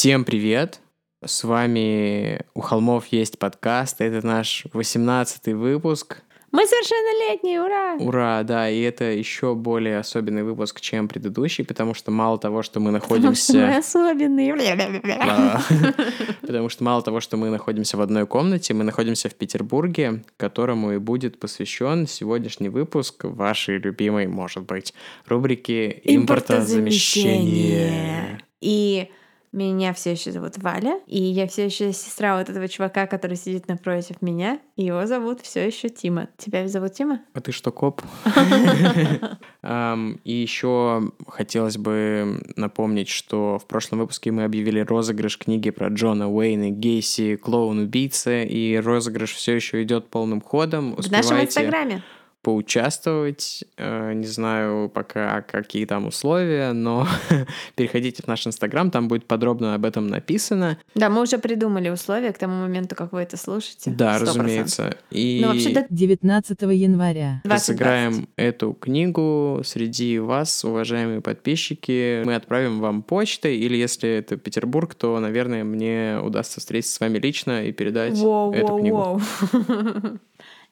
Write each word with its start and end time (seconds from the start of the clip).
Всем 0.00 0.24
привет! 0.24 0.80
С 1.22 1.44
вами 1.44 2.40
«У 2.54 2.62
холмов 2.62 3.08
есть 3.08 3.38
подкаст». 3.38 4.00
Это 4.00 4.26
наш 4.26 4.64
18 4.72 5.48
выпуск. 5.48 6.22
Мы 6.52 6.66
совершеннолетние, 6.66 7.60
ура! 7.60 7.96
Ура, 8.00 8.42
да, 8.42 8.70
и 8.70 8.80
это 8.80 9.04
еще 9.04 9.54
более 9.54 9.98
особенный 9.98 10.42
выпуск, 10.42 10.80
чем 10.80 11.06
предыдущий, 11.06 11.66
потому 11.66 11.92
что 11.92 12.10
мало 12.10 12.38
того, 12.38 12.62
что 12.62 12.80
мы 12.80 12.92
находимся... 12.92 13.52
Потому 13.52 13.82
что 13.82 13.98
мы 13.98 14.16
особенные. 14.16 14.54
Потому 16.40 16.70
что 16.70 16.82
мало 16.82 17.02
того, 17.02 17.20
что 17.20 17.36
мы 17.36 17.50
находимся 17.50 17.98
в 17.98 18.00
одной 18.00 18.26
комнате, 18.26 18.72
мы 18.72 18.84
находимся 18.84 19.28
в 19.28 19.34
Петербурге, 19.34 20.22
которому 20.38 20.92
и 20.92 20.96
будет 20.96 21.38
посвящен 21.38 22.06
сегодняшний 22.06 22.70
выпуск 22.70 23.24
вашей 23.24 23.76
любимой, 23.76 24.28
может 24.28 24.62
быть, 24.62 24.94
рубрики 25.26 26.00
«Импортозамещение». 26.04 28.40
И 28.62 29.10
меня 29.52 29.92
все 29.92 30.12
еще 30.12 30.30
зовут 30.30 30.58
Валя, 30.58 31.00
и 31.06 31.20
я 31.20 31.48
все 31.48 31.66
еще 31.66 31.92
сестра 31.92 32.38
вот 32.38 32.48
этого 32.48 32.68
чувака, 32.68 33.06
который 33.06 33.36
сидит 33.36 33.66
напротив 33.66 34.22
меня. 34.22 34.60
И 34.76 34.84
его 34.84 35.06
зовут 35.06 35.40
все 35.40 35.66
еще 35.66 35.88
Тима. 35.88 36.28
Тебя 36.36 36.68
зовут 36.68 36.92
Тима? 36.92 37.20
А 37.34 37.40
ты 37.40 37.50
что, 37.50 37.72
коп? 37.72 38.02
И 39.62 40.32
еще 40.32 41.12
хотелось 41.26 41.76
бы 41.76 42.40
напомнить, 42.56 43.08
что 43.08 43.58
в 43.58 43.66
прошлом 43.66 43.98
выпуске 43.98 44.30
мы 44.30 44.44
объявили 44.44 44.80
розыгрыш 44.80 45.36
книги 45.36 45.70
про 45.70 45.88
Джона 45.88 46.30
Уэйна 46.30 46.70
Гейси 46.70 47.36
«Клоун-убийца», 47.36 48.42
и 48.42 48.76
розыгрыш 48.76 49.34
все 49.34 49.54
еще 49.54 49.82
идет 49.82 50.08
полным 50.08 50.40
ходом. 50.40 50.94
В 50.96 51.10
нашем 51.10 51.40
инстаграме. 51.40 52.02
Поучаствовать. 52.42 53.64
Э, 53.76 54.12
Не 54.14 54.26
знаю 54.26 54.88
пока, 54.88 55.42
какие 55.42 55.84
там 55.84 56.06
условия, 56.06 56.72
но 56.72 57.06
переходите 57.76 58.22
в 58.22 58.26
наш 58.26 58.46
инстаграм, 58.46 58.90
там 58.90 59.08
будет 59.08 59.26
подробно 59.26 59.74
об 59.74 59.84
этом 59.84 60.06
написано. 60.06 60.78
Да, 60.94 61.08
мы 61.10 61.22
уже 61.22 61.38
придумали 61.38 61.88
условия 61.90 62.32
к 62.32 62.38
тому 62.38 62.62
моменту, 62.62 62.94
как 62.94 63.12
вы 63.12 63.20
это 63.22 63.36
слушаете. 63.36 63.90
Да, 63.90 64.16
100%. 64.16 64.20
разумеется. 64.20 64.96
И 65.10 65.40
Ну, 65.42 65.48
вообще, 65.48 65.70
до 65.70 65.86
19 65.90 66.62
января. 66.62 67.40
2020. 67.44 67.50
Разыграем 67.68 68.28
эту 68.36 68.72
книгу 68.72 69.60
среди 69.64 70.18
вас, 70.18 70.64
уважаемые 70.64 71.20
подписчики. 71.20 72.22
Мы 72.24 72.34
отправим 72.34 72.80
вам 72.80 73.02
почтой, 73.02 73.56
или 73.56 73.76
если 73.76 74.08
это 74.08 74.36
Петербург, 74.36 74.94
то, 74.94 75.18
наверное, 75.20 75.64
мне 75.64 76.18
удастся 76.22 76.60
встретиться 76.60 76.94
с 76.96 77.00
вами 77.00 77.18
лично 77.18 77.64
и 77.64 77.72
передать 77.72 78.14
Воу, 78.18 78.52
эту 78.52 78.68
воу, 78.68 78.80
книгу 78.80 78.96
воу. 78.96 79.20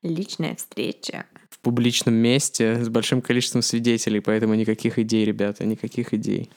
Личная 0.02 0.54
встреча. 0.54 1.26
Публичном 1.68 2.14
месте 2.14 2.82
с 2.82 2.88
большим 2.88 3.20
количеством 3.20 3.60
свидетелей, 3.60 4.20
поэтому 4.20 4.54
никаких 4.54 4.98
идей, 4.98 5.26
ребята, 5.26 5.66
никаких 5.66 6.14
идей. 6.14 6.48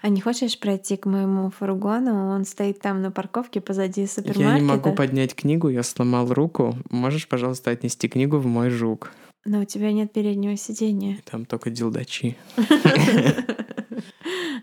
А 0.00 0.08
не 0.08 0.20
хочешь 0.20 0.58
пройти 0.58 0.96
к 0.96 1.06
моему 1.06 1.50
фургону? 1.50 2.30
Он 2.30 2.44
стоит 2.44 2.80
там 2.80 3.02
на 3.02 3.10
парковке 3.10 3.60
позади 3.60 4.06
супермаркета. 4.06 4.48
Я 4.48 4.58
не 4.58 4.62
могу 4.62 4.94
поднять 4.94 5.34
книгу, 5.34 5.68
я 5.68 5.82
сломал 5.82 6.32
руку. 6.32 6.76
Можешь, 6.90 7.28
пожалуйста, 7.28 7.70
отнести 7.70 8.08
книгу 8.08 8.38
в 8.38 8.46
мой 8.46 8.70
жук? 8.70 9.12
Но 9.44 9.60
у 9.60 9.64
тебя 9.64 9.92
нет 9.92 10.12
переднего 10.12 10.56
сидения. 10.56 11.18
Там 11.30 11.44
только 11.44 11.70
дилдачи. 11.70 12.36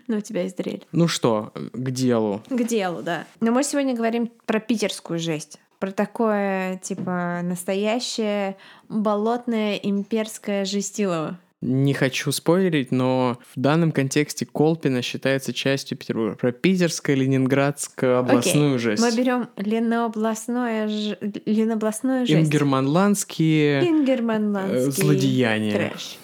Но 0.08 0.16
у 0.16 0.20
тебя 0.20 0.42
есть 0.42 0.56
дрель. 0.56 0.86
Ну 0.92 1.06
что, 1.06 1.52
к 1.54 1.90
делу. 1.90 2.42
К 2.48 2.64
делу, 2.64 3.02
да. 3.02 3.26
Но 3.40 3.52
мы 3.52 3.62
сегодня 3.62 3.94
говорим 3.94 4.30
про 4.46 4.58
питерскую 4.58 5.18
жесть. 5.18 5.60
Про 5.78 5.92
такое, 5.92 6.78
типа, 6.78 7.40
настоящее 7.42 8.56
болотное 8.88 9.76
имперское 9.76 10.64
жестилово. 10.64 11.38
Не 11.60 11.92
хочу 11.92 12.30
спойлерить, 12.30 12.92
но 12.92 13.38
в 13.54 13.60
данном 13.60 13.90
контексте 13.90 14.46
Колпина 14.46 15.02
считается 15.02 15.52
частью 15.52 15.98
Петербурга. 15.98 16.36
Про 16.36 16.52
питерско-ленинградскую 16.52 18.16
областную 18.16 18.76
Окей, 18.76 18.78
жесть. 18.78 19.02
Мы 19.02 19.16
берем 19.16 19.48
ленобластное, 19.56 20.86
ж... 20.86 21.18
ленобластную 21.46 22.26
жесть. 22.26 22.46
Ингерманландские 22.46 23.80
э, 23.80 23.88
Ингерманландский 23.88 25.02
злодеяния. 25.02 25.72
трэш. 25.72 26.18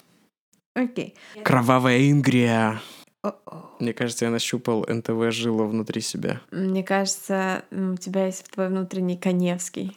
Окей. 0.73 1.15
Кровавая 1.43 2.09
Ингрия. 2.09 2.79
Мне 3.79 3.93
кажется, 3.93 4.25
я 4.25 4.31
нащупал 4.31 4.85
НТВ 4.87 5.31
жило 5.31 5.63
внутри 5.63 6.01
себя. 6.01 6.41
Мне 6.51 6.83
кажется, 6.83 7.63
у 7.71 7.97
тебя 7.97 8.25
есть 8.27 8.49
твой 8.51 8.67
внутренний 8.69 9.17
Коневский. 9.17 9.91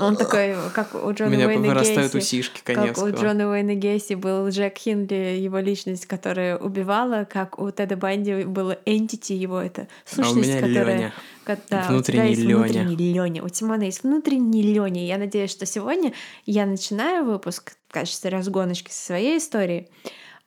Он 0.00 0.16
такой, 0.16 0.54
как 0.74 0.94
у 0.94 0.98
У 1.08 1.12
Джона 1.12 1.30
меня 1.30 1.46
Уэйна 1.46 1.68
вырастают 1.68 2.12
Гейси. 2.12 2.16
усишки 2.36 2.60
Как 2.64 2.76
у 2.76 2.80
Коневского. 2.80 3.10
Джона 3.10 3.48
Уэйна 3.48 3.74
Гейси 3.74 4.14
был 4.14 4.48
Джек 4.48 4.76
Хинли, 4.78 5.38
его 5.38 5.58
личность, 5.58 6.06
которая 6.06 6.56
убивала, 6.58 7.24
как 7.30 7.58
у 7.58 7.70
Теда 7.70 7.96
Банди 7.96 8.44
было 8.44 8.76
entity 8.86 9.34
его, 9.34 9.60
это 9.60 9.88
А 10.10 10.14
сущность, 10.14 10.36
у 10.36 10.40
меня 10.40 10.60
которая... 10.60 10.96
Леня. 10.96 11.12
ко- 11.44 11.58
да, 11.70 11.78
у 11.78 11.82
тебя 11.82 11.88
Внутренний 11.90 12.28
есть 12.30 12.40
Лёня. 12.42 12.64
внутренний 12.64 13.12
Лёня. 13.12 13.42
У 13.44 13.48
Тимона 13.48 13.82
есть 13.84 14.02
внутренний 14.02 14.62
Лёня. 14.62 15.06
Я 15.06 15.18
надеюсь, 15.18 15.50
что 15.50 15.66
сегодня 15.66 16.12
я 16.46 16.66
начинаю 16.66 17.24
выпуск 17.24 17.72
в 17.88 17.92
качестве 17.92 18.30
разгоночки 18.30 18.90
со 18.90 19.04
своей 19.06 19.38
истории, 19.38 19.88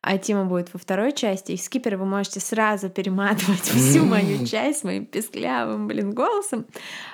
а 0.06 0.20
Тима 0.20 0.46
будет 0.46 0.72
во 0.72 0.78
второй 0.80 1.14
части. 1.14 1.54
И 1.54 1.58
скипер 1.58 1.98
вы 1.98 2.06
можете 2.06 2.40
сразу 2.40 2.92
перематывать 2.92 3.62
всю 3.64 4.06
мою 4.06 4.46
часть 4.46 4.84
моим 4.84 5.08
песклявым, 5.08 5.88
блин, 5.88 6.12
голосом 6.12 6.68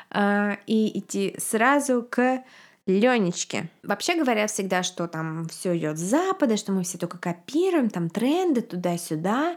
а, 0.10 0.58
и 0.68 1.00
идти 1.00 1.34
сразу 1.38 2.06
к 2.08 2.44
Ленечке. 2.86 3.70
Вообще 3.84 4.16
говорят 4.16 4.52
всегда, 4.52 4.84
что 4.84 5.08
там 5.08 5.48
все 5.48 5.78
идет 5.78 5.98
с 5.98 6.02
запада, 6.02 6.58
что 6.58 6.74
мы 6.74 6.84
все 6.84 6.98
только 6.98 7.18
копируем, 7.18 7.90
там 7.90 8.10
тренды 8.10 8.60
туда-сюда, 8.60 9.56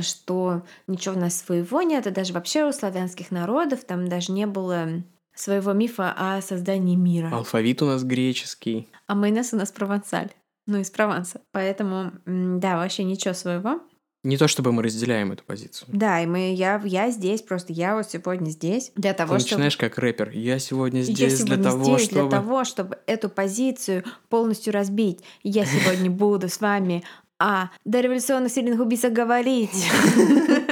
что 0.00 0.64
ничего 0.88 1.14
у 1.14 1.18
нас 1.18 1.38
своего 1.38 1.80
нет, 1.82 2.08
и 2.08 2.10
даже 2.10 2.32
вообще 2.32 2.64
у 2.64 2.72
славянских 2.72 3.30
народов 3.30 3.84
там 3.84 4.08
даже 4.08 4.32
не 4.32 4.46
было 4.46 4.88
своего 5.32 5.72
мифа 5.74 6.12
о 6.16 6.42
создании 6.42 6.96
мира. 6.96 7.30
Алфавит 7.32 7.82
у 7.82 7.86
нас 7.86 8.02
греческий. 8.02 8.88
А 9.06 9.14
майонез 9.14 9.52
у 9.52 9.56
нас 9.56 9.70
провансаль. 9.70 10.32
Ну, 10.66 10.78
из 10.78 10.90
Прованса. 10.90 11.42
Поэтому, 11.52 12.12
да, 12.24 12.76
вообще 12.76 13.04
ничего 13.04 13.34
своего. 13.34 13.80
Не 14.22 14.38
то 14.38 14.48
чтобы 14.48 14.72
мы 14.72 14.82
разделяем 14.82 15.32
эту 15.32 15.44
позицию. 15.44 15.86
Да, 15.92 16.22
и 16.22 16.26
мы, 16.26 16.54
я, 16.54 16.80
я 16.82 17.10
здесь, 17.10 17.42
просто 17.42 17.74
я 17.74 17.94
вот 17.94 18.10
сегодня 18.10 18.48
здесь 18.48 18.90
для 18.96 19.12
Ты 19.12 19.18
того, 19.18 19.38
чтобы... 19.38 19.50
начинаешь 19.50 19.76
как 19.76 19.98
рэпер. 19.98 20.30
Я 20.30 20.58
сегодня 20.58 21.00
Я 21.00 21.04
здесь 21.04 21.40
для 21.40 21.56
сегодня 21.56 21.64
того, 21.64 21.84
здесь 21.84 22.06
чтобы... 22.08 22.30
для 22.30 22.38
того, 22.38 22.64
чтобы 22.64 22.98
эту 23.06 23.28
позицию 23.28 24.02
полностью 24.30 24.72
разбить. 24.72 25.20
Я 25.42 25.66
сегодня 25.66 26.10
буду 26.10 26.48
с 26.48 26.58
вами 26.58 27.04
о 27.38 27.66
дореволюционных 27.84 28.50
серийных 28.50 28.80
убийцах 28.80 29.12
говорить. 29.12 29.86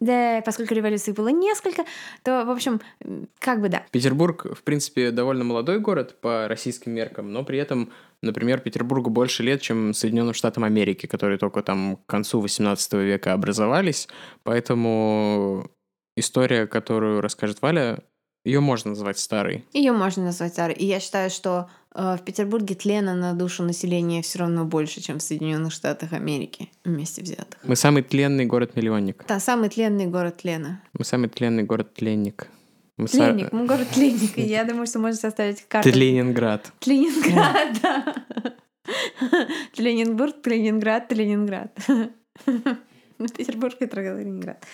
Да, 0.00 0.42
поскольку 0.44 0.74
революций 0.74 1.12
было 1.12 1.28
несколько, 1.28 1.84
то, 2.22 2.44
в 2.44 2.50
общем, 2.50 2.80
как 3.38 3.60
бы 3.60 3.68
да. 3.68 3.84
Петербург, 3.90 4.46
в 4.54 4.62
принципе, 4.62 5.10
довольно 5.10 5.44
молодой 5.44 5.80
город 5.80 6.20
по 6.20 6.46
российским 6.48 6.92
меркам, 6.92 7.32
но 7.32 7.44
при 7.44 7.58
этом, 7.58 7.92
например, 8.22 8.60
Петербургу 8.60 9.10
больше 9.10 9.42
лет, 9.42 9.60
чем 9.60 9.94
Соединенным 9.94 10.34
Штатам 10.34 10.64
Америки, 10.64 11.06
которые 11.06 11.38
только 11.38 11.62
там 11.62 11.96
к 11.96 12.06
концу 12.06 12.40
18 12.40 12.92
века 12.94 13.32
образовались. 13.32 14.08
Поэтому 14.44 15.68
история, 16.16 16.66
которую 16.66 17.20
расскажет 17.20 17.60
Валя, 17.62 18.02
ее 18.44 18.60
можно 18.60 18.90
назвать 18.90 19.18
старой. 19.18 19.64
Ее 19.72 19.92
можно 19.92 20.24
назвать 20.24 20.52
старой. 20.52 20.74
И 20.74 20.86
я 20.86 21.00
считаю, 21.00 21.28
что 21.30 21.68
э, 21.94 22.16
в 22.18 22.24
Петербурге 22.24 22.74
тлена 22.74 23.14
на 23.14 23.34
душу 23.34 23.62
населения 23.62 24.22
все 24.22 24.38
равно 24.40 24.64
больше, 24.64 25.00
чем 25.00 25.18
в 25.18 25.22
Соединенных 25.22 25.72
Штатах 25.72 26.12
Америки 26.12 26.70
вместе 26.84 27.22
взятых. 27.22 27.58
Мы 27.62 27.76
самый 27.76 28.02
тленный 28.02 28.46
город-миллионник. 28.46 29.24
Там 29.24 29.40
самый 29.40 29.68
тленный 29.68 30.06
город 30.06 30.38
Тлена. 30.38 30.80
Мы 30.92 31.04
самый 31.04 31.28
тленный 31.28 31.64
город-тленник. 31.64 32.48
Мы 32.96 33.06
Тленник, 33.06 33.52
мы 33.52 33.64
город 33.66 33.88
Тленник. 33.94 34.36
Я 34.36 34.64
думаю, 34.64 34.86
что 34.86 34.98
можно 34.98 35.16
составить 35.16 35.62
карту. 35.68 35.92
Тленинград. 35.92 36.72
Ленинград, 36.84 37.76
да. 37.80 38.14
Ленинбург, 39.76 40.44
Ленинград, 40.46 41.12
Ленинград. 41.12 41.78
Петербург, 43.36 43.76
Петроград, 43.78 44.18
Ленинград. 44.18 44.64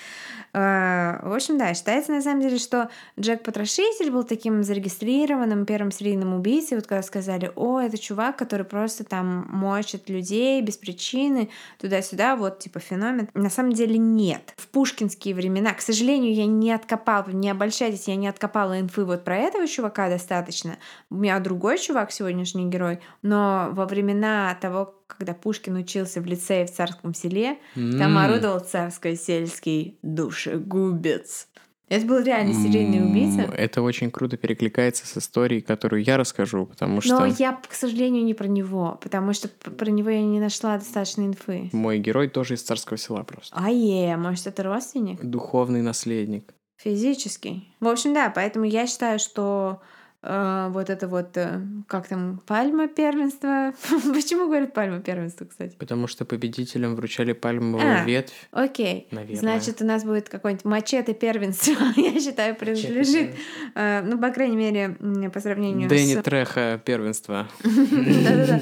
А, 0.56 1.18
В 1.24 1.34
общем, 1.34 1.58
да, 1.58 1.74
считается 1.74 2.12
на 2.12 2.22
самом 2.22 2.40
деле, 2.40 2.58
что 2.58 2.88
Джек 3.18 3.42
Потрошитель 3.42 4.12
был 4.12 4.22
таким 4.22 4.62
зарегистрированным 4.62 5.66
первым 5.66 5.90
серийным 5.90 6.32
убийцей. 6.32 6.76
Вот 6.76 6.86
когда 6.86 7.02
сказали, 7.02 7.50
о, 7.56 7.80
это 7.80 7.98
чувак, 7.98 8.36
который 8.36 8.64
просто 8.64 9.02
там 9.02 9.48
мочит 9.50 10.08
людей 10.08 10.62
без 10.62 10.76
причины, 10.76 11.50
туда-сюда, 11.80 12.36
вот 12.36 12.60
типа 12.60 12.78
феномен. 12.78 13.28
На 13.34 13.50
самом 13.50 13.72
деле 13.72 13.98
нет. 13.98 14.54
В 14.56 14.68
пушкинские 14.68 15.34
времена, 15.34 15.74
к 15.74 15.80
сожалению, 15.80 16.32
я 16.32 16.46
не 16.46 16.70
откопала, 16.70 17.28
не 17.30 17.50
обольщайтесь, 17.50 18.06
я 18.06 18.14
не 18.14 18.28
откопала 18.28 18.78
инфы 18.78 19.04
вот 19.04 19.24
про 19.24 19.36
этого 19.36 19.66
чувака 19.66 20.08
достаточно. 20.08 20.78
У 21.10 21.16
меня 21.16 21.40
другой 21.40 21.78
чувак, 21.78 22.12
сегодняшний 22.12 22.68
герой, 22.70 23.00
но 23.22 23.70
во 23.72 23.86
времена 23.86 24.56
того, 24.60 24.94
когда 25.06 25.34
Пушкин 25.34 25.76
учился 25.76 26.20
в 26.20 26.26
лицее 26.26 26.66
в 26.66 26.72
Царском 26.72 27.12
селе, 27.14 27.58
там 27.74 28.16
М. 28.16 28.18
орудовал 28.18 28.60
царско-сельский 28.60 29.98
душегубец. 30.44 31.49
Это 31.88 32.06
был 32.06 32.23
реально 32.23 32.55
серийный 32.55 33.05
убийца. 33.05 33.43
Это 33.43 33.82
очень 33.82 34.11
круто 34.11 34.38
перекликается 34.38 35.06
с 35.06 35.19
историей, 35.19 35.61
которую 35.61 36.02
я 36.02 36.17
расскажу, 36.17 36.64
потому 36.64 37.02
что 37.02 37.20
Но 37.20 37.26
я, 37.26 37.61
к 37.69 37.75
сожалению, 37.75 38.25
не 38.25 38.32
про 38.32 38.49
него, 38.49 38.99
потому 39.02 39.35
что 39.35 39.49
про 39.49 39.91
него 39.91 40.08
я 40.08 40.23
не 40.23 40.41
нашла 40.41 40.79
достаточно 40.79 41.23
инфы. 41.23 41.69
мой 41.73 41.99
герой 41.99 42.29
тоже 42.29 42.55
из 42.55 42.62
царского 42.62 42.96
села 42.96 43.23
просто. 43.23 43.55
А 43.56 43.70
е, 43.70 44.17
может, 44.17 44.46
это 44.46 44.62
родственник? 44.62 45.23
Духовный 45.23 45.82
наследник. 45.82 46.55
Физический. 46.79 47.69
В 47.81 47.87
общем, 47.87 48.14
да, 48.14 48.32
поэтому 48.35 48.64
я 48.64 48.87
считаю, 48.87 49.19
что 49.19 49.81
вот 50.24 50.88
это 50.88 51.06
вот, 51.06 51.36
э, 51.36 51.60
как 51.86 52.08
там, 52.08 52.40
пальма 52.46 52.88
первенства. 52.88 53.74
Почему 54.14 54.46
говорят 54.46 54.72
пальма 54.72 55.00
первенства, 55.00 55.44
кстати? 55.44 55.76
Потому 55.76 56.06
что 56.06 56.24
победителям 56.24 56.96
вручали 56.96 57.32
пальмовую 57.32 58.02
А. 58.02 58.04
ветвь. 58.04 58.32
Окей. 58.50 59.06
Наверное. 59.10 59.36
Значит, 59.38 59.82
у 59.82 59.84
нас 59.84 60.02
будет 60.02 60.30
какой-нибудь 60.30 60.64
мачете 60.64 61.12
первенства, 61.12 61.84
я 61.96 62.18
считаю, 62.18 62.54
принадлежит, 62.56 63.34
э, 63.74 64.02
ну, 64.02 64.18
по 64.18 64.30
крайней 64.30 64.56
мере, 64.56 64.96
по 65.30 65.40
сравнению 65.40 65.90
Дэнни 65.90 66.14
с... 66.14 66.22
Треха 66.22 66.80
первенства. 66.82 67.46
Да-да-да. 67.62 68.60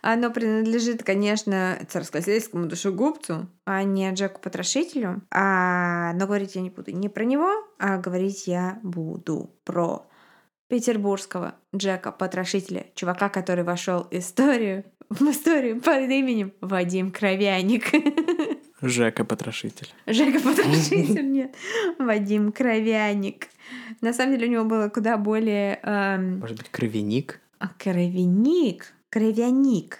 Оно 0.00 0.30
принадлежит, 0.30 1.02
конечно, 1.02 1.78
царскосельскому 1.88 2.66
душегубцу, 2.66 3.48
а 3.66 3.82
не 3.82 4.10
Джеку 4.12 4.40
Потрошителю. 4.40 5.22
А... 5.30 6.14
Но 6.14 6.26
говорить 6.26 6.54
я 6.54 6.62
не 6.62 6.70
буду 6.70 6.90
не 6.90 7.08
про 7.08 7.24
него, 7.24 7.50
а 7.78 7.98
говорить 7.98 8.46
я 8.46 8.78
буду 8.82 9.50
про 9.64 10.06
петербургского 10.72 11.54
Джека 11.76 12.10
Потрошителя, 12.12 12.86
чувака, 12.94 13.28
который 13.28 13.62
вошел 13.62 14.04
в 14.04 14.12
историю, 14.14 14.84
в 15.10 15.20
историю 15.30 15.82
под 15.82 16.08
именем 16.10 16.54
Вадим 16.62 17.10
Кровяник. 17.10 17.90
Жека 18.80 19.26
Потрошитель. 19.26 19.88
Жека 20.06 20.40
Потрошитель, 20.44 21.30
нет. 21.30 21.54
Вадим 21.98 22.52
Кровяник. 22.52 23.48
На 24.00 24.14
самом 24.14 24.32
деле 24.32 24.46
у 24.48 24.50
него 24.50 24.64
было 24.64 24.88
куда 24.88 25.18
более... 25.18 25.78
эм, 25.82 26.38
Может 26.38 26.56
быть, 26.56 26.70
кровяник? 26.70 27.38
а, 27.58 27.68
Кровяник. 27.78 28.94
Кровяник. 29.10 29.98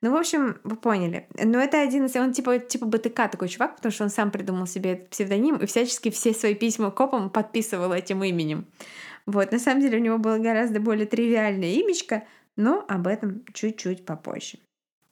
Ну, 0.00 0.12
в 0.12 0.16
общем, 0.16 0.58
вы 0.64 0.76
поняли. 0.76 1.28
Но 1.34 1.58
это 1.60 1.82
один 1.82 2.06
из... 2.06 2.16
Он 2.16 2.32
типа, 2.32 2.58
типа 2.60 2.86
БТК 2.86 3.28
такой 3.28 3.48
чувак, 3.48 3.76
потому 3.76 3.92
что 3.92 4.04
он 4.04 4.10
сам 4.10 4.30
придумал 4.30 4.66
себе 4.66 4.92
этот 4.92 5.10
псевдоним 5.10 5.56
и 5.56 5.66
всячески 5.66 6.10
все 6.10 6.32
свои 6.32 6.54
письма 6.54 6.90
копам 6.90 7.28
подписывал 7.28 7.92
этим 7.92 8.24
именем. 8.24 8.64
Вот, 9.28 9.52
на 9.52 9.58
самом 9.58 9.82
деле 9.82 9.98
у 9.98 10.00
него 10.00 10.16
было 10.16 10.38
гораздо 10.38 10.80
более 10.80 11.04
тривиальное 11.04 11.74
имечко, 11.74 12.26
но 12.56 12.82
об 12.88 13.06
этом 13.06 13.44
чуть-чуть 13.52 14.06
попозже. 14.06 14.58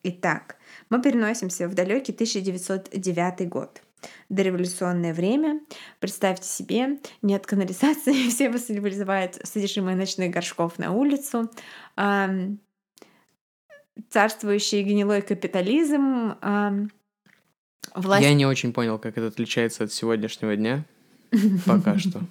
Итак, 0.04 0.56
мы 0.88 1.02
переносимся 1.02 1.68
в 1.68 1.74
далекий 1.74 2.14
1909 2.14 3.46
год. 3.46 3.82
Дореволюционное 4.30 5.12
время. 5.12 5.60
Представьте 6.00 6.48
себе, 6.48 6.98
нет 7.20 7.46
канализации, 7.46 8.28
все 8.30 8.48
выливают 8.48 9.38
содержимое 9.42 9.94
ночных 9.94 10.30
горшков 10.30 10.78
на 10.78 10.92
улицу. 10.92 11.50
Царствующий 14.08 14.82
гнилой 14.82 15.20
капитализм. 15.20 16.38
власть... 17.94 18.24
Я 18.24 18.32
не 18.32 18.46
очень 18.46 18.72
понял, 18.72 18.98
как 18.98 19.18
это 19.18 19.26
отличается 19.26 19.84
от 19.84 19.92
сегодняшнего 19.92 20.56
дня. 20.56 20.86
Пока 21.66 21.98
что. 21.98 22.22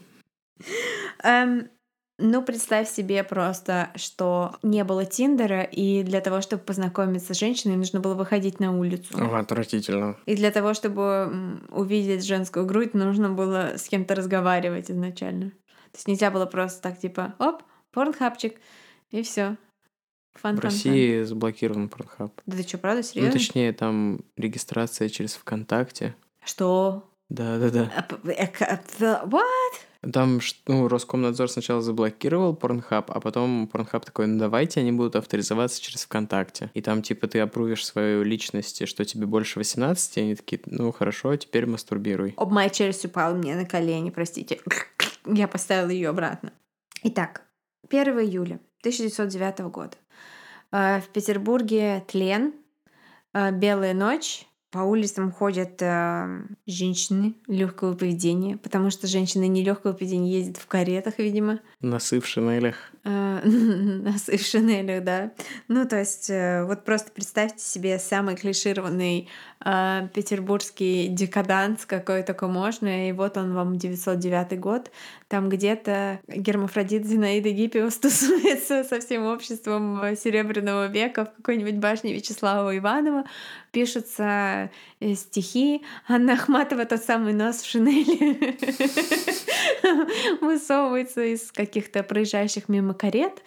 Ну, 2.17 2.41
представь 2.41 2.89
себе 2.89 3.23
просто, 3.25 3.89
что 3.95 4.56
не 4.63 4.85
было 4.85 5.03
Тиндера, 5.06 5.63
и 5.63 6.01
для 6.03 6.21
того, 6.21 6.39
чтобы 6.39 6.63
познакомиться 6.63 7.33
с 7.33 7.38
женщиной, 7.38 7.75
нужно 7.75 8.00
было 8.00 8.13
выходить 8.13 8.62
на 8.62 8.77
улицу. 8.77 9.17
О, 9.17 9.35
Отвратительно. 9.38 10.15
И 10.25 10.35
для 10.35 10.51
того, 10.51 10.73
чтобы 10.73 11.59
увидеть 11.71 12.25
женскую 12.25 12.65
грудь, 12.65 12.94
нужно 12.94 13.29
было 13.31 13.73
с 13.77 13.89
кем-то 13.89 14.15
разговаривать 14.15 14.89
изначально. 14.89 15.50
То 15.91 15.97
есть 15.97 16.07
нельзя 16.07 16.31
было 16.31 16.45
просто 16.45 16.81
так, 16.81 17.00
типа, 17.00 17.35
оп, 17.38 17.63
порнхабчик, 17.91 18.56
и 19.12 19.21
все. 19.21 19.57
Фан, 20.35 20.56
В 20.57 20.62
фан, 20.62 20.69
России 20.71 21.23
заблокирован 21.23 21.88
Порнхаб. 21.89 22.41
Да 22.45 22.57
ты 22.57 22.63
что, 22.63 22.77
правда, 22.77 22.97
Ну, 23.01 23.03
серьезно? 23.03 23.31
точнее, 23.33 23.71
там 23.73 24.21
регистрация 24.35 25.07
через 25.09 25.35
ВКонтакте. 25.35 26.15
Что? 26.44 27.09
Да-да-да. 27.29 27.91
А, 27.95 28.01
п- 28.03 28.31
э, 28.33 28.47
к- 28.47 28.62
а, 28.62 29.25
What? 29.25 29.44
Там, 30.11 30.39
ну, 30.67 30.87
Роскомнадзор 30.87 31.49
сначала 31.49 31.81
заблокировал 31.81 32.55
Порнхаб, 32.55 33.11
а 33.11 33.19
потом 33.19 33.67
Порнхаб 33.67 34.05
такой, 34.05 34.27
ну, 34.27 34.39
давайте 34.39 34.79
они 34.79 34.91
будут 34.91 35.15
авторизоваться 35.15 35.81
через 35.81 36.05
ВКонтакте. 36.05 36.69
И 36.73 36.81
там, 36.81 37.01
типа, 37.01 37.27
ты 37.27 37.39
опрувишь 37.39 37.85
свою 37.85 38.23
личность, 38.23 38.87
что 38.87 39.05
тебе 39.05 39.25
больше 39.25 39.59
18, 39.59 40.17
и 40.17 40.21
они 40.21 40.35
такие, 40.35 40.61
ну, 40.65 40.91
хорошо, 40.91 41.35
теперь 41.35 41.65
мастурбируй. 41.65 42.33
Об, 42.37 42.51
моя 42.51 42.69
челюсть 42.69 43.05
упала 43.05 43.33
мне 43.33 43.55
на 43.55 43.65
колени, 43.65 44.09
простите. 44.09 44.59
Я 45.25 45.47
поставила 45.47 45.89
ее 45.89 46.09
обратно. 46.09 46.51
Итак, 47.03 47.43
1 47.89 48.19
июля 48.19 48.59
1909 48.81 49.59
года. 49.71 49.97
Э, 50.71 51.01
В 51.01 51.07
Петербурге 51.09 52.03
тлен, 52.07 52.53
э, 53.33 53.51
белая 53.51 53.93
ночь, 53.93 54.45
по 54.75 54.81
улицам 54.81 55.31
ходят 55.31 55.81
э, 55.81 56.42
женщины 56.68 57.36
легкого 57.48 57.95
поведения, 57.95 58.57
потому 58.57 58.89
что 58.89 59.07
женщины 59.07 59.48
нелегкого 59.48 59.94
поведения 59.94 60.33
ездят 60.33 60.57
в 60.57 60.68
каретах, 60.68 61.18
видимо, 61.18 61.62
Носы 61.80 62.19
в 62.19 62.27
шинелях. 62.27 62.75
э, 63.06 63.39
носы 63.45 64.38
в 64.38 64.42
шинелях, 64.42 65.01
да. 65.06 65.31
Ну, 65.69 65.88
то 65.88 65.98
есть, 65.98 66.30
э, 66.30 66.66
вот 66.66 66.83
просто 66.83 67.10
представьте 67.13 67.63
себе 67.63 67.98
самый 68.00 68.36
клишированный 68.36 69.30
э, 69.63 70.10
петербургский 70.13 71.07
декаданс, 71.07 71.86
какой 71.86 72.24
только 72.24 72.48
можно, 72.50 73.07
и 73.07 73.13
вот 73.13 73.38
он 73.38 73.54
вам 73.54 73.77
909 73.77 74.60
год, 74.60 74.92
там 75.27 75.50
где-то 75.50 76.19
гермафродит 76.27 77.06
Зинаида 77.06 77.50
Гиппиус 77.50 77.98
тусуется 78.00 78.83
со 78.83 79.00
всем 79.00 79.25
обществом 79.25 80.01
э, 80.04 80.16
Серебряного 80.16 80.88
века 80.88 81.25
в 81.25 81.38
какой-нибудь 81.38 81.77
башне 81.77 82.13
Вячеслава 82.13 82.77
Иванова, 82.77 83.25
пишутся 83.72 84.69
э, 85.00 85.13
стихи, 85.16 85.83
Анна 86.07 86.33
Ахматова 86.33 86.86
тот 86.86 87.01
самый 87.01 87.33
нос 87.33 87.62
в 87.62 87.69
шинели. 87.69 88.56
Высовывается 90.42 91.24
из 91.24 91.51
каких-то 91.51 92.04
проезжающих 92.04 92.69
мимо 92.69 92.94
карет, 92.94 93.44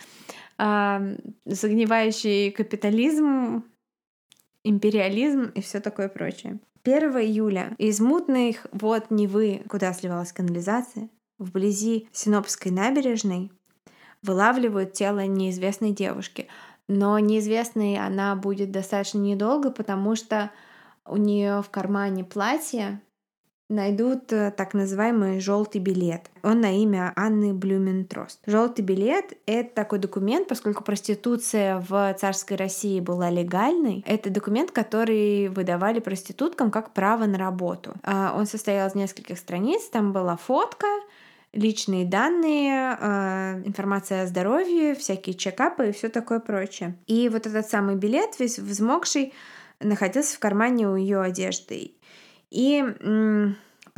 а, 0.57 1.01
загнивающий 1.45 2.51
капитализм, 2.51 3.65
империализм 4.65 5.53
и 5.55 5.61
все 5.61 5.81
такое 5.81 6.09
прочее. 6.09 6.59
1 6.85 7.19
июля. 7.19 7.75
Из 7.79 8.01
мутных 8.01 8.67
вод 8.73 9.11
Невы, 9.11 9.63
куда 9.69 9.93
сливалась 9.93 10.33
канализация, 10.33 11.09
вблизи 11.39 12.09
Синопской 12.13 12.71
набережной, 12.71 13.51
вылавливают 14.23 14.93
тело 14.93 15.27
неизвестной 15.27 15.93
девушки. 15.93 16.49
Но 16.89 17.19
неизвестной 17.19 17.97
она 17.97 18.35
будет 18.35 18.71
достаточно 18.71 19.19
недолго, 19.19 19.71
потому 19.71 20.17
что 20.17 20.51
у 21.05 21.17
нее 21.17 21.63
в 21.63 21.71
кармане 21.71 22.25
платье 22.25 23.01
найдут 23.69 24.33
э, 24.33 24.51
так 24.51 24.73
называемый 24.73 25.41
желтый 25.41 25.81
билет. 25.81 26.31
Он 26.43 26.61
на 26.61 26.73
имя 26.83 27.13
Анны 27.17 27.53
Блюментрост. 27.53 28.41
Желтый 28.47 28.85
билет— 28.85 29.37
это 29.47 29.75
такой 29.75 29.99
документ, 29.99 30.49
поскольку 30.49 30.83
проституция 30.83 31.85
в 31.87 32.15
царской 32.19 32.57
России 32.57 33.01
была 33.01 33.29
легальной. 33.29 34.03
Это 34.07 34.31
документ, 34.31 34.71
который 34.71 35.49
выдавали 35.49 36.01
проституткам 36.01 36.71
как 36.71 36.95
право 36.95 37.27
на 37.27 37.37
работу. 37.37 37.93
А, 38.03 38.35
Он 38.37 38.47
состоял 38.47 38.89
из 38.89 38.95
нескольких 38.95 39.39
страниц. 39.39 39.83
Там 39.91 40.13
была 40.13 40.37
фотка, 40.37 40.87
личные 41.53 42.05
данные, 42.05 42.97
э, 43.01 43.63
информация 43.65 44.23
о 44.23 44.27
здоровье, 44.27 44.95
всякие 44.95 45.35
чекапы 45.35 45.89
и 45.89 45.93
все 45.93 46.09
такое 46.09 46.41
прочее. 46.41 46.97
И 47.07 47.29
вот 47.29 47.47
этот 47.47 47.69
самый 47.69 47.97
билет, 47.97 48.39
весь 48.39 48.59
взмокший, 48.59 49.33
находился 49.81 50.37
в 50.37 50.39
кармане 50.39 50.89
у 50.89 50.97
ее 50.97 51.21
одежды. 51.21 51.93
И 52.51 52.85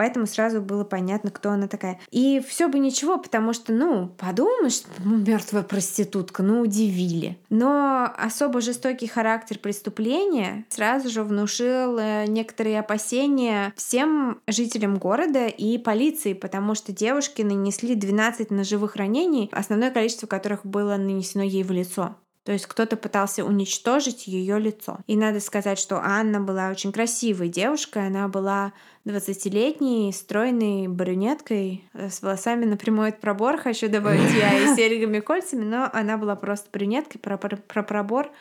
поэтому 0.01 0.27
сразу 0.27 0.63
было 0.63 0.83
понятно, 0.83 1.31
кто 1.31 1.51
она 1.51 1.69
такая. 1.69 2.01
И 2.11 2.41
все 2.49 2.69
бы 2.69 2.79
ничего, 2.79 3.19
потому 3.19 3.53
что, 3.53 3.75
ну, 3.75 4.09
подумаешь, 4.09 4.81
мертвая 5.05 5.63
проститутка, 5.63 6.43
ну, 6.43 6.63
удивили. 6.63 7.37
Но 7.51 8.11
особо 8.17 8.63
жестокий 8.63 9.07
характер 9.07 9.59
преступления 9.59 10.65
сразу 10.71 11.11
же 11.11 11.23
внушил 11.23 11.99
э, 11.99 12.25
некоторые 12.29 12.81
опасения 12.81 13.75
всем 13.77 14.41
жителям 14.47 14.97
города 14.97 15.49
и 15.49 15.77
полиции, 15.77 16.33
потому 16.33 16.75
что 16.75 16.93
девушки 16.93 17.43
нанесли 17.43 17.95
12 17.95 18.51
ножевых 18.51 18.97
ранений, 18.97 19.51
основное 19.53 19.91
количество 19.91 20.27
которых 20.27 20.65
было 20.65 20.97
нанесено 20.97 21.45
ей 21.45 21.63
в 21.63 21.73
лицо. 21.73 22.17
То 22.51 22.55
есть 22.55 22.67
кто-то 22.67 22.97
пытался 22.97 23.45
уничтожить 23.45 24.27
ее 24.27 24.59
лицо. 24.59 24.99
И 25.07 25.17
надо 25.17 25.39
сказать, 25.39 25.79
что 25.79 26.01
Анна 26.03 26.41
была 26.41 26.71
очень 26.71 26.91
красивой 26.91 27.49
девушкой. 27.49 28.09
Она 28.09 28.27
была 28.27 28.73
20-летней, 29.05 30.13
стройной 30.13 30.89
брюнеткой, 30.89 31.85
э, 31.95 32.11
с 32.11 32.21
волосами 32.23 32.65
на 32.65 32.77
прямой 32.77 33.13
пробор, 33.13 33.57
хочу 33.57 33.89
добавить 33.89 34.35
я, 34.35 34.65
и 34.65 34.75
серьгами 34.75 35.21
кольцами, 35.21 35.63
но 35.63 35.89
она 35.93 36.17
была 36.17 36.35
просто 36.35 36.69
брюнеткой, 36.73 37.21
про, 37.21 37.39
про, 37.39 37.57
про 37.57 37.85
пробор 37.85 38.33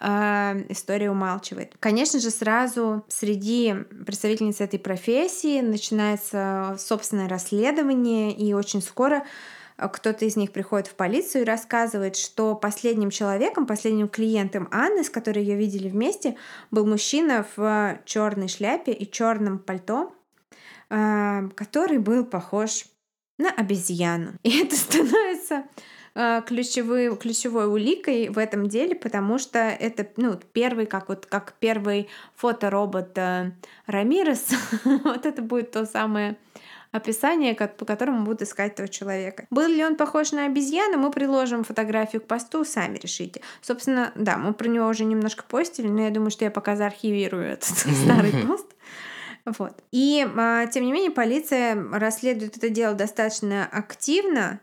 э, 0.00 0.64
история 0.70 1.10
умалчивает. 1.10 1.74
Конечно 1.78 2.20
же, 2.20 2.30
сразу 2.30 3.04
среди 3.08 3.74
представительниц 4.06 4.62
этой 4.62 4.78
профессии 4.78 5.60
начинается 5.60 6.76
собственное 6.78 7.28
расследование, 7.28 8.32
и 8.32 8.54
очень 8.54 8.80
скоро 8.80 9.26
кто-то 9.76 10.24
из 10.24 10.36
них 10.36 10.52
приходит 10.52 10.86
в 10.86 10.94
полицию 10.94 11.42
и 11.42 11.46
рассказывает, 11.46 12.16
что 12.16 12.54
последним 12.54 13.10
человеком, 13.10 13.66
последним 13.66 14.08
клиентом 14.08 14.68
Анны, 14.70 15.04
с 15.04 15.10
которой 15.10 15.44
ее 15.44 15.56
видели 15.56 15.88
вместе, 15.88 16.36
был 16.70 16.86
мужчина 16.86 17.46
в 17.56 17.98
черной 18.04 18.48
шляпе 18.48 18.92
и 18.92 19.10
черном 19.10 19.58
пальто, 19.58 20.14
э, 20.90 21.48
который 21.54 21.98
был 21.98 22.24
похож 22.24 22.86
на 23.38 23.50
обезьяну. 23.50 24.32
И 24.42 24.62
это 24.62 24.76
становится 24.76 25.64
Э, 26.18 26.40
ключевой, 26.46 27.14
ключевой 27.14 27.66
уликой 27.66 28.30
в 28.30 28.38
этом 28.38 28.70
деле, 28.70 28.94
потому 28.94 29.36
что 29.36 29.58
это 29.58 30.08
ну, 30.16 30.40
первый, 30.54 30.86
как 30.86 31.10
вот 31.10 31.26
как 31.26 31.52
первый 31.60 32.08
фоторобот 32.36 33.18
э, 33.18 33.52
Рамирес, 33.84 34.48
вот 35.04 35.26
это 35.26 35.42
будет 35.42 35.72
то 35.72 35.84
самое 35.84 36.38
описание, 36.96 37.54
по 37.54 37.84
которому 37.84 38.24
будут 38.24 38.42
искать 38.42 38.72
этого 38.72 38.88
человека. 38.88 39.46
Был 39.50 39.66
ли 39.68 39.84
он 39.84 39.96
похож 39.96 40.32
на 40.32 40.46
обезьяну, 40.46 40.98
мы 40.98 41.10
приложим 41.10 41.64
фотографию 41.64 42.22
к 42.22 42.26
посту, 42.26 42.64
сами 42.64 42.98
решите. 42.98 43.40
Собственно, 43.60 44.12
да, 44.14 44.36
мы 44.36 44.52
про 44.54 44.68
него 44.68 44.88
уже 44.88 45.04
немножко 45.04 45.44
постили, 45.44 45.88
но 45.88 46.02
я 46.02 46.10
думаю, 46.10 46.30
что 46.30 46.44
я 46.44 46.50
пока 46.50 46.76
заархивирую 46.76 47.44
этот 47.44 47.64
старый 48.04 48.32
пост. 48.46 48.66
Вот. 49.46 49.74
И, 49.92 50.26
а, 50.36 50.66
тем 50.66 50.84
не 50.84 50.92
менее, 50.92 51.12
полиция 51.12 51.80
расследует 51.92 52.56
это 52.56 52.68
дело 52.68 52.94
достаточно 52.94 53.64
активно, 53.64 54.60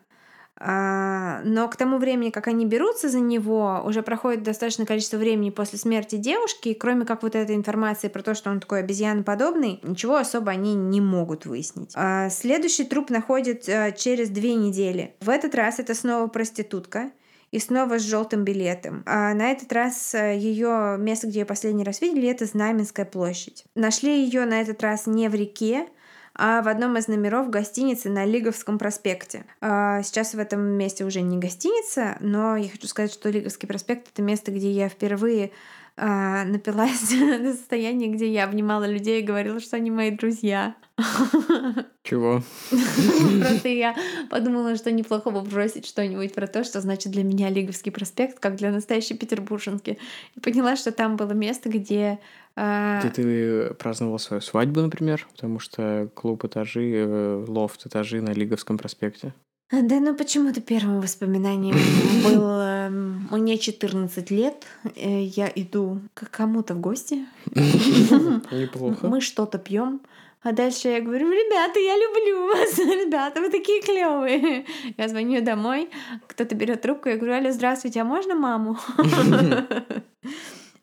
но 0.65 1.67
к 1.67 1.75
тому 1.75 1.97
времени, 1.97 2.29
как 2.29 2.47
они 2.47 2.65
берутся 2.65 3.09
за 3.09 3.19
него, 3.19 3.81
уже 3.85 4.01
проходит 4.01 4.43
достаточное 4.43 4.85
количество 4.85 5.17
времени 5.17 5.49
после 5.49 5.77
смерти 5.77 6.15
девушки, 6.15 6.69
и 6.69 6.73
кроме 6.73 7.05
как 7.05 7.23
вот 7.23 7.35
этой 7.35 7.55
информации 7.55 8.07
про 8.07 8.21
то, 8.21 8.33
что 8.33 8.49
он 8.49 8.61
такой 8.61 8.79
обезьяноподобный, 8.79 9.81
ничего 9.83 10.15
особо 10.15 10.51
они 10.51 10.73
не 10.73 11.01
могут 11.01 11.45
выяснить. 11.45 11.91
А, 11.95 12.29
следующий 12.29 12.85
труп 12.85 13.09
находят 13.09 13.67
а, 13.67 13.91
через 13.91 14.29
две 14.29 14.55
недели. 14.55 15.15
В 15.19 15.29
этот 15.29 15.53
раз 15.53 15.79
это 15.79 15.93
снова 15.95 16.27
проститутка, 16.27 17.11
и 17.51 17.59
снова 17.59 17.99
с 17.99 18.01
желтым 18.01 18.43
билетом. 18.43 19.03
А 19.05 19.31
на 19.35 19.51
этот 19.51 19.71
раз 19.71 20.15
ее 20.15 20.95
место, 20.97 21.27
где 21.27 21.41
ее 21.41 21.45
последний 21.45 21.83
раз 21.83 22.01
видели, 22.01 22.27
это 22.27 22.45
Знаменская 22.45 23.05
площадь. 23.05 23.65
Нашли 23.75 24.23
ее 24.23 24.45
на 24.45 24.59
этот 24.59 24.81
раз 24.81 25.05
не 25.05 25.29
в 25.29 25.35
реке, 25.35 25.85
а 26.35 26.61
в 26.61 26.67
одном 26.67 26.97
из 26.97 27.07
номеров 27.07 27.49
гостиницы 27.49 28.09
на 28.09 28.25
Лиговском 28.25 28.79
проспекте. 28.79 29.45
А, 29.61 30.01
сейчас 30.03 30.33
в 30.33 30.39
этом 30.39 30.61
месте 30.61 31.05
уже 31.05 31.21
не 31.21 31.37
гостиница, 31.37 32.17
но 32.19 32.55
я 32.55 32.69
хочу 32.69 32.87
сказать, 32.87 33.13
что 33.13 33.29
Лиговский 33.29 33.67
проспект— 33.67 34.09
это 34.13 34.21
место, 34.21 34.51
где 34.51 34.71
я 34.71 34.89
впервые 34.89 35.51
а, 35.95 36.43
напилась 36.45 37.09
до 37.19 37.53
состояния, 37.53 38.07
где 38.07 38.31
я 38.31 38.45
обнимала 38.45 38.85
людей 38.85 39.21
и 39.21 39.25
говорила, 39.25 39.59
что 39.59 39.77
они 39.77 39.91
мои 39.91 40.11
друзья. 40.11 40.75
Чего? 42.03 42.41
Просто 42.69 43.69
я 43.69 43.95
подумала, 44.29 44.75
что 44.75 44.91
неплохо 44.91 45.29
бы 45.29 45.41
бросить 45.41 45.85
что-нибудь 45.85 46.33
про 46.33 46.47
то, 46.47 46.63
что 46.63 46.81
значит 46.81 47.11
для 47.11 47.23
меня 47.23 47.49
Лиговский 47.49 47.91
проспект, 47.91 48.39
как 48.39 48.55
для 48.55 48.71
настоящей 48.71 49.15
петербурженки. 49.15 49.97
И 50.35 50.39
поняла, 50.39 50.75
что 50.75 50.91
там 50.91 51.15
было 51.15 51.31
место, 51.31 51.69
где 51.69 52.19
а, 52.55 52.99
где 52.99 53.09
ты 53.09 53.73
праздновал 53.75 54.19
свою 54.19 54.41
свадьбу, 54.41 54.81
например, 54.81 55.27
потому 55.31 55.59
что 55.59 56.09
клуб 56.13 56.45
этажи, 56.45 56.91
э, 56.95 57.45
лофт 57.47 57.87
этажи 57.87 58.21
на 58.21 58.31
Лиговском 58.31 58.77
проспекте. 58.77 59.33
Да, 59.81 59.99
ну 59.99 60.13
почему-то 60.13 60.61
первым 60.61 61.01
воспоминанием 61.01 61.75
было 62.23 62.89
мне 62.91 63.57
14 63.57 64.29
лет, 64.29 64.67
э, 64.95 65.23
я 65.23 65.51
иду 65.55 65.99
к 66.13 66.29
кому-то 66.29 66.75
в 66.75 66.79
гости. 66.79 67.25
Неплохо. 67.55 69.07
Мы 69.07 69.19
что-то 69.19 69.57
пьем. 69.57 70.01
А 70.43 70.51
дальше 70.51 70.89
я 70.89 71.01
говорю, 71.01 71.31
ребята, 71.31 71.79
я 71.79 71.95
люблю 71.95 72.47
вас, 72.49 72.77
ребята, 73.05 73.41
вы 73.41 73.49
такие 73.49 73.81
клевые. 73.81 74.65
Я 74.95 75.07
звоню 75.07 75.41
домой, 75.41 75.89
кто-то 76.27 76.53
берет 76.53 76.83
трубку, 76.83 77.09
я 77.09 77.17
говорю, 77.17 77.33
алло, 77.33 77.51
здравствуйте, 77.51 78.01
а 78.01 78.05
можно 78.05 78.35
маму? 78.35 78.77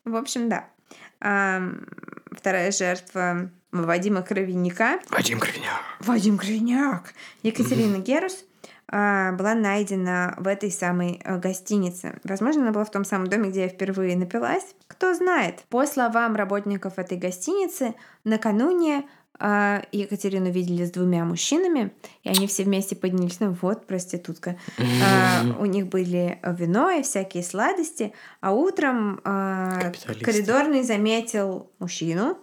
В 0.03 0.15
общем, 0.17 0.49
да. 0.49 0.67
А, 1.21 1.61
вторая 2.31 2.73
жертва 2.73 3.51
Вадима 3.71 4.21
Кровенника. 4.21 4.99
Вадим 5.09 5.39
Кровеняк. 5.39 5.81
Вадим 6.01 6.37
Кровеняк. 6.37 7.13
Екатерина 7.43 7.99
Герус 7.99 8.43
а, 8.43 8.50
была 8.91 9.55
найдена 9.55 10.35
в 10.37 10.47
этой 10.47 10.69
самой 10.69 11.21
э, 11.23 11.37
гостинице. 11.37 12.19
Возможно, 12.25 12.63
она 12.63 12.71
была 12.71 12.83
в 12.83 12.91
том 12.91 13.05
самом 13.05 13.27
доме, 13.27 13.49
где 13.49 13.61
я 13.61 13.69
впервые 13.69 14.17
напилась. 14.17 14.75
Кто 14.87 15.13
знает. 15.13 15.63
По 15.69 15.85
словам 15.85 16.35
работников 16.35 16.99
этой 16.99 17.17
гостиницы, 17.17 17.95
накануне 18.25 19.05
а, 19.39 19.81
Екатерину 19.91 20.51
видели 20.51 20.85
с 20.85 20.91
двумя 20.91 21.25
мужчинами, 21.25 21.93
и 22.23 22.29
они 22.29 22.45
все 22.45 22.63
вместе 22.63 22.95
поднялись, 22.95 23.39
ну 23.39 23.57
вот, 23.61 23.87
проститутка. 23.87 24.57
А, 24.77 25.43
у 25.59 25.65
них 25.65 25.87
были 25.87 26.39
вино 26.43 26.91
и 26.91 27.01
всякие 27.01 27.43
сладости, 27.43 28.13
а 28.39 28.51
утром 28.51 29.19
а, 29.23 29.91
коридорный 30.21 30.83
заметил 30.83 31.71
мужчину, 31.79 32.37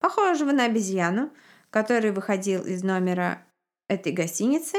похожего 0.00 0.50
на 0.50 0.64
обезьяну, 0.64 1.30
который 1.70 2.10
выходил 2.10 2.62
из 2.62 2.82
номера 2.82 3.38
этой 3.88 4.12
гостиницы 4.12 4.78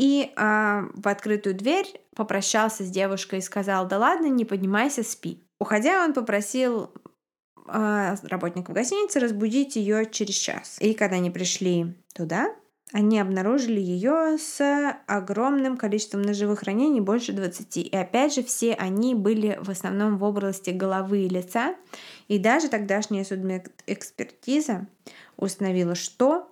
и 0.00 0.32
а, 0.34 0.86
в 0.94 1.08
открытую 1.08 1.54
дверь 1.54 2.00
попрощался 2.16 2.84
с 2.84 2.90
девушкой 2.90 3.40
и 3.40 3.42
сказал, 3.42 3.86
да 3.86 3.98
ладно, 3.98 4.28
не 4.28 4.46
поднимайся, 4.46 5.02
спи. 5.02 5.44
Уходя, 5.58 6.02
он 6.02 6.14
попросил 6.14 6.90
а, 7.66 8.16
работников 8.22 8.74
гостиницы 8.74 9.20
разбудить 9.20 9.76
ее 9.76 10.06
через 10.06 10.36
час. 10.36 10.78
И 10.80 10.94
когда 10.94 11.16
они 11.16 11.30
пришли 11.30 11.94
туда, 12.14 12.46
они 12.94 13.20
обнаружили 13.20 13.78
ее 13.78 14.38
с 14.38 14.96
огромным 15.06 15.76
количеством 15.76 16.22
ножевых 16.22 16.62
ранений, 16.62 17.02
больше 17.02 17.34
20. 17.34 17.76
И 17.76 17.94
опять 17.94 18.34
же, 18.34 18.42
все 18.42 18.72
они 18.72 19.14
были 19.14 19.58
в 19.60 19.68
основном 19.68 20.16
в 20.16 20.24
области 20.24 20.70
головы 20.70 21.24
и 21.24 21.28
лица. 21.28 21.76
И 22.26 22.38
даже 22.38 22.68
тогдашняя 22.68 23.22
судмедэкспертиза 23.22 24.86
установила, 25.36 25.94
что 25.94 26.49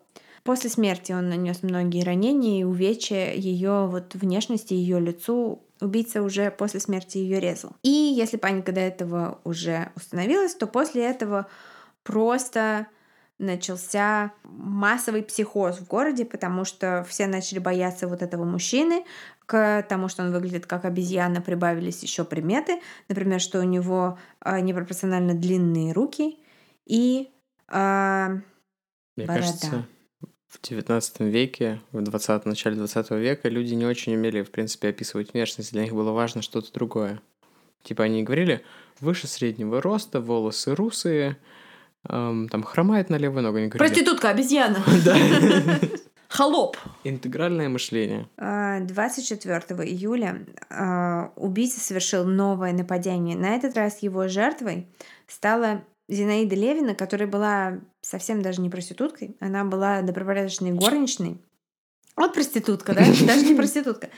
после 0.49 0.71
смерти 0.71 1.13
он 1.13 1.29
нанес 1.29 1.63
многие 1.63 2.03
ранения 2.03 2.63
и 2.63 2.65
увечья 2.65 3.35
ее 3.35 3.87
вот 3.87 4.15
внешности, 4.15 4.73
ее 4.73 4.99
лицу 4.99 5.63
убийца 5.79 6.23
уже 6.23 6.51
после 6.51 6.81
смерти 6.81 7.19
ее 7.19 7.39
резал. 7.39 7.77
И 7.83 7.91
если 7.91 8.39
паника 8.39 8.73
до 8.73 8.81
этого 8.81 9.43
уже 9.45 9.93
установилась, 9.95 10.55
то 10.55 10.67
после 10.67 11.05
этого 11.05 11.49
просто 12.03 12.87
начался 13.37 14.33
массовый 14.45 15.23
психоз 15.23 15.81
в 15.81 15.87
городе, 15.87 16.25
потому 16.25 16.65
что 16.65 17.05
все 17.07 17.27
начали 17.27 17.59
бояться 17.59 18.09
вот 18.09 18.23
этого 18.23 18.45
мужчины, 18.45 19.05
к 19.45 19.85
тому, 19.87 20.09
что 20.09 20.23
он 20.23 20.33
выглядит 20.33 20.65
как 20.65 20.87
обезьяна, 20.87 21.43
прибавились 21.43 22.03
еще 22.03 22.25
приметы, 22.25 22.81
например, 23.11 23.39
что 23.39 23.61
у 23.61 23.65
него 23.65 24.19
э, 24.43 24.61
непропорционально 24.61 25.35
длинные 25.35 25.93
руки 25.93 26.39
и 26.87 27.29
э, 27.71 28.29
Мне 29.15 29.27
борода. 29.27 29.43
кажется, 29.43 29.87
в 30.49 30.61
XIX 30.61 31.29
веке, 31.29 31.81
в 31.93 32.01
20 32.01 32.47
начале 32.47 32.77
20 32.77 33.11
века 33.13 33.49
люди 33.49 33.75
не 33.75 33.85
очень 33.85 34.15
умели, 34.15 34.43
в 34.43 34.51
принципе, 34.51 34.89
описывать 34.89 35.35
внешность. 35.35 35.73
Для 35.73 35.83
них 35.83 35.93
было 35.93 36.11
важно 36.13 36.41
что-то 36.41 36.73
другое. 36.73 37.21
Типа 37.83 38.05
они 38.05 38.23
говорили, 38.23 38.63
выше 39.01 39.27
среднего 39.27 39.83
роста, 39.83 40.21
волосы 40.21 40.75
русые, 40.75 41.37
эм, 42.09 42.49
там 42.49 42.63
хромает 42.63 43.11
на 43.11 43.17
левую 43.17 43.43
ногу. 43.43 43.59
Они 43.59 43.69
говорили, 43.69 43.95
Проститутка, 43.95 44.31
обезьяна. 44.31 44.83
Да. 45.05 45.17
Холоп. 46.29 46.77
Интегральное 47.05 47.69
мышление. 47.69 48.29
24 48.37 49.57
а, 49.57 49.85
июля 49.85 50.47
а, 50.69 51.33
убийца 51.37 51.81
совершил 51.81 52.25
новое 52.25 52.73
нападение. 52.73 53.37
На 53.37 53.55
этот 53.55 53.75
раз 53.77 54.03
его 54.03 54.29
жертвой 54.29 54.87
стала 55.27 55.83
Зинаида 56.09 56.55
Левина, 56.55 56.95
которая 56.95 57.29
была 57.29 57.81
совсем 58.09 58.43
даже 58.43 58.61
не 58.61 58.71
проституткой, 58.71 59.37
она 59.41 59.65
была 59.65 60.03
добропорядочной 60.03 60.73
горничной. 60.73 61.39
Вот 62.17 62.35
проститутка, 62.35 62.95
да? 62.95 63.01
Даже 63.27 63.45
не 63.45 63.55
проститутка. 63.57 64.09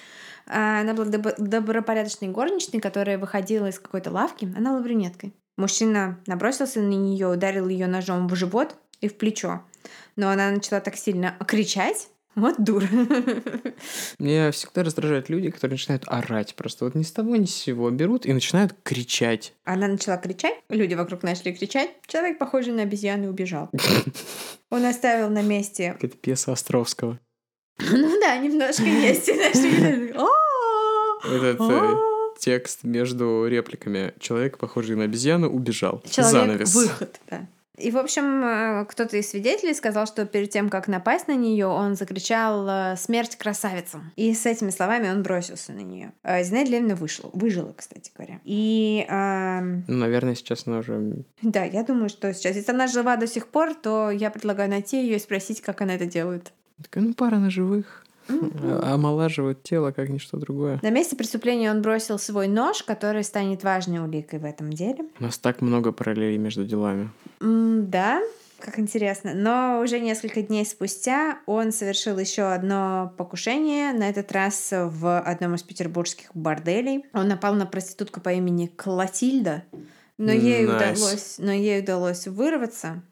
А, 0.47 0.80
она 0.80 0.94
была 0.94 1.06
добропорядочной 1.06 2.28
горничной, 2.28 2.80
которая 2.80 3.18
выходила 3.18 3.66
из 3.66 3.78
какой-то 3.78 4.11
лавки. 4.11 4.50
Она 4.56 4.70
была 4.73 4.82
брюнеткой. 4.82 5.35
Мужчина 5.56 6.18
набросился 6.26 6.80
на 6.80 6.88
нее, 6.88 7.28
ударил 7.28 7.68
ее 7.68 7.87
ножом 7.87 8.28
в 8.28 8.35
живот 8.35 8.76
и 9.00 9.09
в 9.09 9.18
плечо. 9.18 9.62
Но 10.16 10.30
она 10.30 10.50
начала 10.50 10.80
так 10.80 10.97
сильно 10.97 11.37
кричать, 11.47 12.09
вот 12.40 12.56
дура. 12.59 12.88
Меня 14.18 14.50
всегда 14.50 14.82
раздражают 14.82 15.28
люди, 15.28 15.50
которые 15.50 15.75
начинают 15.75 16.04
орать. 16.06 16.54
Просто 16.54 16.85
вот 16.85 16.94
ни 16.94 17.02
с 17.02 17.12
того 17.12 17.37
ни 17.37 17.44
с 17.44 17.54
сего 17.54 17.90
берут 17.90 18.26
и 18.26 18.32
начинают 18.32 18.75
кричать. 18.82 19.54
Она 19.64 19.88
начала 19.88 20.16
кричать, 20.16 20.54
люди 20.68 20.94
вокруг 20.94 21.23
начали 21.23 21.52
кричать. 21.52 21.90
Человек, 22.06 22.38
похожий 22.38 22.73
на 22.73 22.82
обезьяну, 22.82 23.28
убежал. 23.28 23.70
Он 24.70 24.85
оставил 24.85 25.30
на 25.30 25.42
месте... 25.42 25.97
Это 26.00 26.16
пьеса 26.16 26.52
Островского. 26.52 27.18
Ну 27.78 28.20
да, 28.20 28.37
немножко 28.37 28.85
есть. 28.85 29.28
Этот 31.25 31.61
э, 31.61 31.94
текст 32.38 32.85
между 32.85 33.47
репликами. 33.47 34.14
Человек, 34.18 34.59
похожий 34.59 34.97
на 34.97 35.04
обезьяну, 35.04 35.49
убежал. 35.50 36.02
Человек 36.09 36.32
Занавес. 36.32 36.75
выход, 36.75 37.20
да. 37.28 37.47
И, 37.80 37.90
в 37.90 37.96
общем, 37.99 38.44
э, 38.44 38.84
кто-то 38.87 39.16
из 39.16 39.30
свидетелей 39.30 39.75
сказал, 39.75 40.06
что 40.06 40.26
перед 40.26 40.50
тем, 40.50 40.68
как 40.68 40.88
напасть 40.88 41.28
на 41.28 41.34
нее, 41.34 41.66
он 41.66 41.94
закричал 41.96 42.66
э, 42.68 42.96
«Смерть 42.96 43.37
красавицам!» 43.37 44.12
И 44.16 44.34
с 44.34 44.46
этими 44.46 44.70
словами 44.70 45.08
он 45.08 45.22
бросился 45.22 45.72
на 45.72 45.80
нее. 45.80 46.12
Зинаида 46.25 46.70
Левина 46.70 46.94
вышла, 46.94 47.30
выжила, 47.32 47.72
кстати 47.76 48.10
говоря. 48.16 48.40
И, 48.44 49.06
Ну, 49.08 49.96
наверное, 49.96 50.34
сейчас 50.34 50.66
она 50.66 50.78
уже... 50.78 51.25
да, 51.42 51.64
я 51.64 51.82
думаю, 51.82 52.08
что 52.08 52.32
сейчас, 52.34 52.56
если 52.56 52.72
она 52.72 52.87
жива 52.87 53.16
до 53.16 53.26
сих 53.26 53.46
пор, 53.49 53.75
то 53.75 54.10
я 54.10 54.30
предлагаю 54.30 54.68
найти 54.70 55.02
ее 55.02 55.16
и 55.16 55.18
спросить, 55.20 55.60
как 55.60 55.80
она 55.80 55.94
это 55.94 56.06
делает. 56.06 56.52
Такая, 56.82 57.04
ну, 57.04 57.14
пара 57.14 57.37
на 57.37 57.50
живых. 57.50 58.04
А- 58.28 58.94
Омолаживают 58.94 59.62
тело, 59.62 59.90
как 59.90 60.08
ничто 60.08 60.37
другое. 60.38 60.78
На 60.82 60.90
месте 60.90 61.16
преступления 61.16 61.70
он 61.70 61.82
бросил 61.82 62.18
свой 62.18 62.49
нож, 62.49 62.82
который 62.82 63.25
станет 63.25 63.64
важной 63.64 63.99
уликой 63.99 64.38
в 64.38 64.44
этом 64.44 64.72
деле. 64.72 65.04
У 65.18 65.22
нас 65.25 65.38
так 65.38 65.60
много 65.60 65.92
параллелей 65.92 66.38
между 66.38 66.64
делами. 66.64 67.10
М, 67.40 67.90
Да, 67.90 68.20
как 68.59 68.78
интересно. 68.78 69.32
Но 69.35 69.80
уже 69.82 70.00
несколько 70.00 70.42
дней 70.42 70.64
спустя 70.66 71.38
он 71.47 71.73
совершил 71.73 72.18
еще 72.18 72.42
одно 72.52 73.14
покушение, 73.16 73.92
на 73.92 74.09
этот 74.09 74.30
раз 74.32 74.68
в 74.73 75.18
одном 75.20 75.54
из 75.54 75.62
петербургских 75.62 76.30
борделей. 76.35 77.06
Он 77.14 77.28
напал 77.28 77.54
на 77.54 77.64
проститутку 77.66 78.20
по 78.20 78.30
имени 78.32 78.66
Клотильда, 78.66 79.64
но 80.18 80.32
ей, 80.32 80.66
Nice. 80.66 80.76
удалось, 80.92 81.35
но 81.38 81.52
ей 81.52 81.80
удалось 81.80 82.26
вырваться. 82.26 83.02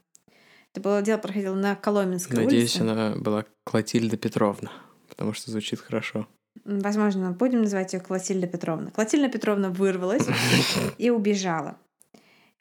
Это 0.75 0.83
было 0.83 1.01
дело 1.01 1.17
проходило 1.19 1.55
на 1.55 1.75
Коломенской 1.77 2.45
Надеюсь, 2.45 2.77
улице. 2.79 2.83
она 2.91 3.17
была 3.17 3.47
Клотильда 3.65 4.19
Петровна, 4.19 4.71
потому 5.09 5.33
что 5.33 5.51
звучит 5.51 5.81
хорошо. 5.81 6.29
Возможно, 6.67 7.31
будем 7.31 7.63
называть 7.63 7.95
ее 7.95 8.01
Клотильда 8.01 8.47
Петровна. 8.47 8.91
Клотильда 8.91 9.29
Петровна 9.31 9.71
вырвалась 9.71 10.27
и 10.99 11.09
убежала. 11.09 11.79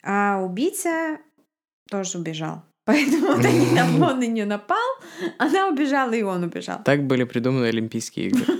А 0.04 0.40
убийца 0.42 1.18
тоже 1.90 2.18
убежал. 2.18 2.64
Поэтому 2.86 3.28
вот 3.28 3.46
они 3.46 3.76
там, 3.76 4.02
он 4.02 4.20
на 4.20 4.28
нее 4.28 4.46
напал, 4.46 4.78
она 5.38 5.68
убежала, 5.68 6.14
и 6.14 6.22
он 6.22 6.44
убежал. 6.44 6.82
Так 6.84 7.04
были 7.04 7.24
придуманы 7.24 7.66
Олимпийские 7.66 8.28
игры. 8.28 8.46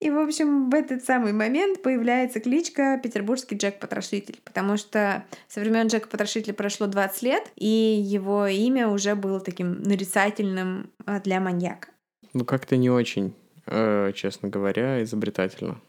И, 0.00 0.10
в 0.10 0.18
общем, 0.18 0.70
в 0.70 0.74
этот 0.74 1.04
самый 1.04 1.32
момент 1.32 1.82
появляется 1.82 2.38
кличка 2.38 3.00
Петербургский 3.02 3.56
Джек-Потрошитель, 3.56 4.38
потому 4.44 4.76
что 4.76 5.24
со 5.48 5.58
времен 5.58 5.88
Джека-Потрошителя 5.88 6.54
прошло 6.54 6.86
20 6.86 7.22
лет, 7.22 7.50
и 7.56 7.66
его 7.66 8.46
имя 8.46 8.88
уже 8.88 9.16
было 9.16 9.40
таким 9.40 9.82
нарицательным 9.82 10.90
а, 11.04 11.18
для 11.18 11.40
маньяка. 11.40 11.88
Ну, 12.32 12.44
как-то 12.44 12.76
не 12.76 12.90
очень, 12.90 13.34
э, 13.66 14.12
честно 14.14 14.48
говоря, 14.48 15.02
изобретательно. 15.02 15.80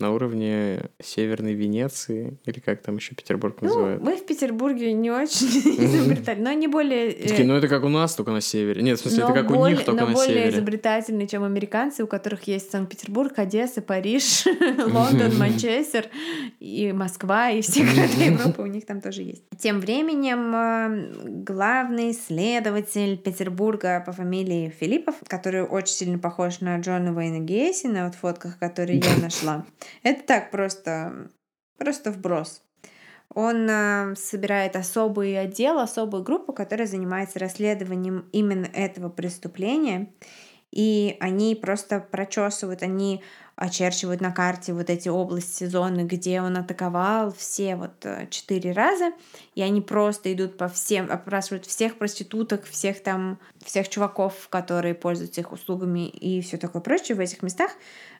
На 0.00 0.10
уровне 0.12 0.90
Северной 1.00 1.54
Венеции, 1.54 2.36
или 2.46 2.58
как 2.58 2.82
там 2.82 2.96
еще 2.96 3.14
Петербург 3.14 3.56
Ну, 3.60 3.68
называют. 3.68 4.02
мы 4.02 4.16
в 4.16 4.26
Петербурге 4.26 4.92
не 4.92 5.10
очень 5.12 5.46
изобретательны, 5.84 6.44
но 6.44 6.50
они 6.50 6.66
более... 6.66 7.10
э, 7.12 7.28
Такие, 7.28 7.46
ну 7.46 7.54
это 7.54 7.68
как 7.68 7.84
у 7.84 7.88
нас, 7.88 8.14
только 8.16 8.32
на 8.32 8.40
севере. 8.40 8.82
Нет, 8.82 8.98
в 8.98 9.02
смысле, 9.02 9.20
но 9.24 9.30
это 9.30 9.40
как 9.42 9.50
у 9.50 9.54
более- 9.54 9.76
них, 9.76 9.84
только 9.86 10.00
но 10.00 10.08
на 10.08 10.12
более 10.14 10.34
севере. 10.34 10.50
изобретательны, 10.50 11.26
чем 11.28 11.44
американцы, 11.44 12.02
у 12.02 12.08
которых 12.08 12.42
есть 12.48 12.72
Санкт-Петербург, 12.72 13.38
Одесса, 13.38 13.82
Париж, 13.82 14.46
Лондон, 14.78 15.38
Манчестер 15.38 16.06
и 16.58 16.92
Москва, 16.92 17.50
и 17.50 17.60
все 17.60 17.84
города 17.84 18.24
Европы 18.24 18.62
у 18.62 18.66
них 18.66 18.86
там 18.86 19.00
тоже 19.00 19.22
есть. 19.22 19.44
Тем 19.58 19.78
временем 19.80 20.54
э, 20.56 21.42
главный 21.44 22.14
следователь 22.14 23.16
Петербурга 23.16 24.02
по 24.04 24.10
фамилии 24.12 24.74
Филиппов, 24.80 25.14
который 25.28 25.62
очень 25.62 25.94
сильно 25.94 26.18
похож 26.18 26.60
на 26.60 26.78
Джона 26.80 27.14
Уэйна 27.16 27.38
Гейси 27.38 27.86
на 27.86 28.06
вот 28.06 28.16
фотках, 28.16 28.58
которые 28.58 28.98
я 28.98 29.16
нашла. 29.22 29.64
Это 30.02 30.22
так 30.22 30.50
просто, 30.50 31.30
просто 31.78 32.10
вброс. 32.10 32.62
Он 33.34 33.68
э, 33.68 34.14
собирает 34.16 34.76
особый 34.76 35.38
отдел, 35.38 35.80
особую 35.80 36.22
группу, 36.22 36.52
которая 36.52 36.86
занимается 36.86 37.38
расследованием 37.38 38.28
именно 38.32 38.66
этого 38.66 39.08
преступления. 39.08 40.12
И 40.74 41.16
они 41.20 41.54
просто 41.54 42.00
прочесывают, 42.00 42.82
они 42.82 43.22
очерчивают 43.54 44.20
на 44.20 44.32
карте 44.32 44.72
вот 44.72 44.90
эти 44.90 45.08
области, 45.08 45.62
зоны, 45.66 46.00
где 46.00 46.40
он 46.40 46.56
атаковал 46.56 47.32
все 47.32 47.76
вот 47.76 47.92
э, 48.02 48.26
четыре 48.28 48.72
раза. 48.72 49.12
И 49.54 49.62
они 49.62 49.80
просто 49.80 50.32
идут 50.32 50.56
по 50.56 50.66
всем, 50.66 51.08
опрашивают 51.12 51.64
всех 51.64 51.96
проституток, 51.96 52.64
всех 52.64 53.00
там, 53.04 53.38
всех 53.64 53.88
чуваков, 53.88 54.48
которые 54.48 54.94
пользуются 54.94 55.42
их 55.42 55.52
услугами 55.52 56.08
и 56.08 56.40
все 56.40 56.56
такое 56.56 56.82
прочее 56.82 57.14
в 57.16 57.20
этих 57.20 57.44
местах. 57.44 57.70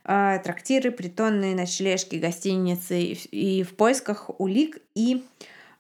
Э, 0.05 0.39
трактиры, 0.39 0.93
притонные, 0.93 1.57
ночлежки, 1.57 2.15
гостиницы 2.15 3.03
и 3.03 3.65
в 3.65 3.75
поисках 3.75 4.31
улик 4.39 4.79
и 4.95 5.25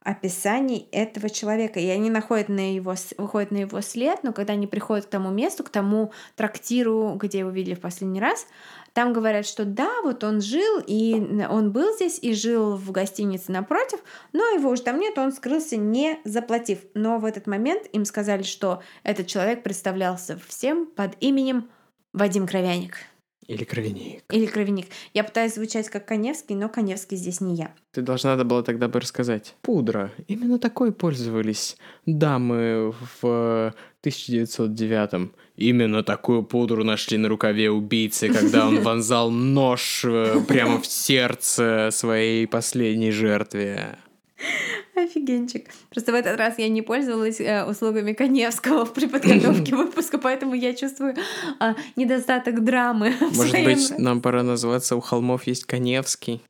описаний 0.05 0.87
этого 0.93 1.31
человека. 1.31 1.81
И 1.81 1.89
они 1.89 2.11
находят 2.11 2.49
на 2.49 2.75
его, 2.75 2.95
выходят 3.19 3.51
на 3.51 3.59
его 3.59 3.81
след, 3.81 4.23
но 4.23 4.33
когда 4.33 4.53
они 4.53 4.67
приходят 4.67 5.07
к 5.07 5.11
тому 5.11 5.31
месту, 5.31 5.65
к 5.65 5.71
тому 5.71 6.13
трактиру, 6.37 7.19
где 7.21 7.41
его 7.41 7.51
видели 7.51 7.75
в 7.75 7.81
последний 7.81 8.21
раз, 8.21 8.47
там 8.93 9.13
говорят, 9.13 9.47
что 9.47 9.65
да, 9.65 10.03
вот 10.03 10.23
он 10.23 10.41
жил, 10.41 10.81
и 10.87 11.15
он 11.51 11.73
был 11.73 11.95
здесь, 11.97 12.19
и 12.23 12.33
жил 12.35 12.77
в 12.77 12.93
гостинице 12.93 13.51
напротив, 13.51 13.99
но 14.33 14.47
его 14.51 14.71
уже 14.71 14.83
там 14.83 15.01
нет, 15.01 15.19
он 15.19 15.33
скрылся, 15.33 15.77
не 15.77 16.21
заплатив. 16.25 16.79
Но 16.93 17.19
в 17.19 17.25
этот 17.25 17.47
момент 17.47 17.87
им 17.93 18.05
сказали, 18.05 18.43
что 18.43 18.83
этот 19.03 19.27
человек 19.27 19.63
представлялся 19.63 20.39
всем 20.47 20.87
под 20.87 21.17
именем 21.21 21.69
Вадим 22.13 22.47
Кровяник. 22.47 22.99
Или 23.47 23.65
кровяник. 23.65 24.23
Или 24.31 24.47
Кровяник. 24.47 24.87
Я 25.13 25.25
пытаюсь 25.25 25.55
звучать 25.55 25.89
как 25.89 26.07
Коневский, 26.07 26.55
но 26.55 26.69
Коневский 26.69 27.17
здесь 27.17 27.41
не 27.41 27.55
я. 27.55 27.75
Ты 27.93 28.03
должна 28.03 28.37
была 28.37 28.63
тогда 28.63 28.89
бы 28.89 29.01
рассказать. 29.01 29.55
Пудра. 29.63 30.13
Именно 30.29 30.59
такой 30.59 30.93
пользовались 30.93 31.77
дамы 32.07 32.95
в 33.23 33.75
1909-м. 34.03 35.33
Именно 35.57 36.03
такую 36.03 36.43
пудру 36.43 36.85
нашли 36.85 37.17
на 37.19 37.29
рукаве 37.29 37.71
убийцы, 37.71 38.29
когда 38.29 38.67
он 38.67 38.81
вонзал 38.81 39.31
нож 39.31 40.05
э, 40.05 40.41
прямо 40.49 40.81
в 40.81 40.87
сердце 40.87 41.91
своей 41.93 42.47
последней 42.47 43.13
жертве. 43.13 43.99
Офигенчик. 44.97 45.67
Просто 45.91 46.13
в 46.13 46.15
этот 46.15 46.39
раз 46.39 46.59
я 46.59 46.69
не 46.69 46.83
пользовалась 46.83 47.41
э, 47.41 47.65
услугами 47.65 48.13
Коневского 48.13 48.85
при 48.95 49.07
подготовке 49.07 49.75
выпуска, 49.75 50.19
поэтому 50.19 50.55
я 50.55 50.75
чувствую 50.75 51.15
а, 51.61 51.75
недостаток 51.97 52.63
драмы. 52.65 53.15
Может 53.21 53.65
быть, 53.65 53.99
нам 53.99 54.21
пора 54.21 54.43
назваться 54.43 54.97
«У 54.97 55.01
холмов 55.01 55.47
есть 55.47 55.65
Коневский» 55.65 56.43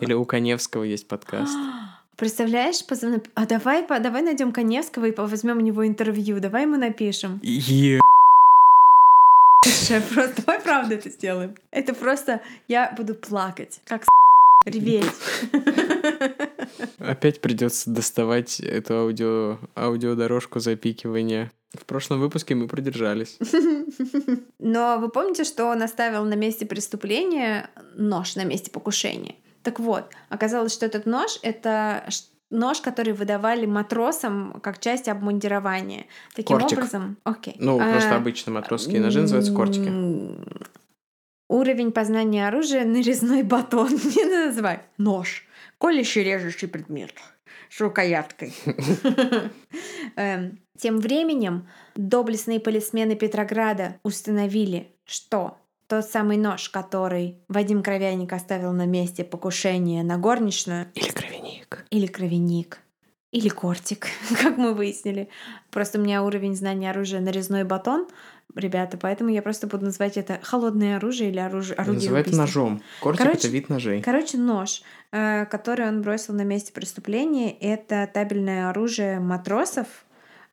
или 0.00 0.12
«У 0.14 0.24
Коневского 0.24 0.84
есть 0.84 1.06
подкаст». 1.08 1.56
Представляешь, 2.16 2.84
позвони- 2.86 3.22
а 3.34 3.44
давай, 3.46 3.82
по- 3.82 3.98
давай 3.98 4.22
найдем 4.22 4.52
Коневского 4.52 5.06
и 5.06 5.14
возьмем 5.16 5.58
у 5.58 5.60
него 5.60 5.84
интервью, 5.86 6.38
давай 6.38 6.62
ему 6.62 6.76
напишем. 6.76 7.40
Е- 7.42 7.98
Просто 10.14 10.42
давай 10.44 10.60
правда 10.60 10.94
это 10.94 11.10
сделаем. 11.10 11.54
Это 11.70 11.94
просто 11.94 12.40
я 12.68 12.92
буду 12.96 13.14
плакать, 13.14 13.80
как 13.86 14.04
с- 14.04 14.08
реветь. 14.64 15.04
Опять 16.98 17.40
придется 17.40 17.90
доставать 17.90 18.60
эту 18.60 18.94
аудио, 18.94 19.58
аудиодорожку 19.76 20.60
запикивания. 20.60 21.52
В 21.72 21.86
прошлом 21.86 22.20
выпуске 22.20 22.54
мы 22.54 22.68
продержались. 22.68 23.38
Но 24.58 24.98
вы 24.98 25.08
помните, 25.08 25.44
что 25.44 25.66
он 25.66 25.82
оставил 25.82 26.24
на 26.24 26.34
месте 26.34 26.66
преступления 26.66 27.68
нож 27.96 28.36
на 28.36 28.44
месте 28.44 28.70
покушения? 28.70 29.34
Так 29.62 29.80
вот, 29.80 30.04
оказалось, 30.28 30.72
что 30.72 30.86
этот 30.86 31.06
нож— 31.06 31.38
это 31.42 32.04
нож, 32.50 32.80
который 32.80 33.12
выдавали 33.12 33.66
матросам 33.66 34.60
как 34.62 34.78
часть 34.78 35.08
обмундирования. 35.08 36.06
Таким 36.34 36.58
Кортик. 36.58 36.78
образом... 36.78 37.16
Окей. 37.24 37.56
Ну, 37.58 37.78
просто 37.78 38.14
А, 38.14 38.16
обычно 38.16 38.52
матросские 38.52 39.00
ножи 39.00 39.20
называются 39.22 39.52
кортики. 39.52 39.90
Уровень 41.48 41.92
познания 41.92 42.48
оружия— 42.48 42.84
нарезной 42.86 43.42
батон. 43.42 43.88
Не 44.16 44.24
называй. 44.46 44.80
Нож. 44.98 45.46
Колющий 45.78 46.22
режущий 46.22 46.68
предмет. 46.68 47.12
С 47.70 47.80
рукояткой. 47.80 48.54
Эм, 50.16 50.58
Тем 50.78 50.98
временем 50.98 51.68
доблестные 51.96 52.60
полисмены 52.60 53.14
Петрограда 53.16 53.96
установили, 54.02 54.92
что 55.04 55.58
тот 55.86 56.04
самый 56.06 56.36
нож, 56.36 56.68
который 56.70 57.38
Вадим 57.48 57.82
Кровяник 57.82 58.32
оставил 58.32 58.72
на 58.72 58.86
месте 58.86 59.22
покушения 59.24 60.02
на 60.02 60.16
горничную, 60.18 60.86
Или 60.94 61.10
кровяник. 61.10 61.84
или 61.90 62.06
кровяник, 62.06 62.78
или 63.34 63.48
кортик, 63.48 64.06
как 64.42 64.56
мы 64.56 64.74
выяснили. 64.74 65.28
Просто 65.70 65.98
у 65.98 66.02
меня 66.02 66.22
уровень 66.22 66.54
знания 66.54 66.90
оружия 66.90 67.20
нарезной 67.20 67.64
батон, 67.64 68.06
ребята, 68.54 68.96
поэтому 68.96 69.30
я 69.30 69.42
просто 69.42 69.66
буду 69.66 69.86
называть 69.86 70.16
это 70.16 70.38
холодное 70.42 70.98
оружие 70.98 71.30
или 71.30 71.40
оружие, 71.40 71.74
орудие 71.74 72.02
Называют 72.02 72.28
убийства. 72.28 72.42
ножом. 72.42 72.82
Кортик 73.00 73.22
Короче, 73.22 73.38
это 73.38 73.48
вид 73.48 73.68
ножей. 73.68 74.02
Короче, 74.02 74.38
нож, 74.38 74.82
э, 75.10 75.46
который 75.46 75.88
он 75.88 76.02
бросил 76.02 76.32
на 76.34 76.42
месте 76.42 76.72
преступления, 76.72 77.50
это 77.58 78.08
табельное 78.12 78.70
оружие 78.70 79.18
матросов, 79.18 79.88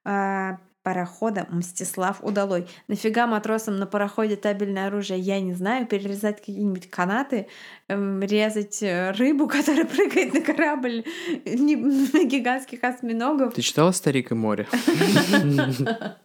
э, 0.03 0.57
парохода 0.83 1.47
Мстислав 1.49 2.23
Удалой. 2.23 2.67
Нафига 2.87 3.27
матросам 3.27 3.77
на 3.77 3.85
пароходе 3.85 4.35
табельное 4.35 4.87
оружие, 4.87 5.19
я 5.19 5.39
не 5.39 5.53
знаю. 5.53 5.85
Перерезать 5.85 6.39
какие-нибудь 6.39 6.89
канаты, 6.89 7.47
эм, 7.87 8.21
резать 8.21 8.81
э, 8.81 9.11
рыбу, 9.11 9.47
которая 9.49 9.85
прыгает 9.85 10.33
на 10.33 10.41
корабль, 10.41 11.03
на 11.45 12.23
гигантских 12.25 12.83
осьминогов. 12.83 13.53
Ты 13.53 13.61
читала 13.61 13.91
«Старик 13.91 14.31
и 14.31 14.35
море»? 14.35 14.67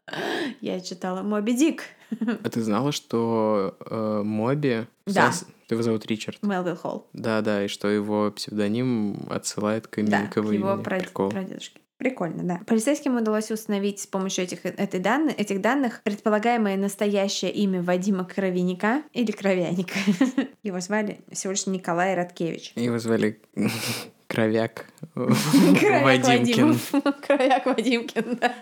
Я 0.61 0.81
читала 0.81 1.23
«Моби 1.23 1.53
Дик». 1.55 1.85
А 2.21 2.49
ты 2.49 2.63
знала, 2.63 2.93
что 2.93 3.77
э, 3.81 4.23
Моби... 4.25 4.87
Да. 5.07 5.33
Его 5.69 5.83
зовут 5.83 6.07
Ричард. 6.07 6.41
Мелвилл 6.43 6.77
Холл. 6.77 7.09
Да, 7.13 7.41
да, 7.41 7.65
и 7.65 7.69
что 7.69 7.89
его 7.89 8.31
псевдоним 8.31 9.27
отсылает 9.29 9.89
к 9.89 9.99
имени 9.99 10.11
Да, 10.11 10.27
к 10.27 10.37
его 10.37 10.77
прадедушке. 10.77 11.81
Прикольно, 11.99 12.43
да. 12.43 12.61
Полицейским 12.67 13.17
удалось 13.17 13.51
установить 13.51 14.01
с 14.01 14.07
помощью 14.07 14.45
этих, 14.45 14.67
этой 14.67 15.01
данных, 15.01 15.39
этих 15.39 15.61
данных 15.63 16.03
предполагаемое 16.03 16.77
настоящее 16.77 17.51
имя 17.53 17.83
Вадима 17.83 18.25
Кровяника 18.25 19.03
или 19.13 19.33
Кровяника. 19.33 19.99
Его 20.63 20.81
звали 20.81 21.21
всего 21.33 21.53
лишь 21.53 21.67
Николай 21.67 22.15
Радкевич. 22.15 22.73
Его 22.77 22.99
звали 22.99 23.41
Кровяк 24.29 24.87
Вадимкин. 25.15 26.73
Вадим. 26.73 26.79
Кровяк 27.27 27.67
Вадимкин, 27.67 28.39
да. 28.41 28.55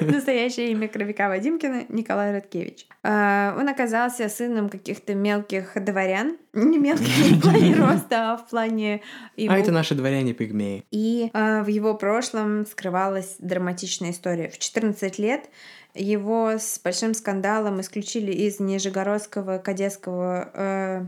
Настоящее 0.00 0.72
имя 0.72 0.88
Кровяка 0.88 1.28
Вадимкина 1.28 1.86
Николай 1.88 2.32
Радкевич. 2.32 2.86
А, 3.02 3.56
Он 3.58 3.68
оказался 3.68 4.28
сыном 4.28 4.68
каких-то 4.68 5.14
мелких 5.14 5.72
дворян. 5.76 6.36
Не 6.52 6.78
мелких 6.78 7.18
не 7.18 7.38
в 7.38 7.40
плане 7.40 7.74
роста, 7.76 8.32
а 8.32 8.36
в 8.36 8.48
плане... 8.48 9.00
его 9.36 9.54
А 9.54 9.58
это 9.58 9.72
наши 9.72 9.94
дворяне-пигмеи. 9.94 10.84
И 10.90 11.30
а, 11.32 11.62
в 11.62 11.68
его 11.68 11.94
прошлом 11.94 12.66
скрывалась 12.66 13.36
драматичная 13.38 14.10
история. 14.10 14.48
В 14.48 14.58
14 14.58 15.18
лет 15.18 15.48
его 15.94 16.52
с 16.58 16.80
большим 16.82 17.12
скандалом 17.14 17.80
исключили 17.80 18.32
из 18.32 18.60
Нижегородского 18.60 19.58
кадетского 19.58 20.50
э, 20.54 21.06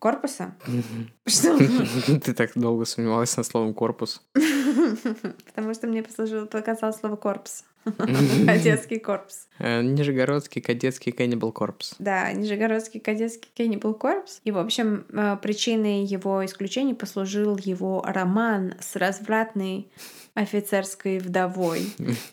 корпуса. 0.00 0.56
Что? 1.26 1.56
Ты 2.24 2.34
так 2.34 2.50
долго 2.56 2.84
сомневалась 2.84 3.36
на 3.36 3.44
словом 3.44 3.74
«корпус». 3.74 4.22
Потому 5.46 5.74
что 5.74 5.86
мне 5.86 6.02
послужило, 6.02 6.46
показалось 6.46 6.96
слово 6.96 7.14
корпус. 7.16 7.64
Кадетский 7.84 8.98
корпус. 8.98 9.48
Э, 9.58 9.80
Нижегородский 9.82 10.60
кадетский 10.60 11.12
Cannibal 11.12 11.52
Corps. 11.52 11.94
Да, 11.98 12.30
Нижегородский 12.32 13.00
кадетский 13.00 13.50
Cannibal 13.56 13.98
Corps. 13.98 14.40
И, 14.44 14.50
в 14.50 14.58
общем, 14.58 15.06
э, 15.12 15.36
причиной 15.40 16.04
его 16.04 16.44
исключения 16.44 16.94
послужил 16.94 17.56
его 17.56 18.02
роман 18.06 18.74
с 18.80 18.96
развратной 18.96 19.90
офицерской 20.34 21.18
вдовой, 21.18 21.86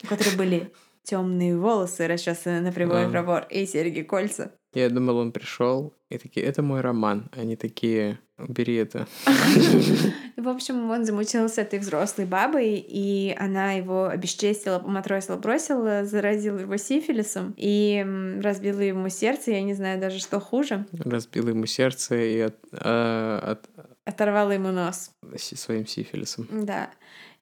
у 0.03 0.07
которой 0.07 0.35
были 0.35 0.73
темные 1.03 1.57
волосы, 1.57 2.07
расчесанные 2.07 2.61
на 2.61 2.71
прямой 2.73 3.09
пробор, 3.09 3.47
и 3.49 3.65
серьги 3.65 4.01
кольца. 4.01 4.51
Я 4.73 4.89
думал, 4.89 5.17
он 5.17 5.31
пришел 5.31 5.93
и 6.09 6.17
такие, 6.17 6.45
это 6.45 6.61
мой 6.61 6.81
роман. 6.81 7.29
Они 7.31 7.55
такие, 7.55 8.19
убери 8.37 8.75
это. 8.75 9.07
В 10.37 10.47
общем, 10.49 10.89
он 10.89 11.03
замутил 11.05 11.49
с 11.49 11.57
этой 11.57 11.79
взрослой 11.79 12.25
бабой, 12.25 12.75
и 12.77 13.35
она 13.37 13.73
его 13.73 14.05
обесчестила, 14.07 14.79
поматросила, 14.79 15.37
бросила, 15.37 16.05
заразила 16.05 16.59
его 16.59 16.77
сифилисом 16.77 17.53
и 17.57 18.05
разбила 18.41 18.81
ему 18.81 19.09
сердце. 19.09 19.51
Я 19.51 19.61
не 19.63 19.73
знаю 19.73 19.99
даже, 19.99 20.19
что 20.19 20.39
хуже. 20.39 20.85
Разбил 20.93 21.47
ему 21.49 21.65
сердце 21.65 22.15
и 22.15 22.39
от, 22.41 22.55
а, 22.73 23.39
от- 23.53 23.69
Оторвала 24.05 24.51
ему 24.51 24.71
нос. 24.71 25.11
своим 25.37 25.85
сифилисом. 25.87 26.47
Да. 26.51 26.89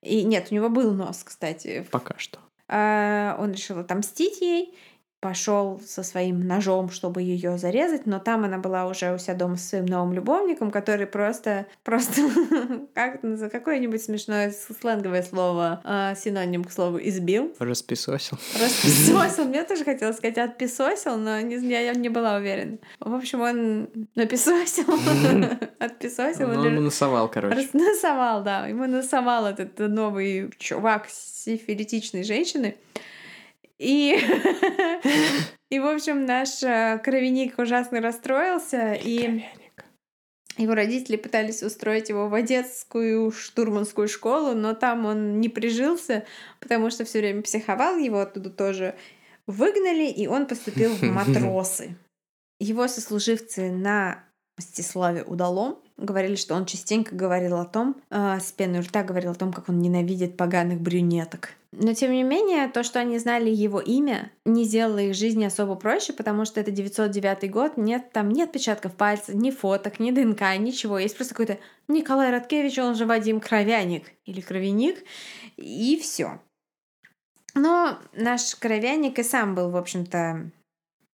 И 0.02 0.24
нет, 0.24 0.48
у 0.52 0.56
него 0.56 0.70
был 0.70 0.94
нос, 0.94 1.24
кстати. 1.24 1.86
Пока 1.92 2.16
что. 2.18 2.40
А, 2.68 3.36
Он 3.40 3.52
решил 3.52 3.78
отомстить 3.80 4.42
ей, 4.42 4.74
пошел 5.26 5.82
со 5.84 6.04
своим 6.04 6.46
ножом, 6.46 6.92
чтобы 6.92 7.24
ее 7.24 7.58
зарезать, 7.58 8.06
но 8.06 8.20
там 8.20 8.44
она 8.44 8.60
была 8.60 8.86
уже 8.86 9.12
у 9.12 9.18
себя 9.18 9.34
дома 9.34 9.58
со 9.58 9.70
своим 9.70 9.88
новым 9.88 10.14
любовником, 10.14 10.70
который 10.70 11.08
просто, 11.08 11.66
просто, 11.84 12.22
как 12.94 13.16
это 13.16 13.26
называется, 13.26 13.50
какое-нибудь 13.50 14.04
смешное 14.04 14.54
сленговое 14.80 15.24
слово, 15.24 15.82
а, 15.84 16.14
синоним 16.14 16.64
к 16.64 16.72
слову 16.72 17.00
избил. 17.02 17.56
Расписосил. 17.58 18.38
Расписосил. 18.54 19.46
Мне 19.50 19.64
тоже 19.64 19.84
хотелось 19.84 20.18
сказать 20.18 20.38
отписосил, 20.38 21.18
но 21.18 21.40
не, 21.42 21.56
я, 21.72 21.80
я 21.80 21.94
не 21.96 22.10
была 22.10 22.36
уверена. 22.36 22.78
В 23.00 23.16
общем, 23.16 23.42
он 23.42 23.90
написосил, 24.14 24.86
отписосил. 25.80 26.52
Он 26.52 26.58
он 26.60 26.66
ему 26.68 26.82
насовал, 26.82 27.30
короче. 27.30 27.68
Насовал, 27.74 28.44
да. 28.44 28.68
Ему 28.68 28.86
насовал 28.86 29.48
этот 29.48 29.80
новый 29.80 30.52
чувак 30.60 31.08
сифилитичной 31.10 32.24
женщины. 32.24 32.76
И, 33.80 34.16
и, 35.70 35.80
в 35.80 35.86
общем, 35.86 36.26
наш 36.26 36.64
э, 36.64 37.00
кровяник 37.04 37.58
ужасно 37.58 38.02
расстроился, 38.02 38.94
и 38.94 39.44
его 40.58 40.74
родители 40.74 41.18
пытались 41.18 41.64
устроить 41.64 42.10
его 42.10 42.30
в 42.30 42.34
одесскую 42.34 43.32
штурманскую 43.32 44.08
школу, 44.08 44.54
но 44.56 44.74
там 44.74 45.06
он 45.06 45.40
не 45.42 45.50
прижился, 45.50 46.26
потому 46.62 46.90
что 46.90 47.04
все 47.04 47.20
время 47.20 47.42
психовал, 47.42 47.98
его 47.98 48.20
оттуда 48.20 48.50
тоже 48.50 48.96
выгнали, 49.48 50.06
и 50.10 50.28
он 50.28 50.48
поступил 50.48 50.92
в 50.92 51.04
матросы. 51.04 51.98
Его 52.60 52.88
сослуживцы 52.88 53.70
на 53.70 54.24
Мстиславе 54.58 55.24
Удалом 55.24 55.78
говорили, 55.98 56.36
что 56.36 56.56
он 56.56 56.66
частенько 56.66 57.16
говорил 57.16 57.58
о 57.58 57.66
том, 57.66 57.96
э, 58.10 58.40
с 58.40 58.52
пеной 58.52 58.82
рта 58.82 59.04
говорил 59.04 59.32
о 59.32 59.36
том, 59.36 59.52
как 59.52 59.70
он 59.70 59.80
ненавидит 59.80 60.38
поганых 60.38 60.80
брюнеток. 60.80 61.50
Но 61.74 61.94
тем 61.94 62.14
не 62.14 62.24
менее, 62.24 62.70
то, 62.70 62.84
что 62.84 63.00
они 63.00 63.20
знали 63.20 63.50
его 63.50 63.82
имя, 63.82 64.32
не 64.46 64.64
сделало 64.64 65.00
их 65.00 65.14
жизни 65.14 65.44
особо 65.44 65.76
проще, 65.76 66.14
потому 66.14 66.46
что 66.46 66.62
это 66.62 66.72
909 66.72 67.52
год, 67.52 67.76
нет 67.76 68.12
там 68.14 68.30
ни 68.30 68.42
отпечатков 68.42 68.96
пальцев, 68.96 69.36
ни 69.36 69.52
фоток, 69.52 70.00
ни 70.00 70.12
ДНК, 70.12 70.58
ничего. 70.58 71.00
Есть 71.00 71.18
просто 71.18 71.34
какой-то 71.34 71.60
Николай 71.90 72.32
Радкевич, 72.32 72.78
он 72.80 72.96
же 72.96 73.06
Вадим 73.06 73.42
Кровяник 73.42 74.06
или 74.26 74.40
Кровяник, 74.40 75.04
и 75.58 76.00
все. 76.02 76.40
Но 77.56 77.98
наш 78.14 78.56
Кровяник 78.56 79.20
и 79.20 79.24
сам 79.24 79.54
был, 79.54 79.70
в 79.70 79.78
общем-то, 79.78 80.50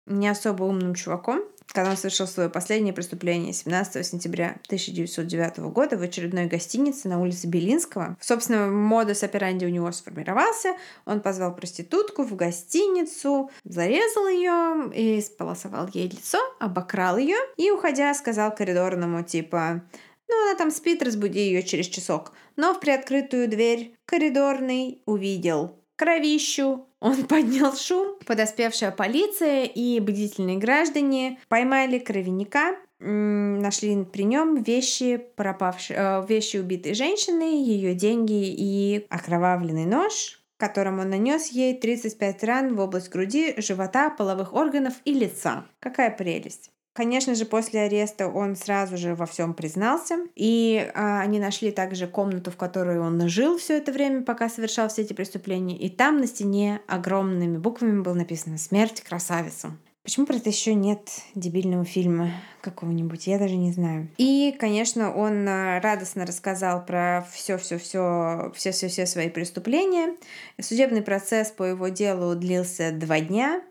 не 0.07 0.27
особо 0.27 0.63
умным 0.63 0.93
чуваком, 0.95 1.41
когда 1.73 1.91
он 1.91 1.97
совершил 1.97 2.27
свое 2.27 2.49
последнее 2.49 2.93
преступление 2.93 3.53
17 3.53 4.05
сентября 4.05 4.57
1909 4.65 5.59
года 5.71 5.97
в 5.97 6.01
очередной 6.01 6.45
гостинице 6.45 7.07
на 7.07 7.21
улице 7.21 7.47
Белинского. 7.47 8.17
Собственно, 8.19 8.67
модус 8.67 9.23
операнди 9.23 9.65
у 9.65 9.69
него 9.69 9.91
сформировался. 9.91 10.75
Он 11.05 11.21
позвал 11.21 11.55
проститутку 11.55 12.23
в 12.23 12.35
гостиницу, 12.35 13.51
зарезал 13.63 14.27
ее 14.27 14.91
и 14.93 15.21
сполосовал 15.21 15.89
ей 15.93 16.09
лицо, 16.09 16.39
обокрал 16.59 17.17
ее 17.17 17.37
и, 17.57 17.69
уходя, 17.71 18.13
сказал 18.13 18.53
коридорному 18.53 19.23
типа 19.23 19.83
ну, 20.29 20.43
она 20.45 20.55
там 20.55 20.69
спит, 20.69 21.01
разбуди 21.01 21.39
ее 21.39 21.63
через 21.63 21.87
часок. 21.87 22.33
Но 22.55 22.73
в 22.73 22.79
приоткрытую 22.79 23.47
дверь 23.47 23.95
коридорный 24.05 25.01
увидел 25.05 25.78
кровищу. 25.99 26.87
Он 26.99 27.23
поднял 27.27 27.75
шум. 27.75 28.17
Подоспевшая 28.25 28.91
полиция 28.91 29.65
и 29.65 29.99
бдительные 29.99 30.57
граждане 30.57 31.39
поймали 31.49 31.99
кровяника, 31.99 32.77
нашли 32.99 34.03
при 34.05 34.23
нем 34.23 34.61
вещи 34.63 35.17
пропавшей, 35.35 35.95
э, 35.97 36.25
вещи 36.27 36.57
убитой 36.57 36.93
женщины, 36.93 37.63
ее 37.63 37.93
деньги 37.93 38.47
и 38.49 39.05
окровавленный 39.09 39.85
нож, 39.85 40.41
которым 40.57 40.99
он 40.99 41.09
нанес 41.09 41.47
ей 41.47 41.79
35 41.79 42.43
ран 42.43 42.75
в 42.75 42.79
область 42.79 43.09
груди, 43.09 43.53
живота, 43.57 44.09
половых 44.09 44.53
органов 44.53 44.95
и 45.05 45.13
лица. 45.13 45.65
Какая 45.79 46.11
прелесть. 46.11 46.71
Конечно 46.99 47.33
же, 47.33 47.45
после 47.45 47.83
ареста 47.83 48.27
он 48.27 48.57
сразу 48.57 48.97
же 48.97 49.15
во 49.15 49.25
всем 49.25 49.53
признался. 49.53 50.17
И 50.35 50.85
а, 50.93 51.21
они 51.21 51.39
нашли 51.39 51.71
также 51.71 52.07
комнату, 52.07 52.51
в 52.51 52.57
которой 52.57 52.99
он 52.99 53.29
жил 53.29 53.57
все 53.57 53.77
это 53.77 53.93
время, 53.93 54.21
пока 54.23 54.49
совершал 54.49 54.89
все 54.89 55.03
эти 55.03 55.13
преступления. 55.13 55.77
И 55.77 55.87
там 55.87 56.17
на 56.17 56.27
стене 56.27 56.81
огромными 56.87 57.57
буквами 57.57 58.01
было 58.01 58.15
написано 58.15 58.57
«Смерть 58.57 58.99
красавицу». 58.99 59.77
Почему 60.03 60.25
про 60.25 60.35
это 60.35 60.49
еще 60.49 60.73
нет 60.73 61.07
дебильного 61.35 61.85
фильма 61.85 62.31
какого-нибудь? 62.59 63.27
Я 63.27 63.39
даже 63.39 63.55
не 63.55 63.71
знаю. 63.71 64.09
И, 64.17 64.53
конечно, 64.59 65.15
он 65.15 65.47
а, 65.47 65.79
радостно 65.79 66.25
рассказал 66.25 66.85
про 66.85 67.25
все-все-все, 67.31 68.51
все-все-все 68.53 69.05
свои 69.05 69.29
преступления. 69.29 70.17
Судебный 70.59 71.01
процесс 71.01 71.49
по 71.51 71.63
его 71.63 71.87
делу 71.87 72.35
длился 72.35 72.91
два 72.91 73.21
дня. 73.21 73.61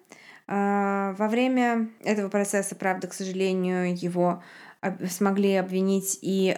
А, 0.49 1.15
Во 1.19 1.29
время 1.29 1.91
этого 2.03 2.29
процесса, 2.29 2.75
правда, 2.75 3.07
к 3.07 3.15
сожалению, 3.15 3.97
его 3.97 4.43
смогли 5.09 5.55
обвинить 5.55 6.19
и 6.23 6.57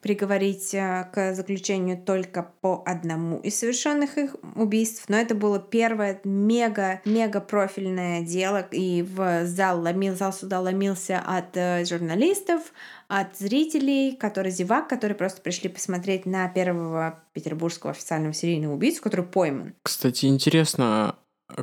приговорить 0.00 0.74
э, 0.74 1.08
к 1.12 1.34
заключению 1.34 1.98
только 1.98 2.42
по 2.60 2.82
одному 2.86 3.38
из 3.40 3.58
совершенных 3.58 4.16
их 4.16 4.36
убийств, 4.54 5.04
но 5.08 5.16
это 5.16 5.34
было 5.34 5.58
первое 5.58 6.20
мега-мега 6.24 7.40
профильное 7.40 8.22
дело, 8.22 8.66
и 8.70 9.02
в 9.02 9.44
зал, 9.46 9.80
ломил, 9.80 10.14
зал 10.14 10.32
суда 10.32 10.60
ломился 10.60 11.18
от 11.18 11.56
э, 11.56 11.84
журналистов, 11.84 12.72
от 13.08 13.36
зрителей, 13.36 14.16
которые 14.16 14.52
зевак, 14.52 14.88
которые 14.88 15.16
просто 15.16 15.40
пришли 15.40 15.68
посмотреть 15.68 16.26
на 16.26 16.48
первого 16.48 17.22
петербургского 17.32 17.92
официального 17.92 18.34
серийного 18.34 18.74
убийцу, 18.74 19.02
который 19.02 19.26
пойман. 19.26 19.74
Кстати, 19.82 20.26
интересно, 20.26 20.84
а 20.86 21.14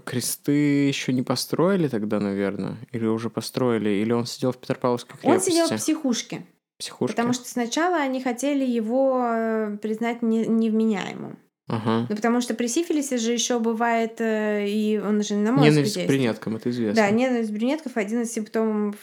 кресты 0.06 0.88
еще 0.88 1.14
не 1.14 1.22
построили 1.22 1.88
тогда, 1.88 2.20
наверное? 2.20 2.78
Или 2.92 3.06
уже 3.06 3.30
построили? 3.30 3.90
Или 3.90 4.14
он 4.14 4.26
сидел 4.26 4.52
в 4.52 4.58
Петропавловской 4.58 5.18
крепости? 5.18 5.50
Он 5.50 5.54
сидел 5.54 5.68
в 5.68 5.80
психушке. 5.80 6.46
Психушке? 6.78 7.16
Потому 7.16 7.34
что 7.34 7.48
сначала 7.48 7.98
они 7.98 8.22
хотели 8.22 8.66
его 8.66 9.22
э, 9.24 9.78
признать 9.82 10.22
не, 10.22 10.46
невменяемым. 10.46 11.40
Ага. 11.68 12.06
Ну, 12.10 12.16
потому 12.16 12.42
что 12.42 12.54
при 12.54 12.68
сифилисе 12.68 13.18
же 13.18 13.32
еще 13.32 13.60
бывает, 13.60 14.20
э, 14.20 14.68
и 14.68 15.00
он 15.00 15.24
же 15.24 15.36
на 15.36 15.52
мозг 15.52 15.66
Ненависть 15.66 15.94
к 15.94 15.96
действует. 15.96 16.08
брюнеткам, 16.08 16.56
это 16.58 16.70
известно. 16.70 16.96
Да, 16.96 17.10
ненависть 17.10 17.52
брюнетков 17.52 17.98
один 17.98 18.22
из 18.22 18.32
симптомов 18.32 18.96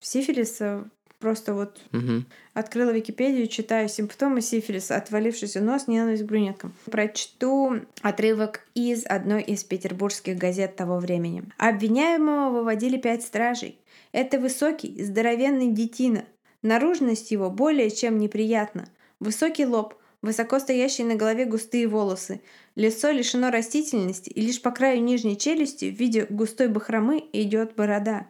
сифилиса. 0.00 0.84
Просто 1.20 1.54
вот 1.54 1.80
Мгм. 1.92 2.26
открыла 2.52 2.90
Википедию, 2.90 3.46
читаю 3.46 3.88
симптомы 3.88 4.42
сифилиса, 4.42 4.96
отвалившийся 4.96 5.60
нос, 5.60 5.86
ненависть 5.86 6.22
к 6.24 6.26
брюнеткам. 6.26 6.74
Прочту 6.90 7.80
отрывок 8.02 8.60
из 8.74 9.04
одной 9.06 9.42
из 9.42 9.64
петербургских 9.64 10.36
газет 10.36 10.76
того 10.76 10.98
времени. 10.98 11.44
Обвиняемого 11.56 12.50
выводили 12.50 12.98
пять 12.98 13.22
стражей. 13.22 13.78
Это 14.12 14.38
высокий, 14.38 15.02
здоровенный 15.02 15.70
детина. 15.72 16.24
Наружность 16.62 17.30
его 17.30 17.50
более 17.50 17.90
чем 17.90 18.18
неприятна. 18.18 18.88
Высокий 19.20 19.66
лоб, 19.66 19.94
высоко 20.22 20.58
стоящие 20.58 21.06
на 21.06 21.14
голове 21.14 21.44
густые 21.46 21.86
волосы. 21.88 22.40
Лицо 22.74 23.10
лишено 23.10 23.50
растительности, 23.50 24.30
и 24.30 24.40
лишь 24.40 24.60
по 24.60 24.70
краю 24.70 25.02
нижней 25.02 25.38
челюсти 25.38 25.90
в 25.90 25.94
виде 25.98 26.26
густой 26.28 26.68
бахромы 26.68 27.24
идет 27.32 27.74
борода. 27.76 28.26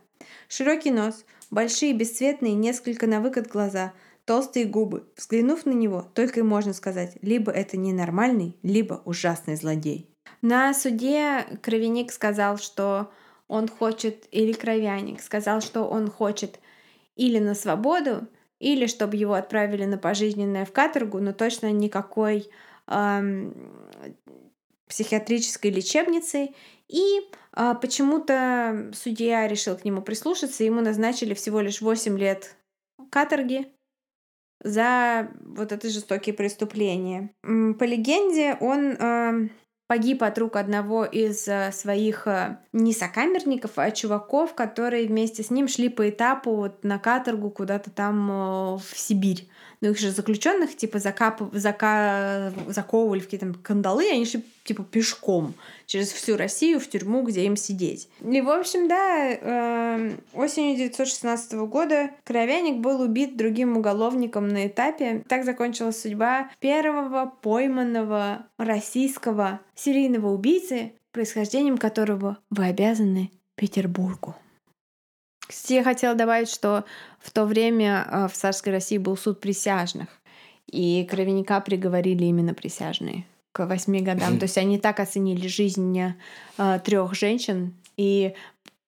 Широкий 0.49 0.91
нос, 0.91 1.25
большие 1.55 1.95
бесцветные, 1.95 2.55
несколько 2.55 3.07
на 3.07 3.21
выкат 3.21 3.47
глаза, 3.47 3.93
толстые 4.25 4.67
губы. 4.67 5.09
Взглянув 5.17 5.65
на 5.65 5.73
него, 5.73 6.05
только 6.15 6.41
и 6.41 6.43
можно 6.43 6.73
сказать, 6.73 7.17
либо 7.23 7.53
это 7.53 7.77
ненормальный, 7.77 8.57
либо 8.63 9.01
ужасный 9.05 9.57
злодей. 9.57 10.11
На 10.43 10.75
суде 10.75 11.47
Кровяник 11.63 12.13
сказал, 12.13 12.59
что 12.59 13.11
он 13.49 13.69
хочет, 13.69 14.27
или 14.31 14.53
Кровяник 14.53 15.23
сказал, 15.23 15.61
что 15.61 15.85
он 15.85 16.11
хочет 16.11 16.59
или 17.17 17.39
на 17.39 17.55
свободу, 17.55 18.29
или 18.59 18.87
чтобы 18.87 19.17
его 19.17 19.35
отправили 19.35 19.85
на 19.85 19.99
пожизненное 19.99 20.65
в 20.65 20.73
каторгу, 20.73 21.21
но 21.21 21.33
точно 21.33 21.71
никакой 21.71 22.49
ам, 22.87 23.55
психиатрической 24.89 25.71
лечебницы. 25.71 26.51
И 26.89 27.21
а, 27.53 27.75
почему-то 27.75 28.91
судья 28.95 29.49
решил 29.49 29.77
к 29.77 29.85
нему 29.85 30.03
прислушаться, 30.03 30.65
ему 30.65 30.81
назначили 30.81 31.35
всего 31.35 31.61
лишь 31.61 31.81
8 31.81 32.19
лет 32.19 32.57
каторги 33.11 33.69
за 34.63 35.31
вот 35.41 35.73
это 35.73 35.89
жестокие 35.89 36.35
преступления. 36.35 37.35
По 37.43 37.85
легенде, 37.85 38.57
он 38.61 38.97
ам, 38.99 39.51
погиб 39.87 40.23
от 40.23 40.39
рук 40.39 40.57
одного 40.57 41.05
из 41.05 41.47
а, 41.49 41.71
своих 41.73 42.27
а, 42.27 42.61
не 42.73 42.93
сокамерников, 42.93 43.73
а 43.77 43.91
чуваков, 43.91 44.55
которые 44.55 45.07
вместе 45.07 45.43
с 45.43 45.51
ним 45.51 45.69
шли 45.69 45.89
по 45.89 46.09
этапу 46.09 46.55
вот 46.55 46.83
на 46.83 46.99
каторгу 46.99 47.51
куда-то 47.51 47.91
там 47.91 48.31
а, 48.31 48.77
в 48.79 48.99
Сибирь. 48.99 49.49
Ну, 49.85 49.91
их 49.91 49.99
же 49.99 50.11
заключенных, 50.11 50.75
типа, 50.75 50.99
закап... 50.99 51.43
зака... 51.53 52.53
заковывали 52.69 53.21
в 53.21 53.25
какие-то 53.25 53.53
кандалы, 53.63 54.07
и 54.07 54.13
они 54.13 54.25
шли, 54.25 54.43
типа, 54.65 54.83
пешком 54.83 55.53
через 55.85 56.11
всю 56.11 56.39
Россию 56.39 56.81
в 56.81 56.89
тюрьму, 56.89 57.23
где 57.23 57.45
им 57.45 57.55
сидеть. 57.55 58.09
И, 58.23 58.41
в 58.41 58.49
общем, 58.49 58.89
да, 58.89 59.29
эм, 59.29 60.17
осенью 60.33 60.73
1916 60.73 61.53
года 61.69 62.11
Кровяник 62.25 62.81
был 62.81 63.03
убит 63.03 63.37
другим 63.37 63.77
уголовником 63.77 64.49
на 64.49 64.69
этапе. 64.69 65.23
Так 65.29 65.45
закончилась 65.45 66.01
судьба 66.01 66.51
первого 66.61 67.31
пойманного 67.43 68.47
российского 68.57 69.61
серийного 69.75 70.33
убийцы, 70.33 70.93
происхождением 71.13 71.77
которого 71.77 72.39
вы 72.49 72.65
обязаны 72.65 73.31
Петербургу. 73.55 74.35
Кстати, 75.47 75.75
я 75.75 75.85
хотела 75.85 76.15
добавить, 76.15 76.49
что 76.49 76.85
в 77.21 77.31
то 77.31 77.45
время 77.45 78.07
э, 78.11 78.29
в 78.29 78.33
царской 78.33 78.73
России 78.73 78.99
был 78.99 79.17
суд 79.17 79.41
присяжных, 79.41 80.09
и 80.67 81.07
Кровяника 81.11 81.61
приговорили 81.61 82.25
именно 82.25 82.55
присяжные 82.55 83.27
к 83.53 83.67
восьми 83.67 84.01
годам. 84.01 84.39
То 84.39 84.45
есть 84.45 84.59
они 84.59 84.79
так 84.79 84.99
оценили 84.99 85.47
жизнь 85.47 85.97
э, 86.59 86.81
трех 86.85 87.15
женщин 87.15 87.75
и 87.97 88.35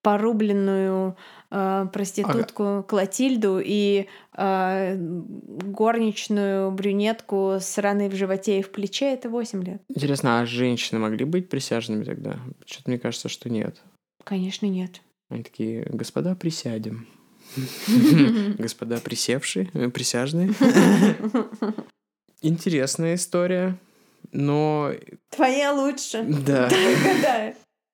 порубленную 0.02 1.16
э, 1.50 1.86
проститутку 1.92 2.84
Клотильду 2.88 3.60
и 3.64 4.06
э, 4.36 4.96
горничную 4.96 6.70
брюнетку 6.72 7.58
с 7.60 7.78
раной 7.78 8.08
в 8.08 8.14
животе 8.14 8.58
и 8.58 8.62
в 8.62 8.70
плече 8.70 9.12
это 9.12 9.28
8 9.28 9.64
лет. 9.64 9.82
Интересно, 9.88 10.40
а 10.40 10.46
женщины 10.46 11.00
могли 11.00 11.24
быть 11.24 11.48
присяжными 11.48 12.04
тогда? 12.04 12.38
Что-то 12.64 12.90
мне 12.90 12.98
кажется, 12.98 13.28
что 13.28 13.48
нет. 13.48 13.82
Конечно, 14.24 14.66
нет. 14.66 15.00
Они 15.28 15.42
такие, 15.42 15.86
господа, 15.90 16.34
присядем. 16.34 17.06
Господа 18.58 18.98
присевшие, 18.98 19.66
присяжные. 19.90 20.52
Интересная 22.42 23.14
история, 23.14 23.78
но 24.32 24.90
Твоя 25.30 25.72
лучше. 25.72 26.24
да, 26.44 26.68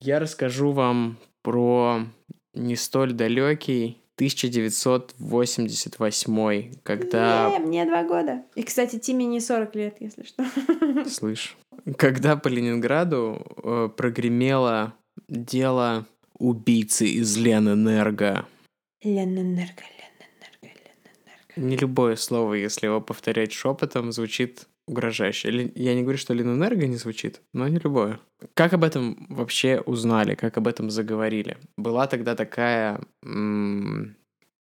я 0.00 0.18
расскажу 0.18 0.72
вам 0.72 1.18
про 1.42 2.06
не 2.54 2.76
столь 2.76 3.12
далекий 3.12 3.98
1988, 4.16 6.72
когда 6.82 7.50
мне 7.58 7.84
два 7.84 8.04
года. 8.04 8.42
И, 8.54 8.62
кстати, 8.62 8.98
Тиме 8.98 9.26
не 9.26 9.40
40 9.40 9.74
лет, 9.74 9.96
если 10.00 10.24
что. 10.24 10.44
Слышь. 11.08 11.56
Когда 11.96 12.36
по 12.36 12.48
Ленинграду 12.48 13.44
э, 13.62 13.88
прогремело 13.96 14.94
дело 15.28 16.06
убийцы 16.42 17.06
из 17.06 17.36
Ленэнерго. 17.36 18.46
Ленэнерго, 19.02 19.84
Ленэнерго, 19.98 20.62
Ленэнерго. 20.62 21.56
Не 21.56 21.76
любое 21.76 22.16
слово, 22.16 22.54
если 22.54 22.86
его 22.86 23.00
повторять 23.00 23.52
шепотом, 23.52 24.12
звучит 24.12 24.66
угрожающе. 24.88 25.70
Я 25.76 25.94
не 25.94 26.02
говорю, 26.02 26.18
что 26.18 26.34
Ленэнерго 26.34 26.86
не 26.86 26.96
звучит, 26.96 27.40
но 27.54 27.68
не 27.68 27.78
любое. 27.78 28.18
Как 28.54 28.72
об 28.72 28.82
этом 28.82 29.26
вообще 29.30 29.80
узнали, 29.80 30.34
как 30.34 30.58
об 30.58 30.66
этом 30.66 30.90
заговорили? 30.90 31.56
Была 31.76 32.08
тогда 32.08 32.34
такая 32.34 33.00
м, 33.24 34.16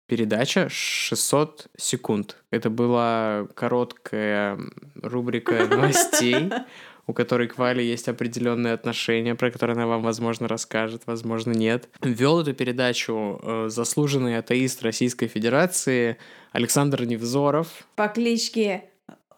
передача 0.08 0.68
600 0.68 1.68
секунд. 1.76 2.36
Это 2.50 2.70
была 2.70 3.46
короткая 3.54 4.58
рубрика 4.96 5.66
новостей, 5.66 6.50
у 7.08 7.14
которой 7.14 7.48
к 7.48 7.58
Вале 7.58 7.84
есть 7.84 8.06
определенные 8.06 8.74
отношения, 8.74 9.34
про 9.34 9.50
которые 9.50 9.74
она 9.74 9.86
вам, 9.86 10.02
возможно, 10.02 10.46
расскажет, 10.46 11.02
возможно, 11.06 11.52
нет. 11.52 11.88
Вел 12.02 12.40
эту 12.40 12.52
передачу 12.52 13.40
э, 13.42 13.66
заслуженный 13.70 14.38
атеист 14.38 14.82
Российской 14.82 15.26
Федерации 15.26 16.18
Александр 16.52 17.04
Невзоров. 17.04 17.88
По 17.96 18.08
кличке 18.08 18.84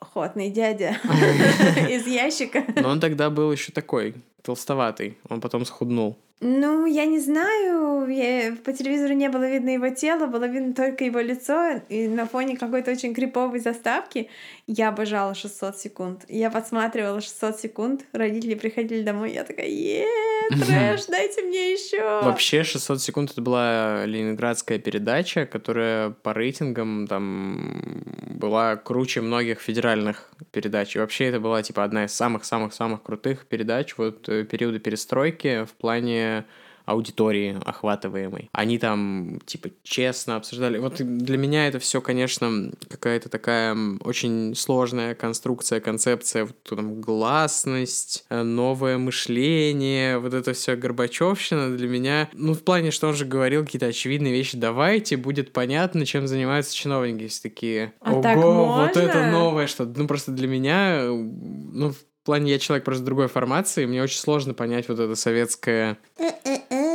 Охотный 0.01 0.51
дядя 0.51 0.97
из 1.91 2.07
ящика. 2.07 2.65
Но 2.75 2.89
он 2.89 3.01
тогда 3.01 3.29
был 3.29 3.53
еще 3.53 3.71
такой, 3.71 4.15
толстоватый. 4.43 5.19
Он 5.29 5.41
потом 5.41 5.65
схуднул. 5.65 6.17
Ну, 6.43 6.87
я 6.87 7.05
не 7.05 7.19
знаю, 7.21 8.09
я- 8.09 8.57
по 8.65 8.73
телевизору 8.73 9.13
не 9.13 9.29
было 9.29 9.47
видно 9.47 9.69
его 9.71 9.91
тело, 9.91 10.27
было 10.27 10.47
видно 10.47 10.73
только 10.73 11.05
его 11.05 11.21
лицо, 11.21 11.83
и 11.91 12.09
на 12.09 12.25
фоне 12.27 12.57
какой-то 12.57 12.91
очень 12.93 13.13
криповой 13.13 13.61
заставки 13.61 14.31
я 14.67 14.89
обожала 14.89 15.35
600 15.35 15.77
секунд. 15.79 16.25
Я 16.29 16.51
подсматривала 16.51 17.21
600 17.21 17.61
секунд, 17.61 18.07
родители 18.15 18.55
приходили 18.55 19.03
домой, 19.03 19.33
я 19.35 19.45
такая, 19.45 19.67
е 19.67 20.07
трэш, 20.49 21.05
дайте 21.07 21.43
мне 21.43 21.75
еще. 21.75 22.23
Вообще 22.23 22.65
600 22.65 23.03
секунд 23.03 23.33
это 23.33 23.43
была 23.43 24.07
ленинградская 24.07 24.79
передача, 24.79 25.45
которая 25.45 26.09
по 26.09 26.33
рейтингам 26.33 27.07
там 27.07 28.03
была 28.31 28.77
круче 28.77 29.21
многих 29.21 29.61
федеральных 29.61 30.31
передач. 30.53 30.97
И 30.97 30.99
вообще 30.99 31.27
это 31.27 31.39
была 31.39 31.63
типа 31.63 31.85
одна 31.85 32.07
из 32.07 32.15
самых-самых-самых 32.15 33.03
крутых 33.03 33.45
передач 33.47 33.99
вот 33.99 34.27
периода 34.51 34.79
перестройки 34.79 35.65
в 35.65 35.73
плане 35.73 36.45
аудитории 36.91 37.57
охватываемой. 37.65 38.51
Они 38.53 38.79
там, 38.79 39.41
типа, 39.47 39.71
честно 39.83 40.37
обсуждали. 40.37 40.79
Вот 40.79 40.97
для 40.97 41.39
меня 41.39 41.69
это 41.69 41.79
все, 41.79 42.01
конечно, 42.01 42.73
какая-то 42.89 43.29
такая 43.29 43.77
очень 44.03 44.55
сложная 44.55 45.15
конструкция, 45.15 45.81
концепция, 45.81 46.47
вот 46.47 46.63
там 46.65 47.01
гласность, 47.01 48.25
э, 48.29 48.43
новое 48.43 48.99
мышление, 48.99 50.19
вот 50.19 50.35
это 50.35 50.53
все 50.53 50.77
Горбачевщина 50.77 51.77
для 51.77 51.89
меня, 51.89 52.29
ну, 52.33 52.55
в 52.55 52.63
плане, 52.63 52.91
что 52.91 53.09
он 53.09 53.15
же 53.15 53.25
говорил 53.25 53.65
какие-то 53.65 53.87
очевидные 53.87 54.33
вещи, 54.33 54.57
давайте, 54.57 55.17
будет 55.17 55.53
понятно, 55.53 56.05
чем 56.07 56.27
занимаются 56.27 56.75
чиновники. 56.75 57.29
Все 57.29 57.43
такие, 57.43 57.93
А 58.01 58.13
ого, 58.13 58.23
так 58.23 58.37
вот 58.37 58.97
это 58.97 59.31
новое 59.31 59.67
что-то. 59.67 59.99
Ну, 59.99 60.07
просто 60.07 60.33
для 60.33 60.49
меня, 60.49 61.05
ну, 61.05 61.93
в 61.93 62.10
плане 62.25 62.53
я 62.53 62.59
человек 62.59 62.85
просто 62.85 63.05
другой 63.05 63.29
формации, 63.29 63.87
мне 63.87 64.03
очень 64.03 64.19
сложно 64.19 64.55
понять 64.55 64.89
вот 64.89 64.99
это 64.99 65.15
советское, 65.15 65.99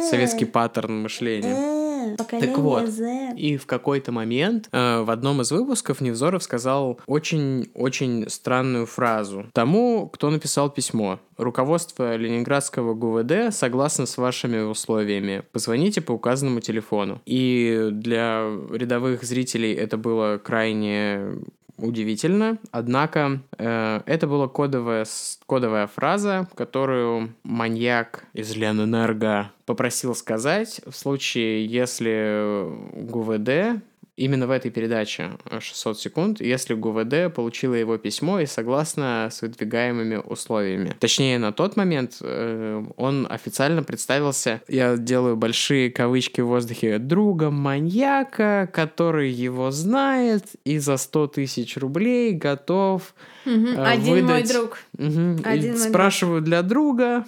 советский 0.09 0.45
паттерн 0.45 1.01
мышления. 1.01 1.85
Так 2.17 2.57
вот, 2.57 2.89
и 3.35 3.57
в 3.57 3.65
какой-то 3.65 4.11
момент 4.11 4.69
э, 4.71 5.01
в 5.01 5.09
одном 5.09 5.41
из 5.41 5.51
выпусков 5.51 6.01
Невзоров 6.01 6.43
сказал 6.43 6.99
очень-очень 7.05 8.29
странную 8.29 8.85
фразу. 8.85 9.45
Тому, 9.53 10.09
кто 10.09 10.29
написал 10.29 10.69
письмо. 10.69 11.19
Руководство 11.37 12.15
Ленинградского 12.15 12.93
ГУВД 12.93 13.53
согласно 13.53 14.05
с 14.05 14.17
вашими 14.17 14.59
условиями. 14.59 15.43
Позвоните 15.51 16.01
по 16.01 16.13
указанному 16.13 16.59
телефону. 16.59 17.21
И 17.25 17.89
для 17.91 18.47
рядовых 18.71 19.23
зрителей 19.23 19.73
это 19.73 19.97
было 19.97 20.37
крайне 20.37 21.39
удивительно, 21.77 22.57
однако 22.71 23.41
э, 23.57 24.01
это 24.05 24.27
была 24.27 24.47
кодовая, 24.47 25.05
кодовая 25.45 25.87
фраза, 25.87 26.47
которую 26.55 27.35
маньяк 27.43 28.25
из 28.33 28.55
Ленэнерго 28.55 29.51
попросил 29.65 30.15
сказать 30.15 30.81
в 30.85 30.93
случае, 30.93 31.65
если 31.65 32.65
ГУВД 33.09 33.81
именно 34.17 34.47
в 34.47 34.51
этой 34.51 34.71
передаче 34.71 35.31
э, 35.49 35.59
600 35.59 35.99
секунд, 35.99 36.41
если 36.41 36.73
ГУВД 36.73 37.33
получила 37.33 37.73
его 37.73 37.97
письмо 37.97 38.39
и 38.39 38.45
согласно 38.45 39.29
с 39.31 39.41
выдвигаемыми 39.41 40.17
условиями. 40.17 40.95
Точнее, 40.99 41.37
на 41.39 41.51
тот 41.51 41.75
момент 41.75 42.17
э, 42.21 42.83
он 42.95 43.27
официально 43.29 43.83
представился, 43.83 44.61
я 44.67 44.97
делаю 44.97 45.35
большие 45.35 45.91
кавычки 45.91 46.41
в 46.41 46.47
воздухе, 46.47 46.97
другом 46.97 47.55
маньяка, 47.55 48.69
который 48.73 49.31
его 49.31 49.71
знает 49.71 50.43
и 50.63 50.77
за 50.79 50.97
100 50.97 51.27
тысяч 51.27 51.77
рублей 51.77 52.33
готов 52.33 53.13
э, 53.45 53.49
Один 53.77 54.07
мой 54.07 54.21
выдать- 54.21 54.51
друг. 54.51 54.79
Мгм. 54.97 55.37
И 55.37 55.43
Один 55.45 55.71
мой 55.71 55.79
друг. 55.79 55.89
спрашиваю 55.89 56.41
для 56.41 56.61
друга. 56.61 57.25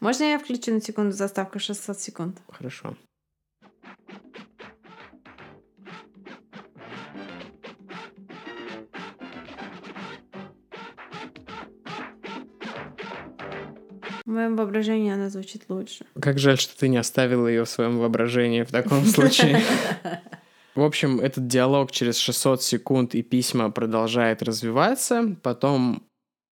Можно 0.00 0.24
я 0.24 0.38
включу 0.38 0.72
на 0.72 0.80
секунду 0.80 1.12
заставку 1.14 1.58
600 1.58 1.98
секунд? 2.00 2.38
Хорошо. 2.48 2.96
Моем 14.34 14.56
воображении 14.56 15.12
она 15.12 15.30
звучит 15.30 15.64
лучше. 15.68 16.04
Как 16.20 16.38
жаль, 16.38 16.58
что 16.58 16.78
ты 16.78 16.88
не 16.88 16.96
оставила 16.96 17.46
ее 17.46 17.64
в 17.64 17.68
своем 17.68 17.98
воображении 17.98 18.62
в 18.62 18.70
таком 18.70 19.04
случае. 19.04 19.62
В 20.74 20.82
общем, 20.82 21.20
этот 21.20 21.46
диалог 21.46 21.92
через 21.92 22.18
600 22.18 22.62
секунд 22.62 23.14
и 23.14 23.22
письма 23.22 23.70
продолжает 23.70 24.42
развиваться. 24.42 25.36
Потом 25.42 26.02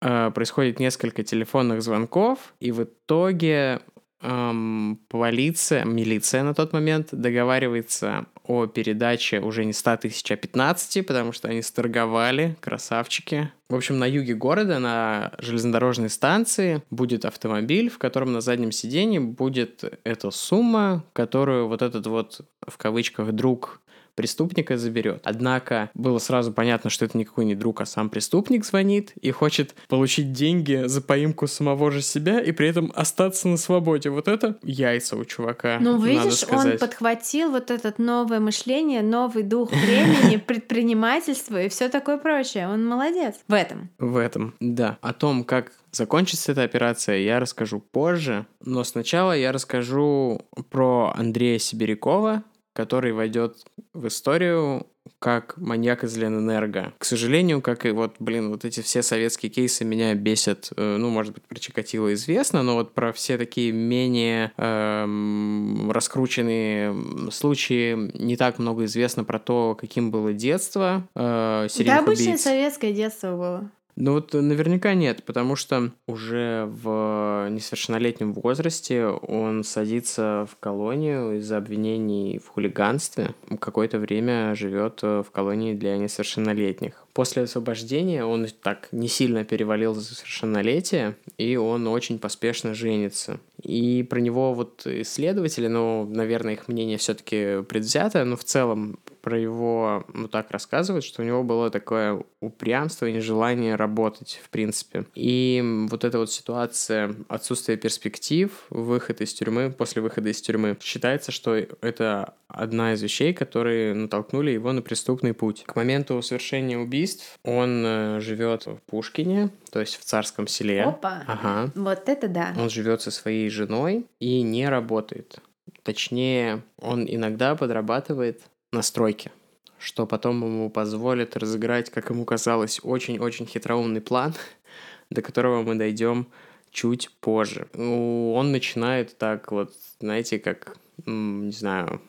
э, 0.02 0.30
происходит 0.34 0.80
несколько 0.80 1.22
телефонных 1.22 1.82
звонков, 1.82 2.54
и 2.60 2.72
в 2.72 2.82
итоге 2.82 3.80
эм, 4.22 4.98
полиция, 5.08 5.84
милиция 5.84 6.42
на 6.42 6.54
тот 6.54 6.72
момент 6.72 7.08
договаривается 7.12 8.26
о 8.44 8.66
передаче 8.66 9.40
уже 9.40 9.64
не 9.64 9.72
100 9.72 9.96
тысяч, 9.98 10.30
а 10.30 10.36
15, 10.36 11.06
потому 11.06 11.32
что 11.32 11.48
они 11.48 11.62
сторговали, 11.62 12.56
красавчики. 12.60 13.52
В 13.68 13.74
общем, 13.74 13.98
на 13.98 14.06
юге 14.06 14.34
города, 14.34 14.78
на 14.78 15.32
железнодорожной 15.38 16.08
станции, 16.08 16.82
будет 16.90 17.26
автомобиль, 17.26 17.90
в 17.90 17.98
котором 17.98 18.32
на 18.32 18.40
заднем 18.40 18.72
сиденье 18.72 19.20
будет 19.20 19.84
эта 20.04 20.30
сумма, 20.30 21.04
которую 21.12 21.68
вот 21.68 21.82
этот 21.82 22.06
вот, 22.06 22.40
в 22.66 22.78
кавычках, 22.78 23.32
друг 23.32 23.82
преступника 24.18 24.76
заберет. 24.76 25.20
Однако 25.22 25.90
было 25.94 26.18
сразу 26.18 26.52
понятно, 26.52 26.90
что 26.90 27.04
это 27.04 27.16
никакой 27.16 27.44
не 27.44 27.54
друг, 27.54 27.80
а 27.80 27.86
сам 27.86 28.10
преступник 28.10 28.64
звонит 28.64 29.12
и 29.20 29.30
хочет 29.30 29.76
получить 29.86 30.32
деньги 30.32 30.82
за 30.86 31.00
поимку 31.00 31.46
самого 31.46 31.92
же 31.92 32.02
себя 32.02 32.40
и 32.40 32.50
при 32.50 32.68
этом 32.68 32.92
остаться 32.96 33.46
на 33.46 33.56
свободе. 33.56 34.10
Вот 34.10 34.26
это 34.26 34.58
яйца 34.64 35.16
у 35.16 35.24
чувака. 35.24 35.78
Ну, 35.80 36.02
видишь, 36.02 36.44
он 36.50 36.78
подхватил 36.78 37.52
вот 37.52 37.70
этот 37.70 38.00
новое 38.00 38.40
мышление, 38.40 39.02
новый 39.02 39.44
дух 39.44 39.70
времени, 39.70 40.36
предпринимательство 40.46 41.62
и 41.62 41.68
все 41.68 41.88
такое 41.88 42.18
прочее. 42.18 42.66
Он 42.66 42.84
молодец 42.84 43.36
в 43.46 43.52
этом. 43.52 43.88
В 44.00 44.16
этом, 44.16 44.56
да. 44.58 44.98
О 45.00 45.12
том, 45.12 45.44
как 45.44 45.70
закончится 45.92 46.50
эта 46.50 46.64
операция, 46.64 47.18
я 47.18 47.38
расскажу 47.38 47.78
позже. 47.78 48.46
Но 48.64 48.82
сначала 48.82 49.30
я 49.36 49.52
расскажу 49.52 50.42
про 50.70 51.12
Андрея 51.16 51.60
Сибирякова, 51.60 52.42
который 52.78 53.12
войдет 53.12 53.56
в 53.92 54.06
историю 54.06 54.86
как 55.18 55.56
маньяк 55.56 56.04
из 56.04 56.16
Ленэнерго. 56.16 56.92
К 56.98 57.04
сожалению, 57.04 57.60
как 57.60 57.84
и 57.86 57.90
вот, 57.90 58.14
блин, 58.20 58.50
вот 58.50 58.64
эти 58.64 58.82
все 58.82 59.02
советские 59.02 59.50
кейсы 59.50 59.84
меня 59.84 60.14
бесят. 60.14 60.70
Э, 60.76 60.96
Ну, 60.96 61.08
может 61.10 61.34
быть, 61.34 61.42
про 61.42 61.58
Чикатило 61.58 62.14
известно, 62.14 62.62
но 62.62 62.74
вот 62.74 62.94
про 62.94 63.12
все 63.12 63.36
такие 63.36 63.72
менее 63.72 64.52
эм, 64.58 65.90
раскрученные 65.90 67.30
случаи 67.32 67.96
не 68.16 68.36
так 68.36 68.60
много 68.60 68.84
известно 68.84 69.24
про 69.24 69.40
то, 69.40 69.76
каким 69.80 70.12
было 70.12 70.32
детство 70.32 71.02
э, 71.16 71.62
Да, 71.64 71.68
серийных 71.68 71.98
обычное 72.02 72.26
убийц. 72.26 72.42
советское 72.42 72.92
детство 72.92 73.32
было. 73.36 73.70
Ну 74.00 74.12
вот 74.12 74.32
наверняка 74.32 74.94
нет, 74.94 75.24
потому 75.24 75.56
что 75.56 75.90
уже 76.06 76.70
в 76.70 77.48
несовершеннолетнем 77.50 78.32
возрасте 78.32 79.06
он 79.06 79.64
садится 79.64 80.46
в 80.48 80.56
колонию 80.60 81.38
из-за 81.38 81.56
обвинений 81.56 82.38
в 82.38 82.46
хулиганстве. 82.46 83.34
Какое-то 83.58 83.98
время 83.98 84.54
живет 84.54 85.00
э, 85.02 85.24
в 85.26 85.32
колонии 85.32 85.74
для 85.74 85.96
несовершеннолетних. 85.96 87.08
После 87.12 87.42
освобождения 87.42 88.24
он 88.24 88.46
так 88.62 88.86
не 88.92 89.08
сильно 89.08 89.44
перевалил 89.44 89.94
за 89.94 90.14
совершеннолетие, 90.14 91.16
и 91.36 91.56
он 91.56 91.88
очень 91.88 92.20
поспешно 92.20 92.74
женится. 92.74 93.40
И 93.60 94.06
про 94.08 94.20
него 94.20 94.54
вот 94.54 94.86
исследователи, 94.86 95.66
ну, 95.66 96.08
наверное, 96.08 96.52
их 96.52 96.68
мнение 96.68 96.98
все-таки 96.98 97.64
предвзято, 97.64 98.24
но 98.24 98.36
в 98.36 98.44
целом 98.44 99.00
про 99.28 99.38
его 99.38 100.06
вот 100.08 100.30
так 100.30 100.50
рассказывают, 100.50 101.04
что 101.04 101.20
у 101.20 101.24
него 101.24 101.42
было 101.42 101.70
такое 101.70 102.22
упрямство 102.40 103.04
и 103.04 103.12
нежелание 103.12 103.74
работать, 103.74 104.40
в 104.42 104.48
принципе. 104.48 105.04
И 105.14 105.62
вот 105.90 106.02
эта 106.02 106.18
вот 106.18 106.32
ситуация 106.32 107.14
отсутствия 107.28 107.76
перспектив, 107.76 108.50
выход 108.70 109.20
из 109.20 109.34
тюрьмы, 109.34 109.70
после 109.70 110.00
выхода 110.00 110.30
из 110.30 110.40
тюрьмы, 110.40 110.78
считается, 110.80 111.30
что 111.30 111.54
это 111.56 112.36
одна 112.48 112.94
из 112.94 113.02
вещей, 113.02 113.34
которые 113.34 113.92
натолкнули 113.92 114.50
его 114.52 114.72
на 114.72 114.80
преступный 114.80 115.34
путь. 115.34 115.64
К 115.66 115.76
моменту 115.76 116.22
совершения 116.22 116.78
убийств 116.78 117.38
он 117.44 117.84
э, 117.84 118.20
живет 118.20 118.64
в 118.64 118.78
Пушкине, 118.86 119.50
то 119.70 119.80
есть 119.80 119.96
в 119.96 120.04
царском 120.04 120.46
селе. 120.46 120.84
Опа. 120.84 121.22
Ага. 121.26 121.70
Вот 121.74 122.08
это 122.08 122.28
да. 122.28 122.54
Он 122.58 122.70
живет 122.70 123.02
со 123.02 123.10
своей 123.10 123.50
женой 123.50 124.06
и 124.20 124.40
не 124.40 124.70
работает. 124.70 125.40
Точнее, 125.82 126.62
он 126.80 127.04
иногда 127.06 127.54
подрабатывает 127.54 128.40
на 128.72 128.82
стройке, 128.82 129.30
что 129.78 130.06
потом 130.06 130.44
ему 130.44 130.70
позволит 130.70 131.36
разыграть, 131.36 131.90
как 131.90 132.10
ему 132.10 132.24
казалось, 132.24 132.80
очень-очень 132.82 133.46
хитроумный 133.46 134.00
план, 134.00 134.34
до 135.10 135.22
которого 135.22 135.62
мы 135.62 135.74
дойдем 135.74 136.26
чуть 136.70 137.10
позже. 137.20 137.68
Ну, 137.74 138.34
Он 138.34 138.52
начинает 138.52 139.16
так 139.16 139.50
вот, 139.52 139.72
знаете, 140.00 140.38
как, 140.38 140.76
не 141.06 141.52
знаю, 141.52 142.00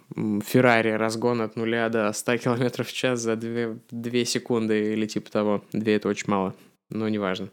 Феррари, 0.46 0.92
разгон 0.92 1.42
от 1.42 1.56
нуля 1.56 1.90
до 1.90 2.12
100 2.12 2.38
км 2.38 2.84
в 2.84 2.94
час 2.94 3.20
за 3.22 3.36
2, 3.36 3.78
2 3.92 4.26
секунды 4.26 4.94
или 4.94 5.06
типа 5.06 5.32
того. 5.32 5.64
2 5.72 5.92
это 5.92 6.10
очень 6.10 6.30
мало, 6.30 6.56
но 6.90 7.08
неважно. 7.08 7.50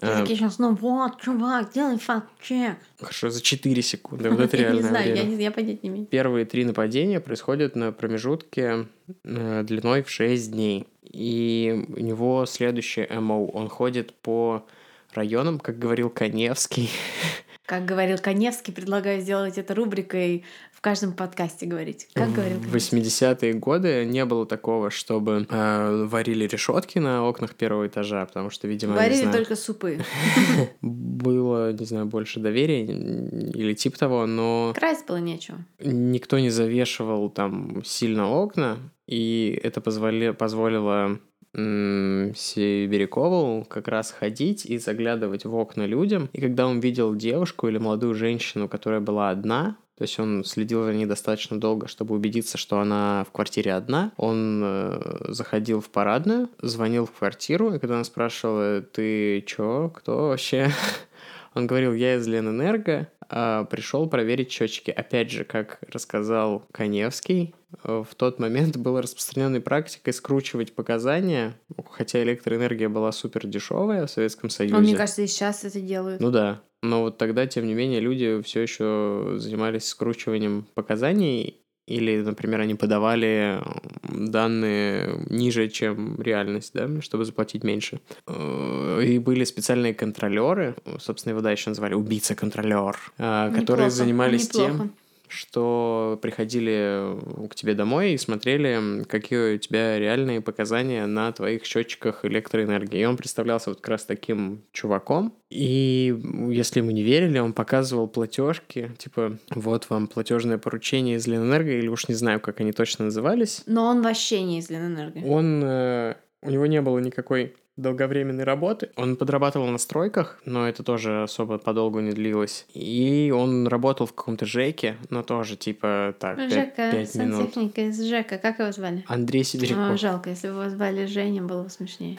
Э, 0.00 0.24
сейчас, 0.26 0.58
ну 0.58 0.74
вот, 0.74 1.20
чувак, 1.20 1.72
делай 1.72 1.98
факт-чек. 1.98 2.76
Хорошо, 2.98 3.30
за 3.30 3.40
4 3.40 3.82
секунды. 3.82 4.28
Вот 4.30 4.40
это 4.40 4.56
Я 4.56 4.72
не 4.72 4.82
знаю, 4.82 5.36
я, 5.38 5.50
понять 5.52 5.82
не 5.82 5.88
имею. 5.90 6.06
Первые 6.06 6.44
три 6.44 6.64
нападения 6.64 7.20
происходят 7.20 7.76
на 7.76 7.92
промежутке 7.92 8.86
э, 9.22 9.62
длиной 9.62 10.02
в 10.02 10.10
6 10.10 10.50
дней. 10.50 10.86
И 11.02 11.86
у 11.96 12.00
него 12.00 12.44
следующее 12.46 13.08
МО. 13.08 13.46
Он 13.46 13.68
ходит 13.68 14.12
по 14.14 14.66
районам, 15.12 15.60
как 15.60 15.78
говорил 15.78 16.10
Коневский. 16.10 16.90
Как 17.66 17.86
говорил 17.86 18.18
Коневский, 18.18 18.74
предлагаю 18.74 19.22
сделать 19.22 19.56
это 19.56 19.74
рубрикой 19.74 20.44
в 20.72 20.82
каждом 20.82 21.14
подкасте 21.14 21.64
говорить. 21.64 22.08
Как 22.12 22.30
говорил 22.30 22.58
В 22.58 22.74
80-е 22.76 23.54
годы 23.54 24.04
не 24.04 24.22
было 24.26 24.44
такого, 24.44 24.90
чтобы 24.90 25.46
э, 25.48 26.04
варили 26.04 26.46
решетки 26.46 26.98
на 26.98 27.26
окнах 27.26 27.54
первого 27.54 27.86
этажа, 27.86 28.26
потому 28.26 28.50
что, 28.50 28.68
видимо, 28.68 28.94
Варили 28.94 29.22
знаю, 29.22 29.32
только 29.38 29.56
супы. 29.56 29.98
было, 30.82 31.72
не 31.72 31.86
знаю, 31.86 32.04
больше 32.06 32.38
доверия 32.40 32.84
или 32.84 33.72
типа 33.72 33.98
того, 33.98 34.26
но 34.26 34.72
Красть 34.74 35.06
было 35.06 35.16
нечего. 35.16 35.58
никто 35.80 36.38
не 36.38 36.50
завешивал 36.50 37.30
там 37.30 37.82
сильно 37.82 38.28
окна, 38.28 38.76
и 39.06 39.58
это 39.62 39.80
позволи- 39.80 40.32
позволило 40.34 41.18
Сибирякову 41.54 43.64
как 43.68 43.88
раз 43.88 44.10
ходить 44.10 44.66
и 44.66 44.78
заглядывать 44.78 45.44
в 45.44 45.54
окна 45.54 45.86
людям. 45.86 46.28
И 46.32 46.40
когда 46.40 46.66
он 46.66 46.80
видел 46.80 47.14
девушку 47.14 47.68
или 47.68 47.78
молодую 47.78 48.14
женщину, 48.14 48.68
которая 48.68 49.00
была 49.00 49.30
одна, 49.30 49.76
то 49.96 50.02
есть 50.02 50.18
он 50.18 50.44
следил 50.44 50.84
за 50.84 50.92
ней 50.92 51.06
достаточно 51.06 51.60
долго, 51.60 51.86
чтобы 51.86 52.16
убедиться, 52.16 52.58
что 52.58 52.80
она 52.80 53.24
в 53.28 53.32
квартире 53.32 53.74
одна. 53.74 54.10
Он 54.16 54.60
э, 54.64 55.26
заходил 55.28 55.80
в 55.80 55.88
парадную, 55.88 56.48
звонил 56.60 57.06
в 57.06 57.12
квартиру, 57.12 57.72
и 57.72 57.78
когда 57.78 57.94
она 57.94 58.04
спрашивала, 58.04 58.80
ты 58.80 59.40
чё, 59.42 59.92
кто 59.94 60.28
вообще? 60.28 60.70
Он 61.54 61.66
говорил, 61.66 61.94
я 61.94 62.16
из 62.16 62.26
Ленэнерго, 62.26 63.08
а 63.28 63.64
пришел 63.64 64.08
проверить 64.08 64.50
счетчики. 64.50 64.90
Опять 64.90 65.30
же, 65.30 65.44
как 65.44 65.78
рассказал 65.88 66.66
Коневский, 66.72 67.54
в 67.82 68.08
тот 68.16 68.38
момент 68.38 68.76
была 68.76 69.02
распространенной 69.02 69.60
практикой 69.60 70.12
скручивать 70.12 70.74
показания, 70.74 71.54
хотя 71.90 72.22
электроэнергия 72.22 72.88
была 72.88 73.12
супер 73.12 73.46
дешевая 73.46 74.06
в 74.06 74.10
Советском 74.10 74.50
Союзе. 74.50 74.74
Ну, 74.74 74.80
мне 74.80 74.96
кажется, 74.96 75.22
и 75.22 75.26
сейчас 75.26 75.64
это 75.64 75.80
делают. 75.80 76.20
Ну 76.20 76.30
да. 76.30 76.62
Но 76.82 77.02
вот 77.02 77.16
тогда, 77.16 77.46
тем 77.46 77.66
не 77.66 77.74
менее, 77.74 78.00
люди 78.00 78.42
все 78.42 78.60
еще 78.60 79.34
занимались 79.36 79.88
скручиванием 79.88 80.66
показаний, 80.74 81.63
или, 81.86 82.22
например, 82.22 82.60
они 82.60 82.74
подавали 82.74 83.60
данные 84.08 85.24
ниже, 85.28 85.68
чем 85.68 86.20
реальность, 86.20 86.72
да, 86.74 86.88
чтобы 87.00 87.24
заплатить 87.24 87.64
меньше. 87.64 88.00
Э, 88.26 89.02
И 89.04 89.18
были 89.18 89.44
специальные 89.44 89.94
контролеры, 89.94 90.76
собственно, 90.98 91.32
его 91.32 91.40
да 91.42 91.50
еще 91.50 91.70
называли 91.70 91.94
убийца-контролер, 91.94 92.96
а, 93.18 93.50
которые 93.50 93.86
Неплохо, 93.86 93.90
занимались 93.90 94.48
тем, 94.48 94.72
неплохо. 94.72 94.90
Что 95.34 96.18
приходили 96.22 97.48
к 97.48 97.54
тебе 97.54 97.74
домой 97.74 98.12
и 98.12 98.18
смотрели, 98.18 99.04
какие 99.04 99.56
у 99.56 99.58
тебя 99.58 99.98
реальные 99.98 100.40
показания 100.40 101.06
на 101.06 101.32
твоих 101.32 101.64
счетчиках 101.64 102.24
электроэнергии. 102.24 103.00
И 103.00 103.04
он 103.04 103.16
представлялся 103.16 103.70
вот 103.70 103.80
как 103.80 103.88
раз 103.88 104.04
таким 104.04 104.62
чуваком. 104.72 105.34
И 105.50 106.16
если 106.50 106.80
ему 106.80 106.90
не 106.90 107.02
верили, 107.02 107.38
он 107.38 107.52
показывал 107.52 108.08
платежки, 108.08 108.92
типа, 108.98 109.38
вот 109.50 109.90
вам 109.90 110.06
платежное 110.06 110.58
поручение 110.58 111.16
из 111.16 111.26
Ленэнерго, 111.26 111.70
или 111.70 111.88
уж 111.88 112.08
не 112.08 112.14
знаю, 112.14 112.40
как 112.40 112.60
они 112.60 112.72
точно 112.72 113.06
назывались. 113.06 113.62
Но 113.66 113.86
он 113.86 114.02
вообще 114.02 114.42
не 114.42 114.58
из 114.58 114.70
Ленэнерго. 114.70 115.18
Он, 115.26 115.62
э, 115.64 116.14
у 116.42 116.50
него 116.50 116.66
не 116.66 116.80
было 116.80 116.98
никакой 116.98 117.54
долговременной 117.76 118.44
работы. 118.44 118.90
Он 118.96 119.16
подрабатывал 119.16 119.66
на 119.66 119.78
стройках, 119.78 120.40
но 120.44 120.68
это 120.68 120.82
тоже 120.82 121.24
особо 121.24 121.58
подолгу 121.58 122.00
не 122.00 122.12
длилось. 122.12 122.66
И 122.72 123.32
он 123.34 123.66
работал 123.66 124.06
в 124.06 124.12
каком-то 124.12 124.46
ЖЭКе, 124.46 124.96
но 125.10 125.22
тоже 125.22 125.56
типа 125.56 126.14
так, 126.20 126.36
пять, 126.36 126.52
Жека, 126.52 126.90
пять 126.92 127.14
минут. 127.16 127.36
сантехника 127.36 127.80
из 127.82 128.00
Жека. 128.00 128.38
Как 128.38 128.60
его 128.60 128.70
звали? 128.70 129.04
Андрей 129.08 129.42
А, 129.42 129.44
Сибиряков. 129.44 130.00
жалко, 130.00 130.30
если 130.30 130.48
бы 130.48 130.54
его 130.60 130.70
звали 130.70 131.06
Женя, 131.06 131.42
было 131.42 131.64
бы 131.64 131.70
смешнее. 131.70 132.18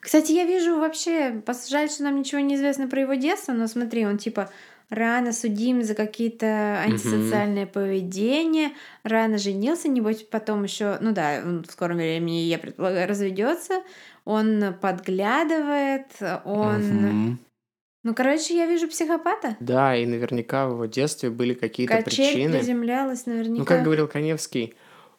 Кстати, 0.00 0.32
я 0.32 0.44
вижу 0.44 0.78
вообще, 0.78 1.42
жаль, 1.68 1.90
что 1.90 2.04
нам 2.04 2.18
ничего 2.18 2.40
не 2.40 2.54
известно 2.54 2.88
про 2.88 3.02
его 3.02 3.14
детство, 3.14 3.52
но 3.52 3.66
смотри, 3.66 4.06
он 4.06 4.16
типа 4.16 4.48
рано 4.88 5.32
судим 5.32 5.82
за 5.82 5.94
какие-то 5.94 6.80
антисоциальное 6.80 7.66
поведение, 7.66 8.70
рано 9.02 9.36
женился, 9.36 9.88
небось 9.88 10.22
потом 10.22 10.62
еще, 10.62 10.96
ну 11.00 11.12
да, 11.12 11.42
он 11.44 11.64
в 11.64 11.72
скором 11.72 11.96
времени, 11.96 12.42
я 12.44 12.58
предполагаю, 12.58 13.08
разведется, 13.08 13.82
он 14.26 14.74
подглядывает, 14.80 16.08
он... 16.44 17.38
Ну, 18.02 18.14
короче, 18.14 18.56
я 18.56 18.66
вижу 18.66 18.86
психопата. 18.86 19.56
Да, 19.58 19.96
и 19.96 20.06
наверняка 20.06 20.68
в 20.68 20.74
его 20.74 20.86
детстве 20.86 21.28
были 21.28 21.54
какие-то 21.54 22.02
Качель 22.02 22.34
причины. 22.34 22.58
приземлялась 22.58 23.26
наверняка. 23.26 23.58
Ну, 23.58 23.64
как 23.64 23.82
говорил 23.82 24.06
Коневский, 24.06 24.74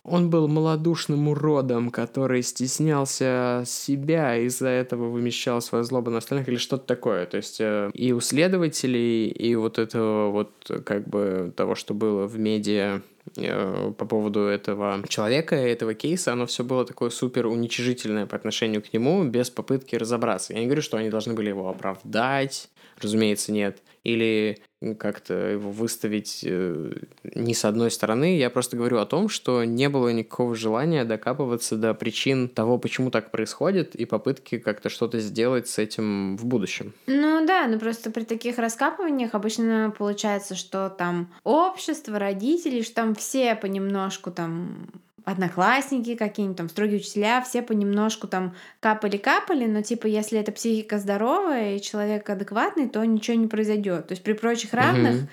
он 0.08 0.30
был 0.30 0.48
малодушным 0.48 1.28
уродом, 1.28 1.92
который 1.92 2.42
стеснялся 2.42 3.64
себя, 3.66 4.38
и 4.38 4.46
из-за 4.46 4.70
этого 4.70 5.10
вымещал 5.10 5.62
свою 5.62 5.84
злобу 5.84 6.10
на 6.10 6.20
остальных 6.20 6.48
или 6.48 6.56
что-то 6.56 6.86
такое. 6.86 7.26
То 7.26 7.38
есть 7.38 7.58
э, 7.60 7.92
и 7.94 8.14
у 8.14 8.22
следователей, 8.22 9.28
и 9.28 9.56
вот 9.56 9.78
этого 9.78 10.32
вот 10.32 10.72
как 10.86 11.08
бы 11.08 11.52
того, 11.56 11.76
что 11.76 11.94
было 11.94 12.26
в 12.26 12.40
медиа 12.40 13.02
э, 13.36 13.92
по 13.98 14.06
поводу 14.06 14.42
этого 14.42 15.04
человека, 15.10 15.56
этого 15.56 15.94
кейса, 15.94 16.32
оно 16.32 16.46
все 16.46 16.64
было 16.64 16.86
такое 16.86 17.10
супер 17.10 17.48
уничижительное 17.48 18.26
по 18.26 18.38
отношению 18.38 18.82
к 18.82 18.94
нему, 18.94 19.26
без 19.26 19.50
попытки 19.50 19.98
разобраться. 19.98 20.54
Я 20.54 20.60
не 20.60 20.66
говорю, 20.66 20.82
что 20.82 20.96
они 20.96 21.10
должны 21.10 21.34
были 21.34 21.50
его 21.50 21.70
оправдать, 21.70 22.70
разумеется, 23.02 23.52
нет. 23.52 23.82
Или 24.04 24.60
как-то 24.98 25.34
его 25.34 25.72
выставить 25.72 26.42
э, 26.44 26.92
не 27.24 27.54
с 27.54 27.66
одной 27.66 27.90
стороны. 27.90 28.38
Я 28.38 28.50
просто 28.50 28.78
говорю 28.78 29.00
о 29.00 29.06
том, 29.06 29.28
что 29.28 29.64
не 29.64 29.90
было 29.90 30.10
никакого 30.10 30.56
желания 30.56 31.04
докапываться 31.04 31.78
до 31.78 31.94
причин 31.94 32.48
того, 32.48 32.78
почему 32.78 33.10
так 33.10 33.32
происходит, 33.32 33.96
и 33.96 34.06
попытки 34.06 34.60
как-то 34.60 34.90
что-то 34.90 35.20
сделать 35.20 35.68
с 35.68 35.80
этим 35.80 36.38
в 36.38 36.46
будущем. 36.46 36.94
Ну 37.08 37.46
да, 37.46 37.68
ну 37.68 37.80
просто 37.80 38.12
при 38.12 38.24
таких 38.24 38.60
раскапываниях 38.60 39.34
обычно 39.34 39.94
получается, 39.98 40.56
что 40.56 40.90
там 40.90 41.34
общество, 41.44 42.20
родители, 42.20 42.84
что 42.84 42.96
там 42.96 43.16
все 43.16 43.56
понемножку 43.56 44.32
там 44.32 44.90
одноклассники 45.28 46.16
какие-нибудь, 46.16 46.58
там 46.58 46.70
строгие 46.70 46.98
учителя, 47.00 47.42
все 47.42 47.62
понемножку 47.62 48.28
там 48.28 48.56
капали-капали, 48.80 49.66
но 49.66 49.82
типа 49.82 50.08
если 50.08 50.40
эта 50.40 50.54
психика 50.54 51.00
здоровая 51.00 51.76
и 51.76 51.82
человек 51.82 52.30
адекватный, 52.30 52.88
то 52.88 53.04
ничего 53.04 53.36
не 53.36 53.48
произойдет. 53.48 54.08
То 54.08 54.14
есть 54.14 54.24
при 54.24 54.34
прочих 54.34 54.74
равных, 54.74 55.28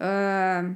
э, 0.00 0.74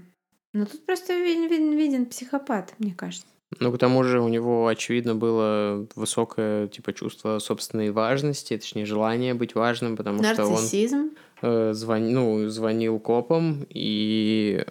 ну 0.53 0.67
тут 0.67 0.87
просто 0.87 1.15
виден, 1.15 1.49
виден, 1.49 1.77
виден 1.77 2.07
психопат, 2.07 2.75
мне 2.79 2.95
кажется. 2.95 3.27
Ну, 3.61 3.73
к 3.73 3.79
тому 3.79 4.03
же 4.05 4.21
у 4.21 4.29
него, 4.29 4.67
очевидно, 4.67 5.15
было 5.15 5.87
высокое, 5.95 6.67
типа, 6.69 6.93
чувство 6.93 7.39
собственной 7.39 7.91
важности, 7.91 8.57
точнее, 8.57 8.85
желание 8.87 9.35
быть 9.35 9.55
важным, 9.55 9.97
потому 9.97 10.25
что 10.25 10.47
он 10.47 10.53
Нарциссизм. 10.55 11.11
э, 11.43 11.73
звон- 11.73 12.11
ну, 12.11 12.49
звонил 12.49 12.99
копам 12.99 13.65
и 13.69 14.65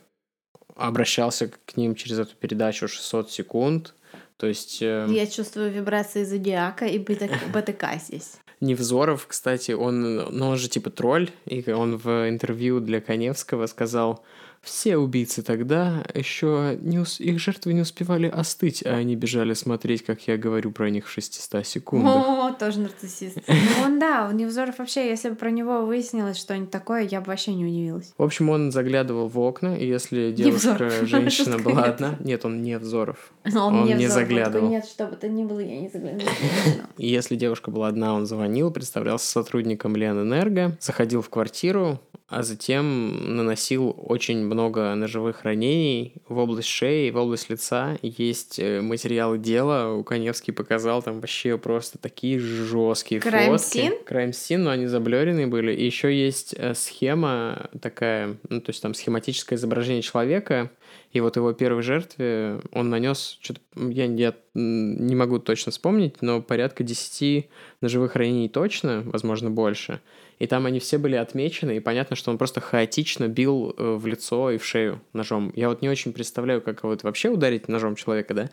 обращался 0.76 1.52
к 1.66 1.78
ним 1.78 1.96
через 1.96 2.20
эту 2.20 2.36
передачу 2.36 2.88
600 2.88 3.32
секунд. 3.32 3.94
То 4.38 4.48
есть 4.48 4.82
э, 4.82 5.08
Я 5.10 5.28
чувствую 5.28 5.72
вибрации 5.72 6.24
зодиака 6.24 6.86
и 6.86 6.98
БТК, 6.98 7.40
БТК 7.54 7.98
здесь. 7.98 8.38
Невзоров, 8.60 9.28
кстати, 9.28 9.72
он, 9.72 10.16
ну, 10.16 10.50
он 10.50 10.58
же 10.58 10.70
типа 10.70 10.90
тролль, 10.90 11.30
и 11.46 11.70
он 11.72 11.98
в 11.98 12.30
интервью 12.30 12.80
для 12.80 13.02
Коневского 13.02 13.68
сказал, 13.68 14.24
все 14.64 14.98
убийцы 14.98 15.44
тогда 15.44 16.04
еще 16.14 16.78
не 16.82 17.00
ус- 17.00 17.20
их 17.20 17.40
жертвы 17.40 17.74
не 17.74 17.82
успевали 17.82 18.28
остыть, 18.28 18.84
а 18.86 18.96
они 18.96 19.16
бежали 19.16 19.54
смотреть, 19.54 20.04
как 20.06 20.26
я 20.28 20.38
говорю 20.38 20.72
про 20.72 20.90
них 20.90 21.08
в 21.08 21.12
600 21.12 21.66
секундах. 21.68 22.16
О, 22.16 22.52
тоже 22.54 22.80
нарциссист. 22.80 23.38
Ну, 23.48 23.84
он, 23.86 24.00
да, 24.00 24.28
у 24.30 24.36
Невзоров 24.36 24.80
вообще, 24.80 25.08
если 25.10 25.30
бы 25.30 25.36
про 25.36 25.52
него 25.52 25.86
выяснилось 25.86 26.38
что-нибудь 26.38 26.72
такое, 26.72 27.02
я 27.02 27.22
бы 27.22 27.28
вообще 27.28 27.54
не 27.54 27.66
удивилась. 27.66 28.14
В 28.18 28.24
общем, 28.24 28.50
он 28.50 28.72
заглядывал 28.72 29.28
в 29.28 29.40
окна, 29.40 29.76
и 29.78 29.88
если 29.88 30.32
девушка, 30.32 30.90
женщина 31.06 31.60
была 31.60 31.84
одна... 31.84 32.16
Нет, 32.20 32.46
он 32.46 32.62
не 32.62 32.78
Взоров. 32.78 33.32
Но 33.46 33.68
Он 33.68 33.86
не 33.86 33.94
Невзоров, 33.94 34.00
он 34.02 34.08
такой, 34.08 34.24
заглядывал. 34.24 34.70
Нет, 34.70 34.86
что 34.86 35.08
бы 35.08 35.16
то 35.16 35.28
ни 35.28 35.44
было, 35.44 35.60
я 35.60 35.80
не. 35.80 35.90
И 36.98 37.08
если 37.08 37.36
девушка 37.36 37.72
была 37.72 37.88
одна, 37.88 38.14
он 38.14 38.26
звонил, 38.26 38.72
представлялся 38.72 39.28
сотрудником 39.28 39.96
Ленэнерго, 39.96 40.78
заходил 40.80 41.22
в 41.22 41.30
квартиру, 41.30 42.00
а 42.28 42.42
затем 42.44 43.36
наносил 43.36 43.94
очень 43.98 44.50
много 44.54 44.94
ножевых 44.96 45.44
ранений 45.44 46.14
в 46.28 46.38
область 46.38 46.68
шеи, 46.68 47.10
в 47.10 47.18
область 47.18 47.50
лица. 47.50 47.98
Есть 48.02 48.60
э, 48.60 48.82
материалы 48.82 49.38
дела, 49.38 49.94
у 49.94 50.04
Коневский 50.04 50.54
показал 50.54 51.02
там 51.02 51.16
вообще 51.16 51.58
просто 51.58 51.98
такие 51.98 52.40
жесткие 52.40 53.22
Crime 53.22 53.58
фотки. 53.58 53.78
scene? 53.78 54.04
Крайм-син, 54.04 54.64
но 54.64 54.70
они 54.70 54.88
заблюрены 54.88 55.48
были. 55.48 55.74
И 55.74 55.86
еще 55.86 56.14
есть 56.14 56.56
э, 56.58 56.74
схема 56.74 57.70
такая, 57.82 58.38
ну, 58.50 58.62
то 58.62 58.70
есть 58.70 58.82
там 58.82 58.94
схематическое 58.94 59.58
изображение 59.58 60.02
человека, 60.02 60.72
и 61.14 61.22
вот 61.22 61.36
его 61.36 61.54
первой 61.54 61.84
жертве 61.84 62.60
он 62.72 62.90
нанес 62.90 63.38
что-то, 63.40 63.62
я, 63.76 64.06
я 64.06 64.34
не 64.56 65.16
могу 65.16 65.38
точно 65.38 65.72
вспомнить, 65.72 66.22
но 66.22 66.42
порядка 66.42 66.84
10 66.84 67.50
ножевых 67.82 68.16
ранений 68.16 68.50
точно, 68.50 69.04
возможно, 69.06 69.52
больше. 69.52 70.02
И 70.40 70.48
там 70.48 70.66
они 70.66 70.80
все 70.80 70.98
были 70.98 71.16
отмечены, 71.16 71.78
и 71.78 71.80
понятно, 71.80 72.16
что 72.16 72.32
он 72.32 72.40
просто 72.40 72.62
хаотично 72.62 73.28
бил 73.28 73.76
э, 73.78 73.94
в 73.94 74.08
лицо 74.08 74.50
и 74.50 74.58
в 74.58 74.66
шею 74.66 75.02
ножом. 75.14 75.54
Я 75.56 75.70
вот 75.70 75.84
не 75.84 75.90
очень 75.90 76.14
представляю, 76.14 76.62
как 76.62 76.84
вот 76.84 77.04
вообще 77.04 77.30
ударить 77.30 77.68
ножом 77.68 77.96
человека, 77.96 78.34
да? 78.34 78.50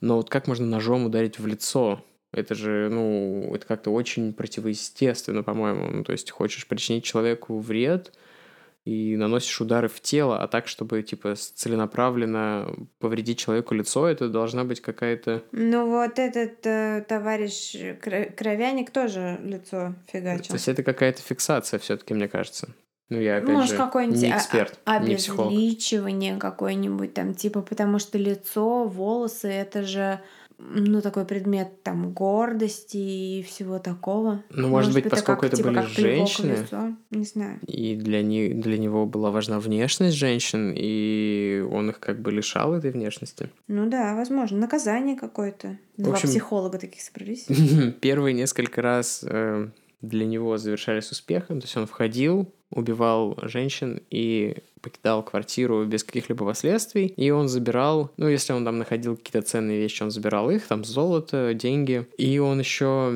Но 0.00 0.18
вот 0.18 0.30
как 0.30 0.46
можно 0.46 0.66
ножом 0.66 1.04
ударить 1.04 1.40
в 1.40 1.46
лицо? 1.48 2.04
Это 2.30 2.54
же, 2.54 2.88
ну, 2.92 3.50
это 3.52 3.66
как-то 3.66 3.90
очень 3.90 4.32
противоестественно, 4.32 5.42
по-моему. 5.42 5.88
Ну, 5.90 6.04
то 6.04 6.12
есть 6.12 6.30
хочешь 6.30 6.68
причинить 6.68 7.02
человеку 7.02 7.58
вред, 7.58 8.12
и 8.84 9.16
наносишь 9.16 9.60
удары 9.60 9.88
в 9.88 10.00
тело, 10.00 10.40
а 10.42 10.48
так, 10.48 10.66
чтобы, 10.66 11.02
типа, 11.02 11.34
целенаправленно 11.36 12.74
повредить 12.98 13.38
человеку 13.38 13.74
лицо, 13.74 14.06
это 14.06 14.28
должна 14.28 14.64
быть 14.64 14.80
какая-то... 14.80 15.42
Ну 15.52 15.88
вот 15.90 16.18
этот 16.18 16.64
э, 16.64 17.04
товарищ 17.08 17.74
кро- 17.74 18.32
Кровяник 18.32 18.90
тоже 18.90 19.38
лицо 19.42 19.94
фигачил. 20.10 20.48
То 20.48 20.54
есть 20.54 20.68
это 20.68 20.82
какая-то 20.82 21.20
фиксация 21.22 21.78
все 21.78 21.96
таки 21.96 22.14
мне 22.14 22.28
кажется. 22.28 22.68
Ну, 23.10 23.18
я, 23.20 23.38
опять 23.38 23.48
Может, 23.50 23.70
же, 23.70 23.76
какой-нибудь 23.78 24.20
не 24.20 24.32
а- 24.32 24.36
эксперт, 24.36 24.78
а- 24.84 24.98
не 24.98 25.16
психолог. 25.16 25.52
обезличивание 25.52 26.36
какое-нибудь 26.36 27.14
там, 27.14 27.34
типа, 27.34 27.62
потому 27.62 27.98
что 27.98 28.18
лицо, 28.18 28.84
волосы— 28.84 29.48
это 29.50 29.82
же, 29.82 30.20
ну, 30.58 31.00
такой 31.00 31.24
предмет 31.24 31.82
там 31.82 32.12
гордости 32.12 32.96
и 32.96 33.42
всего 33.42 33.78
такого. 33.78 34.42
Ну, 34.50 34.68
может 34.68 34.92
быть, 34.92 35.06
это 35.06 35.14
поскольку 35.16 35.42
как, 35.42 35.52
это 35.52 35.56
типа, 35.56 35.68
были 35.70 35.86
женщины, 35.86 36.52
лицо. 36.52 36.96
Не 37.10 37.24
знаю. 37.24 37.60
и 37.66 37.94
для, 37.94 38.22
не, 38.22 38.48
для 38.48 38.76
него 38.76 39.06
была 39.06 39.30
важна 39.30 39.60
внешность 39.60 40.16
женщин, 40.16 40.72
и 40.76 41.64
он 41.70 41.90
их 41.90 42.00
как 42.00 42.20
бы 42.20 42.32
лишал 42.32 42.74
этой 42.74 42.90
внешности. 42.90 43.50
Ну 43.68 43.88
да, 43.88 44.16
возможно. 44.16 44.58
Наказание 44.58 45.16
какое-то. 45.16 45.78
Два 45.96 46.14
общем- 46.14 46.28
психолога 46.28 46.78
таких 46.78 47.00
собрались. 47.02 47.46
Первые 48.00 48.34
несколько 48.34 48.82
раз 48.82 49.24
э, 49.28 49.68
для 50.02 50.26
него 50.26 50.56
завершались 50.58 51.10
успехом, 51.10 51.60
то 51.60 51.66
есть 51.66 51.76
он 51.76 51.86
входил, 51.86 52.52
убивал 52.70 53.38
женщин 53.42 54.00
и 54.10 54.56
покидал 54.80 55.22
квартиру 55.22 55.84
без 55.84 56.04
каких-либо 56.04 56.44
последствий, 56.44 57.06
и 57.06 57.30
он 57.30 57.48
забирал, 57.48 58.12
ну, 58.16 58.28
если 58.28 58.52
он 58.52 58.64
там 58.64 58.78
находил 58.78 59.16
какие-то 59.16 59.42
ценные 59.42 59.78
вещи, 59.78 60.02
он 60.02 60.10
забирал 60.10 60.50
их, 60.50 60.66
там, 60.66 60.84
золото, 60.84 61.52
деньги, 61.54 62.06
и 62.16 62.38
он 62.38 62.60
еще 62.60 63.14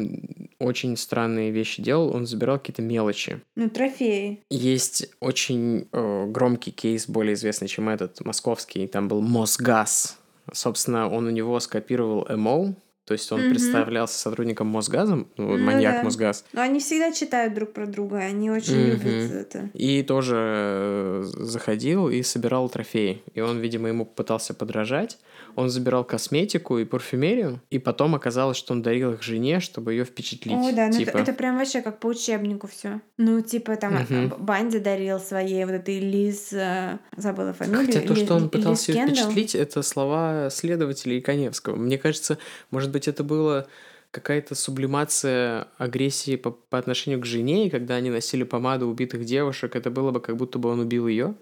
очень 0.59 0.97
странные 0.97 1.51
вещи 1.51 1.83
делал, 1.83 2.15
он 2.15 2.27
забирал 2.27 2.59
какие-то 2.59 2.83
мелочи. 2.83 3.41
Ну, 3.57 3.69
трофеи. 3.69 4.43
Есть 4.51 5.09
очень 5.21 5.89
э, 5.93 6.27
громкий 6.27 6.71
кейс, 6.71 7.09
более 7.09 7.35
известный, 7.35 7.69
чем 7.69 7.89
этот, 7.89 8.25
московский, 8.25 8.87
там 8.87 9.09
был 9.09 9.21
Мосгаз. 9.21 10.19
Собственно, 10.53 11.09
он 11.09 11.27
у 11.27 11.31
него 11.31 11.59
скопировал 11.61 12.27
МО, 12.29 12.75
то 13.05 13.13
есть 13.15 13.31
он 13.33 13.41
Мгм. 13.41 13.51
представлялся 13.51 14.19
сотрудником 14.19 14.69
Мосгаза, 14.69 15.17
ну, 15.17 15.27
Ну 15.37 15.59
маньяк 15.59 15.97
да. 15.97 16.03
Мосгаз, 16.05 16.45
Но 16.53 16.61
они 16.63 16.79
всегда 16.81 17.11
читают 17.13 17.55
друг 17.55 17.73
про 17.73 17.87
друга, 17.87 18.19
они 18.19 18.51
очень 18.51 18.79
Мгм. 18.79 18.91
любят 18.91 19.33
это. 19.33 19.71
и 19.75 20.03
тоже 20.03 20.37
э, 20.39 21.23
заходил 21.25 22.09
и 22.09 22.23
собирал 22.23 22.69
трофеи. 22.69 23.23
И 23.35 23.41
он, 23.41 23.59
видимо, 23.59 23.89
ему 23.89 24.05
пытался 24.07 24.55
подражать. 24.55 25.19
Он 25.57 25.69
забирал 25.69 26.05
косметику 26.05 26.79
и 26.79 26.85
парфюмерию, 26.85 27.61
и 27.71 27.79
потом 27.79 28.15
оказалось, 28.15 28.57
что 28.57 28.73
он 28.73 28.83
дарил 28.83 29.13
их 29.13 29.23
жене, 29.23 29.61
чтобы 29.61 29.93
ее 29.93 30.05
впечатлить. 30.05 30.55
Ой, 30.57 30.73
да, 30.73 30.87
ну 30.87 30.93
типа. 30.97 31.11
это, 31.11 31.19
это 31.19 31.33
прям 31.35 31.59
вообще 31.59 31.83
как 31.83 31.99
по 31.99 32.07
учебнику 32.07 32.69
все. 32.69 33.01
Ну, 33.19 33.41
типа 33.43 33.77
там. 33.77 33.95
Б- 34.09 34.37
Банди 34.39 34.79
дарил 34.79 35.19
своей 35.19 35.65
вот 35.65 35.73
этой 35.75 35.99
Лиз, 35.99 36.53
э, 36.53 36.99
забыла 37.17 37.53
фамилию. 37.53 37.87
Хотя 37.87 38.01
то, 38.01 38.15
что 38.15 38.35
он 38.35 38.49
пытался 38.49 38.93
ее 38.93 39.07
впечатлить, 39.07 39.55
это 39.55 39.83
слова 39.83 40.49
следователя 40.51 41.17
и 41.17 41.21
Коневского. 41.21 41.77
Мне 41.77 41.99
кажется, 41.99 42.39
может 42.71 42.91
быть, 42.93 43.09
это 43.09 43.24
было 43.24 43.66
какая-то 44.11 44.55
сублимация 44.55 45.68
агрессии 45.78 46.36
по, 46.36 46.51
по 46.51 46.78
отношению 46.78 47.20
к 47.20 47.24
жене, 47.24 47.66
и 47.66 47.70
когда 47.70 47.95
они 47.97 48.11
носили 48.11 48.45
помаду 48.45 48.86
убитых 48.88 49.24
девушек, 49.24 49.74
это 49.74 49.90
было 49.90 50.11
бы 50.11 50.20
как 50.20 50.36
будто 50.36 50.59
бы 50.59 50.68
он 50.68 50.80
убил 50.80 51.09
ее. 51.09 51.34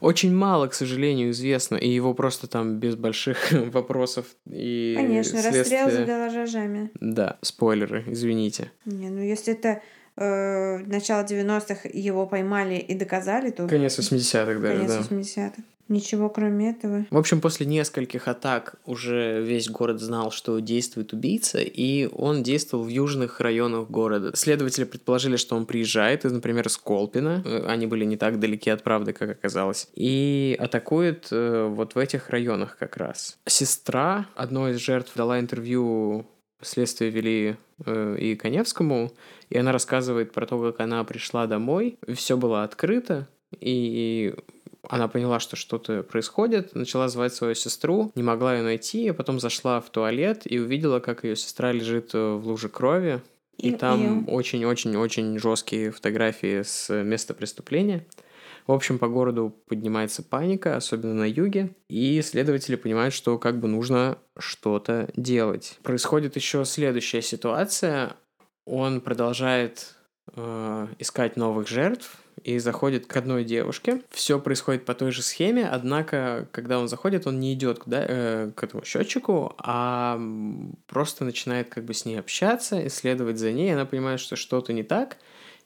Очень 0.00 0.34
мало, 0.34 0.66
к 0.66 0.74
сожалению, 0.74 1.30
известно, 1.30 1.76
и 1.76 1.88
его 1.88 2.14
просто 2.14 2.46
там 2.46 2.78
без 2.78 2.94
больших 2.96 3.52
вопросов 3.72 4.26
и 4.50 4.94
Конечно, 4.96 5.36
расстрел 5.42 5.88
за 5.90 5.96
следствия- 5.96 6.04
голоражами. 6.06 6.90
Да, 7.00 7.38
спойлеры, 7.42 8.04
извините. 8.08 8.70
Не, 8.84 9.08
ну 9.10 9.22
если 9.22 9.52
это 9.54 9.80
э, 10.16 10.78
начало 10.78 11.22
90-х 11.24 11.88
его 11.92 12.26
поймали 12.26 12.74
и 12.76 12.94
доказали, 12.94 13.50
то 13.50 13.66
Конец 13.68 13.98
80-х 13.98 14.60
даже, 14.60 14.78
конец 14.78 15.08
да. 15.08 15.16
80-х. 15.16 15.62
Ничего 15.88 16.30
кроме 16.30 16.70
этого. 16.70 17.06
В 17.10 17.16
общем, 17.16 17.40
после 17.40 17.66
нескольких 17.66 18.26
атак 18.26 18.76
уже 18.86 19.42
весь 19.42 19.68
город 19.68 20.00
знал, 20.00 20.30
что 20.30 20.58
действует 20.60 21.12
убийца, 21.12 21.60
и 21.60 22.06
он 22.06 22.42
действовал 22.42 22.84
в 22.84 22.88
южных 22.88 23.40
районах 23.40 23.90
города. 23.90 24.34
Следователи 24.34 24.84
предположили, 24.84 25.36
что 25.36 25.56
он 25.56 25.66
приезжает, 25.66 26.24
например, 26.24 26.66
из 26.66 26.78
Колпина, 26.78 27.42
э, 27.44 27.66
они 27.66 27.86
были 27.86 28.04
не 28.04 28.16
так 28.16 28.38
далеки 28.40 28.70
от 28.70 28.82
правды, 28.82 29.12
как 29.12 29.30
оказалось, 29.30 29.88
и 29.94 30.56
атакует 30.58 31.28
э, 31.30 31.68
вот 31.70 31.94
в 31.94 31.98
этих 31.98 32.30
районах 32.30 32.78
как 32.78 32.96
раз. 32.96 33.38
Сестра 33.46 34.26
одной 34.34 34.72
из 34.72 34.78
жертв 34.78 35.12
дала 35.14 35.38
интервью 35.38 36.26
следствие 36.62 37.10
вели 37.10 37.56
э, 37.84 38.16
и 38.18 38.36
Коневскому, 38.36 39.12
и 39.50 39.58
она 39.58 39.72
рассказывает 39.72 40.32
про 40.32 40.46
то, 40.46 40.58
как 40.60 40.80
она 40.80 41.04
пришла 41.04 41.46
домой, 41.46 41.98
все 42.14 42.36
было 42.36 42.64
открыто, 42.64 43.28
и 43.60 44.34
она 44.88 45.08
поняла, 45.08 45.40
что 45.40 45.56
что-то 45.56 46.02
происходит, 46.02 46.74
начала 46.74 47.08
звать 47.08 47.34
свою 47.34 47.54
сестру, 47.54 48.12
не 48.14 48.22
могла 48.22 48.56
ее 48.56 48.62
найти, 48.62 49.08
а 49.08 49.14
потом 49.14 49.40
зашла 49.40 49.80
в 49.80 49.90
туалет 49.90 50.42
и 50.44 50.58
увидела, 50.58 51.00
как 51.00 51.24
ее 51.24 51.36
сестра 51.36 51.72
лежит 51.72 52.14
э, 52.14 52.34
в 52.34 52.46
луже 52.46 52.68
крови, 52.68 53.22
и, 53.56 53.68
И- 53.70 53.76
там 53.76 54.28
очень-очень-очень 54.28 55.38
жесткие 55.38 55.90
фотографии 55.90 56.62
с 56.62 56.92
места 57.02 57.34
преступления. 57.34 58.04
В 58.66 58.72
общем, 58.72 58.98
по 58.98 59.08
городу 59.08 59.54
поднимается 59.68 60.22
паника, 60.22 60.76
особенно 60.76 61.12
на 61.12 61.24
юге, 61.28 61.76
и 61.88 62.22
следователи 62.22 62.76
понимают, 62.76 63.12
что 63.12 63.38
как 63.38 63.60
бы 63.60 63.68
нужно 63.68 64.16
что-то 64.38 65.10
делать. 65.16 65.78
Происходит 65.82 66.34
еще 66.36 66.64
следующая 66.64 67.20
ситуация. 67.20 68.16
Он 68.64 69.02
продолжает 69.02 69.94
э, 70.34 70.86
искать 70.98 71.36
новых 71.36 71.68
жертв 71.68 72.16
и 72.42 72.58
заходит 72.58 73.06
к 73.06 73.16
одной 73.16 73.44
девушке. 73.44 74.02
Все 74.10 74.38
происходит 74.38 74.84
по 74.84 74.94
той 74.94 75.12
же 75.12 75.22
схеме, 75.22 75.68
однако, 75.68 76.48
когда 76.52 76.78
он 76.78 76.88
заходит, 76.88 77.26
он 77.26 77.40
не 77.40 77.54
идет 77.54 77.78
куда, 77.78 78.04
э, 78.06 78.50
к 78.54 78.62
этому 78.62 78.84
счетчику, 78.84 79.54
а 79.58 80.20
просто 80.86 81.24
начинает 81.24 81.68
как 81.68 81.84
бы 81.84 81.94
с 81.94 82.04
ней 82.04 82.16
общаться, 82.16 82.86
исследовать 82.86 83.38
за 83.38 83.52
ней. 83.52 83.72
Она 83.72 83.84
понимает, 83.86 84.20
что 84.20 84.36
что-то 84.36 84.72
не 84.72 84.82
так, 84.82 85.18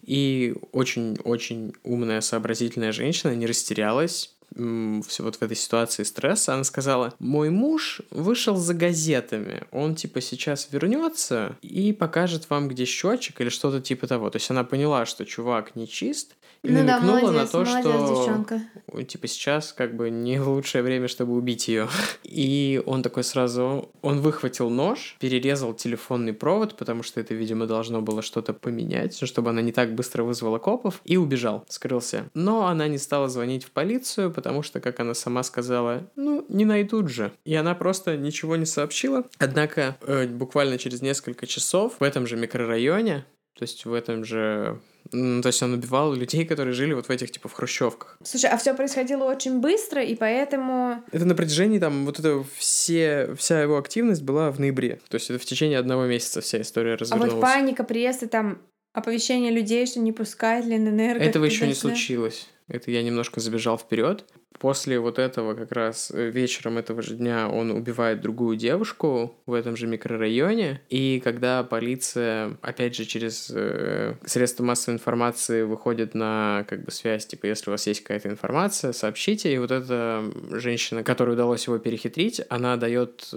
и 0.03 0.55
очень-очень 0.73 1.75
умная, 1.83 2.21
сообразительная 2.21 2.93
женщина 2.93 3.35
не 3.35 3.47
растерялась, 3.47 4.35
м, 4.57 5.03
всё 5.03 5.25
вот 5.25 5.37
в 5.37 5.43
этой 5.43 5.57
ситуации 5.57 6.05
стресса, 6.05 6.55
она 6.55 6.64
сказала, 6.64 7.12
мой 7.19 7.51
муж 7.51 8.01
вышел 8.11 8.57
за 8.57 8.75
газетами, 8.75 9.64
он 9.73 9.95
типа 9.95 10.21
сейчас 10.21 10.69
вернется 10.71 11.57
и 11.62 11.93
покажет 11.93 12.49
вам, 12.49 12.69
где 12.69 12.85
счетчик 12.85 13.41
или 13.41 13.49
что-то 13.49 13.81
типа 13.81 14.07
того. 14.07 14.31
То 14.31 14.37
есть 14.37 14.51
она 14.51 14.64
поняла, 14.64 15.05
что 15.05 15.27
чувак 15.27 15.77
нечист, 15.77 16.35
и 16.63 16.71
Ну 16.71 16.85
да, 16.85 16.99
намекнула 16.99 17.33
молодец, 17.33 17.53
на 17.53 17.65
то, 17.65 17.65
что 17.65 17.93
девчонка. 17.93 18.61
Типа 19.07 19.27
сейчас 19.27 19.73
как 19.73 19.95
бы 19.95 20.11
не 20.11 20.41
лучшее 20.41 20.83
время, 20.83 21.09
чтобы 21.09 21.35
убить 21.35 21.69
ее. 21.69 21.89
И 22.25 22.83
он 22.87 23.03
такой 23.03 23.25
сразу, 23.25 23.91
он 24.03 24.21
выхватил 24.21 24.71
нож, 24.71 25.17
перерезал 25.21 25.75
телефонный 25.75 26.33
провод, 26.33 26.77
потому 26.77 27.03
что 27.03 27.21
это, 27.21 27.35
видимо, 27.35 27.67
должно 27.67 28.01
было 28.03 28.23
что-то 28.23 28.53
поменять, 28.53 29.19
чтобы 29.27 29.51
она 29.51 29.63
не 29.63 29.73
так 29.73 29.95
быстро 29.95 30.25
вызвала 30.25 30.59
копов, 30.59 31.01
и 31.05 31.17
убежал, 31.17 31.65
скрылся. 31.69 32.29
Но 32.35 32.67
она 32.67 32.89
не 32.89 32.99
стала 32.99 33.29
звонить 33.29 33.65
в 33.65 33.71
полицию, 33.71 34.33
потому 34.33 34.63
что, 34.63 34.81
как 34.81 35.01
она 35.01 35.15
сама 35.15 35.43
сказала, 35.43 36.11
ну, 36.17 36.45
не 36.49 36.65
найдут 36.65 37.09
же. 37.09 37.33
И 37.45 37.55
она 37.55 37.75
просто 37.75 38.17
ничего 38.17 38.57
не 38.57 38.67
сообщила. 38.67 39.25
Однако, 39.39 39.97
э, 40.03 40.27
буквально 40.27 40.79
через 40.79 41.03
несколько 41.03 41.47
часов 41.47 41.95
в 42.01 42.03
этом 42.03 42.27
же 42.27 42.37
микрорайоне, 42.37 43.25
то 43.55 43.63
есть 43.63 43.85
в 43.85 43.93
этом 43.93 44.25
же... 44.25 44.81
То 45.11 45.47
есть 45.47 45.63
он 45.63 45.75
убивал 45.75 46.15
людей, 46.15 46.45
которые 46.45 46.75
жили 46.75 46.93
вот 46.95 47.07
в 47.07 47.11
этих, 47.11 47.31
типа, 47.31 47.49
в 47.49 47.53
хрущевках. 47.53 48.19
Слушай, 48.23 48.51
а 48.51 48.57
все 48.57 48.75
происходило 48.75 49.25
очень 49.25 49.61
быстро, 49.61 50.03
и 50.03 50.15
поэтому... 50.15 51.03
Это 51.13 51.25
на 51.25 51.35
протяжении 51.35 51.79
там 51.79 52.05
вот 52.05 52.19
это 52.19 52.45
все, 52.57 53.35
вся 53.37 53.63
его 53.63 53.79
активность 53.79 54.23
была 54.23 54.51
в 54.51 54.61
ноябре. 54.61 55.01
То 55.09 55.17
есть 55.17 55.31
это 55.31 55.39
в 55.39 55.45
течение 55.45 55.79
одного 55.79 56.07
месяца 56.07 56.41
вся 56.41 56.61
история 56.61 56.95
А 56.95 56.97
развернулась. 56.97 57.33
вот 57.33 57.43
паника, 57.43 57.85
приезд 57.85 58.23
и 58.23 58.27
там 58.27 58.59
оповещение 58.93 59.51
людей, 59.51 59.87
что 59.87 60.01
не 60.01 60.13
пускают 60.13 60.67
Ленэнерго. 60.67 61.25
Этого 61.25 61.45
еще 61.45 61.67
не 61.67 61.75
случилось. 61.75 62.49
Это 62.69 62.91
я 62.91 63.03
немножко 63.03 63.41
забежал 63.41 63.79
вперед. 63.79 64.25
После 64.59 64.99
вот 64.99 65.18
этого 65.18 65.55
как 65.55 65.70
раз 65.72 66.11
э, 66.12 66.30
вечером 66.30 66.78
этого 66.78 67.01
же 67.01 67.14
дня 67.14 67.49
он 67.49 67.70
убивает 67.70 68.20
другую 68.20 68.57
девушку 68.57 69.36
в 69.46 69.53
этом 69.53 69.76
же 69.76 69.86
микрорайоне. 69.86 70.80
И 70.88 71.20
когда 71.22 71.62
полиция, 71.62 72.57
опять 72.61 72.96
же, 72.96 73.05
через 73.05 73.53
э, 73.55 74.14
средства 74.24 74.64
массовой 74.64 74.96
информации 74.96 75.62
выходит 75.62 76.14
на 76.14 76.64
как 76.68 76.84
бы 76.84 76.90
связь, 76.90 77.26
типа, 77.26 77.46
если 77.46 77.70
у 77.70 77.72
вас 77.72 77.86
есть 77.86 78.03
какая-то 78.03 78.28
информация, 78.28 78.92
сообщите. 78.92 79.53
И 79.53 79.59
вот 79.59 79.70
эта 79.70 80.24
женщина, 80.51 81.05
которой 81.05 81.34
удалось 81.34 81.66
его 81.66 81.78
перехитрить, 81.78 82.40
она 82.49 82.76
дает 82.76 83.32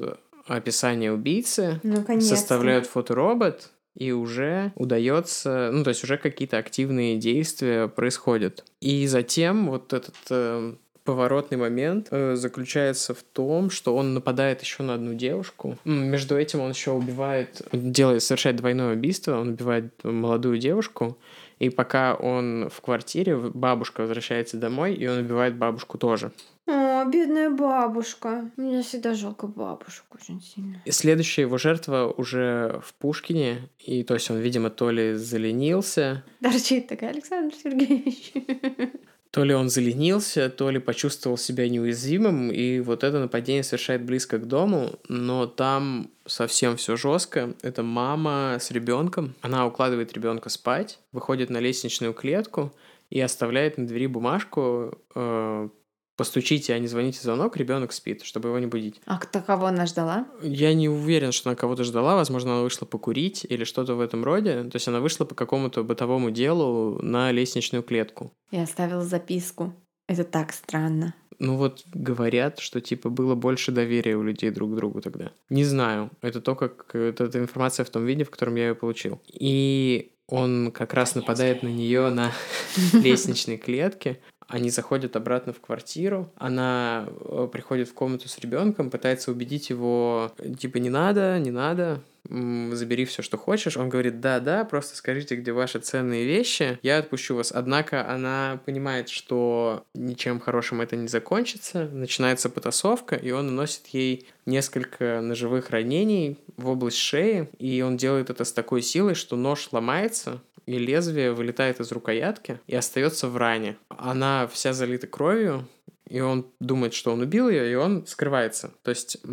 описание 0.48 1.12
убийцы, 1.12 1.80
Ну, 1.84 2.04
составляют 2.22 2.88
фоторобот, 2.88 3.70
и 3.96 4.12
уже 4.12 4.72
удается, 4.76 5.70
ну, 5.72 5.84
то 5.84 5.90
есть 5.90 6.04
уже 6.04 6.18
какие-то 6.18 6.58
активные 6.58 7.18
действия 7.18 7.88
происходят. 7.88 8.64
И 8.80 9.06
затем 9.08 9.70
вот 9.70 9.94
этот 9.94 10.16
э, 10.30 10.76
поворотный 11.04 11.58
момент 11.58 12.08
э, 12.12 12.36
заключается 12.36 13.14
в 13.14 13.24
том, 13.24 13.70
что 13.70 13.96
он 13.96 14.14
нападает 14.14 14.62
еще 14.62 14.84
на 14.84 14.94
одну 14.94 15.14
девушку. 15.14 15.78
Между 15.86 16.38
этим 16.38 16.62
он 16.62 16.72
еще 16.72 16.92
убивает, 16.92 17.62
делает, 17.72 18.24
совершает 18.24 18.58
двойное 18.58 18.94
убийство, 18.94 19.40
он 19.40 19.50
убивает 19.50 19.92
молодую 20.04 20.58
девушку, 20.58 21.18
И 21.60 21.70
пока 21.70 22.16
он 22.16 22.70
в 22.70 22.82
квартире, 22.82 23.38
бабушка 23.38 24.02
возвращается 24.02 24.58
домой, 24.58 24.96
и 24.96 25.08
он 25.08 25.20
убивает 25.20 25.56
бабушку 25.56 25.98
тоже. 25.98 26.32
О, 26.68 27.06
бедная 27.06 27.50
бабушка. 27.50 28.50
Мне 28.56 28.82
всегда 28.82 29.14
жалко 29.14 29.48
бабушку 29.48 30.18
очень 30.20 30.42
сильно. 30.42 30.82
И 30.86 30.92
следующая 30.92 31.44
его 31.44 31.58
жертва 31.58 32.14
уже 32.16 32.82
в 32.84 32.94
Пушкине. 32.94 33.70
И 33.80 34.04
то 34.04 34.14
есть 34.14 34.30
он, 34.32 34.38
видимо, 34.38 34.70
то 34.70 34.90
ли 34.90 35.16
заленился. 35.16 36.24
Торчит 36.42 36.88
такая, 36.88 37.10
Александр 37.10 37.56
Сергеевич. 37.56 38.34
То 39.32 39.46
ли 39.46 39.54
он 39.54 39.70
заленился, 39.70 40.50
то 40.50 40.70
ли 40.70 40.80
почувствовал 40.80 41.38
себя 41.38 41.70
неуязвимым, 41.70 42.52
и 42.52 42.82
вот 42.82 43.06
это 43.06 43.20
нападение 43.20 43.64
совершает 43.64 44.04
близко 44.04 44.38
к 44.38 44.48
дому, 44.48 45.00
но 45.08 45.48
там 45.48 46.10
совсем 46.26 46.76
все 46.76 46.98
жестко. 46.98 47.54
Это 47.62 47.82
мама 47.82 48.58
с 48.60 48.72
ребенком. 48.72 49.34
Она 49.42 49.66
укладывает 49.66 50.12
ребенка 50.12 50.50
спать, 50.50 51.00
выходит 51.14 51.50
на 51.50 51.60
лестничную 51.60 52.14
клетку 52.14 52.74
и 53.10 53.22
оставляет 53.22 53.78
на 53.78 53.88
двери 53.88 54.08
бумажку 54.08 54.98
э, 55.16 55.70
постучите, 56.16 56.74
а 56.74 56.80
не 56.80 56.88
звоните 56.88 57.20
в 57.20 57.24
звонок, 57.24 57.58
ребенок 57.58 57.92
спит, 57.92 58.24
чтобы 58.24 58.50
его 58.50 58.60
не 58.60 58.68
будить. 58.68 59.02
А 59.06 59.18
кто 59.18 59.42
кого 59.42 59.68
она 59.68 59.86
ждала? 59.86 60.28
Я 60.42 60.74
не 60.74 60.90
уверен, 60.90 61.32
что 61.32 61.50
она 61.50 61.56
кого-то 61.56 61.84
ждала. 61.84 62.16
Возможно, 62.16 62.54
она 62.54 62.62
вышла 62.64 62.86
покурить 62.86 63.46
или 63.50 63.64
что-то 63.64 63.96
в 63.96 64.00
этом 64.00 64.24
роде. 64.24 64.64
То 64.64 64.76
есть 64.76 64.88
она 64.88 65.00
вышла 65.00 65.26
по 65.26 65.36
какому-то 65.36 65.84
бытовому 65.84 66.32
делу 66.32 67.00
на 67.02 67.32
лестничную 67.32 67.84
клетку. 67.84 68.32
И 68.52 68.58
оставила 68.58 69.04
записку. 69.04 69.74
Это 70.08 70.24
так 70.24 70.52
странно. 70.52 71.14
Ну 71.40 71.58
вот 71.58 71.84
говорят, 71.92 72.60
что 72.60 72.82
типа 72.82 73.10
было 73.10 73.34
больше 73.34 73.72
доверия 73.72 74.16
у 74.16 74.22
людей 74.22 74.52
друг 74.52 74.74
к 74.74 74.76
другу 74.76 75.02
тогда. 75.02 75.32
Не 75.50 75.64
знаю. 75.64 76.12
Это 76.22 76.40
то, 76.40 76.56
как 76.56 76.94
это, 76.94 77.24
это 77.24 77.40
информация 77.40 77.84
в 77.84 77.90
том 77.90 78.06
виде, 78.06 78.24
в 78.24 78.30
котором 78.30 78.56
я 78.56 78.68
ее 78.68 78.76
получил. 78.76 79.20
И 79.28 80.12
он 80.28 80.72
как 80.72 80.94
раз 80.94 81.16
нападает 81.16 81.64
на 81.64 81.68
нее 81.68 82.10
на 82.10 82.32
лестничной 82.94 83.58
клетке. 83.58 84.22
Они 84.52 84.70
заходят 84.70 85.16
обратно 85.16 85.54
в 85.54 85.62
квартиру, 85.62 86.32
она 86.36 87.08
э, 87.08 87.48
приходит 87.52 87.88
в 87.90 87.94
комнату 87.94 88.28
с 88.28 88.38
ребенком, 88.40 88.90
пытается 88.90 89.32
убедить 89.32 89.70
его, 89.70 90.32
типа, 90.60 90.78
не 90.78 90.90
надо, 90.90 91.40
не 91.40 91.52
надо, 91.52 92.02
забери 92.30 93.06
все, 93.06 93.22
что 93.22 93.38
хочешь. 93.38 93.78
Он 93.78 93.90
говорит, 93.90 94.20
да-да, 94.20 94.64
просто 94.64 94.96
скажите, 94.96 95.36
где 95.36 95.52
ваши 95.52 95.80
ценные 95.80 96.26
вещи, 96.26 96.80
я 96.82 97.00
отпущу 97.00 97.36
вас. 97.36 97.52
Однако 97.52 98.10
она 98.10 98.60
понимает, 98.66 99.10
что 99.10 99.84
ничем 99.94 100.40
хорошим 100.40 100.82
это 100.82 100.96
не 100.96 101.08
закончится, 101.08 101.90
начинается 101.92 102.50
потасовка, 102.50 103.16
и 103.16 103.32
он 103.32 103.48
наносит 103.48 103.88
ей 103.88 104.28
несколько 104.46 105.22
ножевых 105.22 105.70
ранений 105.70 106.40
в 106.58 106.70
область 106.70 106.98
шеи, 106.98 107.50
и 107.60 107.82
он 107.82 107.98
делает 107.98 108.30
это 108.30 108.44
с 108.44 108.54
такой 108.54 108.82
силой, 108.82 109.16
что 109.16 109.36
нож 109.36 109.70
ломается, 109.72 110.42
и 110.66 110.78
лезвие 110.78 111.32
вылетает 111.34 111.80
из 111.80 111.92
рукоятки 111.92 112.60
и 112.68 112.76
остается 112.76 113.28
в 113.28 113.38
ране. 113.38 113.78
Она 113.90 114.48
вся 114.48 114.74
залита 114.74 115.08
кровью, 115.08 115.68
и 116.12 116.20
он 116.20 116.46
думает, 116.60 116.94
что 116.94 117.14
он 117.14 117.22
убил 117.22 117.48
ее, 117.50 117.72
и 117.72 117.76
он 117.76 118.06
скрывается. 118.06 118.74
То 118.84 118.90
есть 118.90 119.18
у 119.24 119.30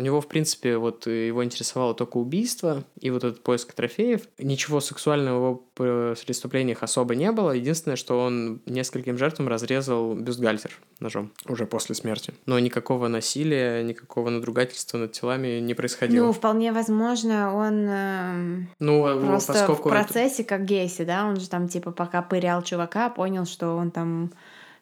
него, 0.00 0.20
в 0.20 0.28
принципе, 0.28 0.76
вот 0.76 1.06
его 1.06 1.44
интересовало 1.44 1.92
только 1.92 2.18
убийство 2.18 2.84
и 3.00 3.10
вот 3.10 3.24
этот 3.24 3.42
поиск 3.42 3.72
трофеев. 3.72 4.22
Ничего 4.38 4.80
сексуального 4.80 5.60
в 5.76 5.84
его 5.84 6.14
преступлениях 6.14 6.84
особо 6.84 7.16
не 7.16 7.32
было. 7.32 7.50
Единственное, 7.50 7.96
что 7.96 8.20
он 8.20 8.62
нескольким 8.66 9.18
жертвам 9.18 9.48
разрезал 9.48 10.14
бюстгальтер 10.14 10.70
ножом 11.00 11.32
уже 11.48 11.66
после 11.66 11.96
смерти. 11.96 12.32
Но 12.46 12.60
никакого 12.60 13.08
насилия, 13.08 13.82
никакого 13.82 14.30
надругательства 14.30 14.98
над 14.98 15.10
телами 15.10 15.58
не 15.58 15.74
происходило. 15.74 16.26
Ну, 16.26 16.32
вполне 16.32 16.72
возможно, 16.72 17.52
он 17.54 17.86
э, 17.88 18.66
ну, 18.78 19.04
а, 19.04 19.18
просто 19.18 19.54
поскольку 19.54 19.88
в 19.88 19.90
процессе, 19.90 20.44
как 20.44 20.64
Гейси, 20.64 21.04
да, 21.04 21.26
он 21.26 21.40
же 21.40 21.48
там 21.48 21.66
типа 21.66 21.90
пока 21.90 22.22
пырял 22.22 22.62
чувака, 22.62 23.08
понял, 23.10 23.46
что 23.46 23.74
он 23.74 23.90
там 23.90 24.30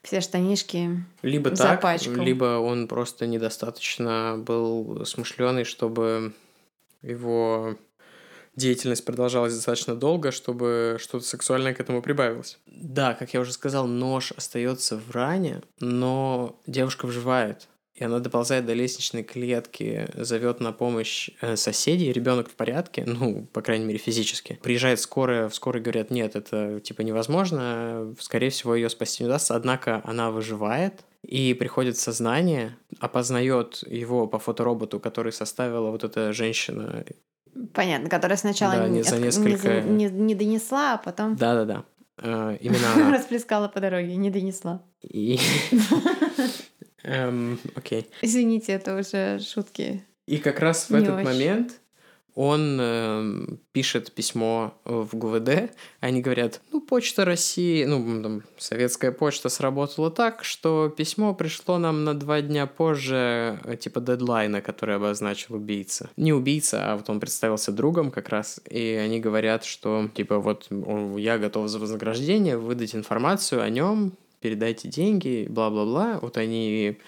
все 0.03 0.21
штанишки 0.21 1.05
либо 1.23 1.55
запачкал. 1.55 2.15
так, 2.15 2.25
либо 2.25 2.59
он 2.59 2.89
просто 2.89 3.27
недостаточно 3.27 4.37
был 4.39 5.05
смышленый, 5.05 5.65
чтобы 5.65 6.33
его 7.03 7.77
деятельность 8.57 9.05
продолжалась 9.05 9.55
достаточно 9.55 9.95
долго, 9.95 10.33
чтобы 10.33 10.99
что-то 11.01 11.25
сексуальное 11.25 11.75
к 11.75 11.81
этому 11.81 12.03
прибавилось. 12.03 12.59
Да, 12.67 13.15
как 13.15 13.33
я 13.35 13.41
уже 13.41 13.53
сказал, 13.53 13.87
нож 13.87 14.33
остается 14.33 14.97
в 14.97 15.11
ране, 15.13 15.63
но 15.81 16.59
девушка 16.67 17.07
выживает 17.07 17.69
и 17.99 18.05
она 18.05 18.21
доползает 18.21 18.65
до 18.65 18.75
лестничной 18.75 19.25
клетки, 19.25 20.09
зовет 20.15 20.61
на 20.61 20.73
помощь 20.73 21.31
э, 21.41 21.57
соседей, 21.57 22.13
ребенок 22.13 22.49
в 22.49 22.55
порядке, 22.55 23.05
ну, 23.07 23.47
по 23.53 23.61
крайней 23.61 23.87
мере, 23.87 23.99
физически. 23.99 24.59
Приезжает 24.63 25.01
скорая, 25.01 25.49
в 25.49 25.55
скорой 25.55 25.83
говорят, 25.83 26.11
нет, 26.11 26.37
это 26.37 26.81
типа 26.81 27.03
невозможно, 27.03 28.15
скорее 28.21 28.51
всего, 28.51 28.77
ее 28.77 28.89
спасти 28.89 29.25
не 29.25 29.29
удастся, 29.29 29.57
однако 29.57 30.01
она 30.05 30.31
выживает, 30.31 31.05
и 31.23 31.55
приходит 31.55 31.97
в 31.97 32.01
сознание, 32.01 32.77
опознает 33.01 33.83
его 33.89 34.29
по 34.29 34.39
фотороботу, 34.39 35.01
который 35.01 35.33
составила 35.33 35.91
вот 35.91 36.05
эта 36.05 36.33
женщина. 36.33 37.05
Понятно, 37.75 38.09
которая 38.09 38.39
сначала 38.39 38.77
да, 38.77 38.89
не, 38.89 39.03
за 39.03 39.19
несколько... 39.19 39.81
не, 39.81 40.05
не, 40.05 40.11
не 40.11 40.35
донесла, 40.37 40.95
а 40.95 40.99
потом... 40.99 41.35
Да-да-да. 41.35 41.85
Э, 42.19 42.57
именно 42.61 42.93
она. 42.95 43.11
Расплескала 43.11 43.67
по 43.67 43.81
дороге, 43.81 44.15
не 44.15 44.31
донесла. 44.31 44.83
И... 45.03 45.41
Эм, 47.03 47.59
окей. 47.75 48.07
Извините, 48.23 48.73
это 48.73 48.97
уже 48.97 49.39
шутки. 49.41 50.05
И 50.27 50.39
как 50.39 50.61
раз 50.61 50.91
в 50.91 50.95
этот 50.95 51.17
очень. 51.17 51.25
момент 51.25 51.81
он 52.41 52.79
э, 52.81 53.47
пишет 53.73 54.13
письмо 54.13 54.73
в 54.85 55.09
ГУВД, 55.13 55.73
они 55.99 56.21
говорят, 56.21 56.61
ну, 56.71 56.81
почта 56.81 57.25
России, 57.25 57.83
ну, 57.83 58.23
там, 58.23 58.43
советская 58.59 59.11
почта 59.11 59.49
сработала 59.49 60.09
так, 60.13 60.45
что 60.45 60.89
письмо 60.89 61.35
пришло 61.35 61.79
нам 61.79 62.05
на 62.05 62.15
два 62.15 62.41
дня 62.41 62.69
позже, 62.69 63.59
э, 63.65 63.77
типа 63.77 64.01
дедлайна, 64.01 64.61
который 64.61 64.95
обозначил 64.95 65.57
убийца. 65.57 66.11
Не 66.17 66.33
убийца, 66.33 66.93
а 66.93 66.97
вот 66.97 67.11
он 67.11 67.19
представился 67.19 67.73
другом 67.73 68.13
как 68.13 68.29
раз, 68.29 68.61
и 68.71 68.93
они 68.93 69.19
говорят, 69.19 69.65
что, 69.65 70.09
типа, 70.15 70.39
вот 70.39 70.69
я 71.17 71.39
готов 71.39 71.69
за 71.69 71.81
вознаграждение 71.81 72.57
выдать 72.57 72.95
информацию 72.95 73.63
о 73.63 73.69
нем, 73.69 74.13
передайте 74.41 74.89
деньги, 74.89 75.47
бла-бла-бла. 75.49 76.19
Вот 76.21 76.37
они 76.37 76.99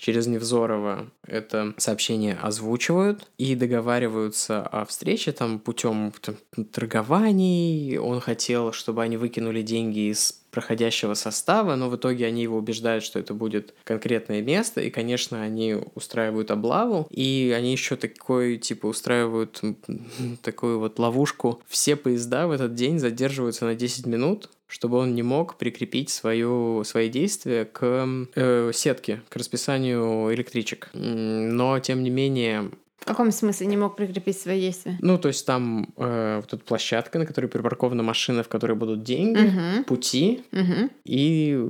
через 0.00 0.26
Невзорова 0.26 1.10
это 1.26 1.74
сообщение 1.76 2.34
озвучивают 2.34 3.28
и 3.36 3.54
договариваются 3.54 4.62
о 4.62 4.84
встрече 4.86 5.32
там 5.32 5.58
путем 5.58 6.12
там, 6.20 6.36
торгований. 6.64 7.98
Он 7.98 8.20
хотел, 8.20 8.72
чтобы 8.72 9.02
они 9.02 9.16
выкинули 9.18 9.62
деньги 9.62 10.10
из 10.10 10.39
проходящего 10.50 11.14
состава, 11.14 11.76
но 11.76 11.88
в 11.88 11.96
итоге 11.96 12.26
они 12.26 12.42
его 12.42 12.58
убеждают, 12.58 13.04
что 13.04 13.18
это 13.18 13.34
будет 13.34 13.74
конкретное 13.84 14.42
место, 14.42 14.80
и, 14.80 14.90
конечно, 14.90 15.42
они 15.42 15.76
устраивают 15.94 16.50
облаву, 16.50 17.06
и 17.10 17.54
они 17.56 17.72
еще 17.72 17.96
такой, 17.96 18.58
типа, 18.58 18.86
устраивают 18.86 19.60
такую 20.42 20.78
вот 20.78 20.98
ловушку. 20.98 21.62
Все 21.68 21.96
поезда 21.96 22.46
в 22.46 22.52
этот 22.52 22.74
день 22.74 22.98
задерживаются 22.98 23.64
на 23.64 23.74
10 23.74 24.06
минут, 24.06 24.50
чтобы 24.66 24.98
он 24.98 25.14
не 25.14 25.22
мог 25.22 25.56
прикрепить 25.56 26.10
свою, 26.10 26.84
свои 26.84 27.08
действия 27.08 27.64
к 27.64 28.06
э, 28.34 28.70
сетке, 28.72 29.20
к 29.28 29.36
расписанию 29.36 30.32
электричек. 30.32 30.90
Но, 30.92 31.78
тем 31.80 32.04
не 32.04 32.10
менее, 32.10 32.70
в 33.00 33.04
каком 33.06 33.32
смысле 33.32 33.66
не 33.66 33.76
мог 33.76 33.96
прикрепить 33.96 34.38
свои 34.38 34.60
действия? 34.60 34.98
Ну, 35.00 35.18
то 35.18 35.28
есть 35.28 35.46
там 35.46 35.92
э, 35.96 36.36
вот 36.36 36.52
эта 36.52 36.64
площадка, 36.64 37.18
на 37.18 37.26
которой 37.26 37.46
припаркована 37.46 38.02
машина, 38.02 38.42
в 38.42 38.48
которой 38.48 38.76
будут 38.76 39.02
деньги, 39.02 39.46
угу. 39.46 39.84
пути 39.84 40.42
угу. 40.52 40.90
и 41.04 41.68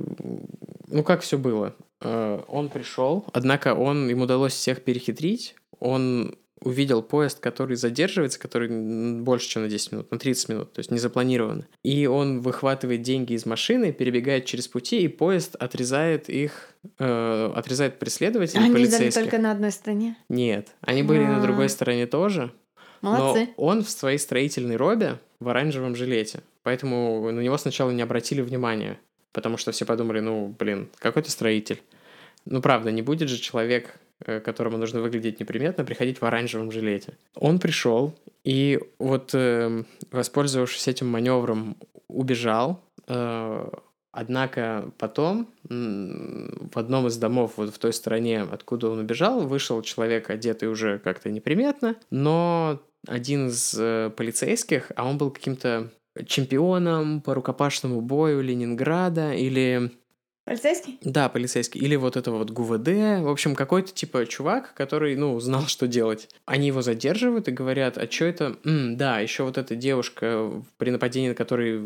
ну 0.87 1.03
как 1.03 1.21
все 1.21 1.37
было. 1.37 1.73
Э, 2.01 2.41
он 2.47 2.69
пришел, 2.69 3.25
однако 3.33 3.73
он 3.73 4.09
ему 4.09 4.23
удалось 4.23 4.53
всех 4.53 4.83
перехитрить. 4.83 5.55
Он 5.79 6.35
увидел 6.61 7.01
поезд, 7.01 7.39
который 7.39 7.75
задерживается, 7.75 8.39
который 8.39 8.69
больше, 9.21 9.49
чем 9.49 9.63
на 9.63 9.69
10 9.69 9.91
минут, 9.93 10.11
на 10.11 10.19
30 10.19 10.49
минут, 10.49 10.73
то 10.73 10.79
есть 10.79 10.91
не 10.91 10.99
запланировано. 10.99 11.67
И 11.83 12.05
он 12.05 12.41
выхватывает 12.41 13.01
деньги 13.01 13.33
из 13.33 13.45
машины, 13.45 13.91
перебегает 13.91 14.45
через 14.45 14.67
пути, 14.67 15.01
и 15.01 15.07
поезд 15.07 15.55
отрезает 15.55 16.29
их, 16.29 16.73
э, 16.99 17.53
отрезает 17.55 17.99
преследователей 17.99 18.65
они 18.65 18.73
полицейских. 18.73 19.17
Они 19.17 19.25
только 19.25 19.37
на 19.39 19.51
одной 19.51 19.71
стороне? 19.71 20.17
Нет, 20.29 20.69
они 20.81 21.03
были 21.03 21.23
А-а-а. 21.23 21.37
на 21.37 21.41
другой 21.41 21.69
стороне 21.69 22.05
тоже. 22.05 22.51
Молодцы. 23.01 23.49
Но 23.57 23.63
он 23.63 23.83
в 23.83 23.89
своей 23.89 24.19
строительной 24.19 24.75
робе 24.75 25.19
в 25.39 25.49
оранжевом 25.49 25.95
жилете, 25.95 26.41
поэтому 26.61 27.31
на 27.31 27.39
него 27.39 27.57
сначала 27.57 27.89
не 27.89 28.03
обратили 28.03 28.41
внимания, 28.41 28.99
потому 29.31 29.57
что 29.57 29.71
все 29.71 29.85
подумали, 29.85 30.19
ну, 30.19 30.55
блин, 30.59 30.89
какой 30.99 31.23
то 31.23 31.31
строитель. 31.31 31.81
Ну, 32.45 32.61
правда, 32.61 32.91
не 32.91 33.01
будет 33.01 33.29
же 33.29 33.37
человек 33.37 33.95
которому 34.25 34.77
нужно 34.77 35.01
выглядеть 35.01 35.39
неприметно, 35.39 35.83
приходить 35.83 36.21
в 36.21 36.25
оранжевом 36.25 36.71
жилете. 36.71 37.17
Он 37.35 37.59
пришел 37.59 38.13
и 38.43 38.79
вот, 38.99 39.31
э, 39.33 39.83
воспользовавшись 40.11 40.87
этим 40.87 41.07
маневром, 41.07 41.77
убежал. 42.07 42.81
Э, 43.07 43.69
однако 44.11 44.91
потом 44.97 45.47
в 45.63 46.77
одном 46.77 47.07
из 47.07 47.17
домов 47.17 47.53
вот 47.55 47.73
в 47.73 47.79
той 47.79 47.93
стороне, 47.93 48.41
откуда 48.41 48.89
он 48.89 48.99
убежал, 48.99 49.47
вышел 49.47 49.81
человек, 49.81 50.29
одетый 50.29 50.69
уже 50.69 50.99
как-то 50.99 51.29
неприметно, 51.29 51.95
но 52.09 52.81
один 53.07 53.47
из 53.47 53.73
полицейских, 53.73 54.91
а 54.95 55.07
он 55.07 55.17
был 55.17 55.31
каким-то 55.31 55.91
чемпионом 56.25 57.21
по 57.21 57.33
рукопашному 57.33 58.01
бою 58.01 58.41
Ленинграда 58.41 59.33
или 59.33 59.91
Полицейский? 60.43 60.97
Да, 61.03 61.29
полицейский. 61.29 61.79
Или 61.79 61.95
вот 61.95 62.17
это 62.17 62.31
вот 62.31 62.49
ГУВД. 62.49 62.87
В 63.21 63.29
общем, 63.29 63.53
какой-то 63.55 63.93
типа 63.93 64.25
чувак, 64.25 64.73
который, 64.73 65.15
ну, 65.15 65.39
знал, 65.39 65.67
что 65.67 65.87
делать. 65.87 66.29
Они 66.45 66.67
его 66.67 66.81
задерживают 66.81 67.47
и 67.47 67.51
говорят, 67.51 67.97
а 67.97 68.09
что 68.09 68.25
это? 68.25 68.57
М, 68.65 68.97
да, 68.97 69.19
еще 69.19 69.43
вот 69.43 69.59
эта 69.59 69.75
девушка, 69.75 70.51
при 70.77 70.89
нападении 70.89 71.29
на 71.29 71.35
которой 71.35 71.81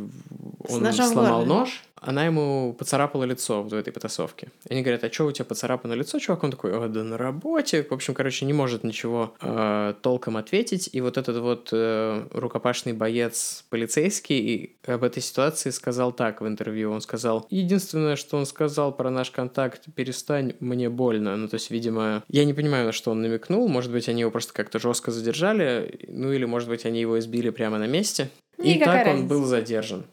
он 0.70 0.93
сломал 0.93 1.39
горле. 1.39 1.45
нож, 1.53 1.84
она 2.05 2.26
ему 2.26 2.76
поцарапала 2.78 3.24
лицо 3.24 3.63
в 3.63 3.74
этой 3.74 3.91
потасовке. 3.91 4.49
Они 4.70 4.82
говорят, 4.82 5.03
а 5.03 5.11
что 5.11 5.26
у 5.26 5.32
тебя 5.32 5.45
поцарапано 5.45 5.93
лицо, 5.93 6.20
чувак? 6.20 6.43
Он 6.43 6.51
такой, 6.51 6.72
«А, 6.76 6.88
да 6.88 7.03
на 7.03 7.18
работе. 7.18 7.84
В 7.84 7.91
общем, 7.91 8.13
короче, 8.13 8.45
не 8.45 8.53
может 8.53 8.84
ничего 8.84 9.34
э, 9.41 9.93
толком 10.01 10.38
ответить. 10.38 10.89
И 10.91 11.01
вот 11.01 11.18
этот 11.18 11.38
вот 11.38 11.70
э, 11.72 12.28
рукопашный 12.32 12.93
боец 12.93 13.66
полицейский 13.70 14.38
и 14.39 14.76
об 14.86 15.03
этой 15.03 15.24
ситуации 15.24 15.72
сказал 15.72 16.11
так 16.11 16.41
в 16.41 16.47
интервью. 16.47 16.91
Он 16.91 17.01
сказал, 17.01 17.47
единственное, 17.49 18.16
что 18.18 18.38
он 18.38 18.45
сказал 18.45 18.91
про 18.95 19.09
наш 19.09 19.32
контакт, 19.32 19.86
перестань, 19.95 20.53
мне 20.59 20.89
больно. 20.89 21.36
Ну, 21.38 21.47
то 21.47 21.55
есть, 21.55 21.72
видимо, 21.72 22.24
я 22.28 22.45
не 22.45 22.53
понимаю, 22.53 22.86
на 22.86 22.91
что 22.91 23.11
он 23.11 23.22
намекнул. 23.22 23.68
Может 23.68 23.91
быть, 23.91 24.07
они 24.09 24.22
его 24.22 24.32
просто 24.32 24.53
как-то 24.53 24.78
жестко 24.78 25.09
задержали, 25.11 25.99
ну 26.07 26.32
или, 26.32 26.45
может 26.45 26.70
быть, 26.70 26.86
они 26.86 27.01
его 27.01 27.18
избили 27.18 27.49
прямо 27.49 27.80
на 27.80 27.88
месте. 27.88 28.30
И 28.57 28.76
Никакая 28.76 29.03
так 29.03 29.07
он 29.07 29.13
разница. 29.13 29.36
был 29.36 29.45
задержан. 29.45 30.03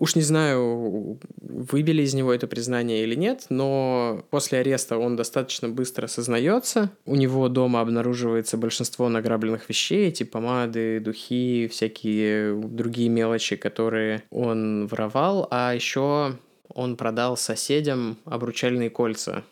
Уж 0.00 0.14
не 0.14 0.22
знаю, 0.22 1.20
выбили 1.42 2.00
из 2.00 2.14
него 2.14 2.32
это 2.32 2.46
признание 2.46 3.02
или 3.02 3.14
нет, 3.14 3.44
но 3.50 4.24
после 4.30 4.60
ареста 4.60 4.96
он 4.96 5.14
достаточно 5.14 5.68
быстро 5.68 6.06
сознается. 6.06 6.90
У 7.04 7.16
него 7.16 7.50
дома 7.50 7.82
обнаруживается 7.82 8.56
большинство 8.56 9.10
награбленных 9.10 9.68
вещей, 9.68 10.08
эти 10.08 10.22
помады, 10.22 11.00
духи, 11.00 11.68
всякие 11.68 12.56
другие 12.56 13.10
мелочи, 13.10 13.56
которые 13.56 14.22
он 14.30 14.86
воровал. 14.86 15.46
А 15.50 15.74
еще 15.74 16.38
он 16.72 16.96
продал 16.96 17.36
соседям 17.36 18.16
обручальные 18.24 18.88
кольца, 18.88 19.44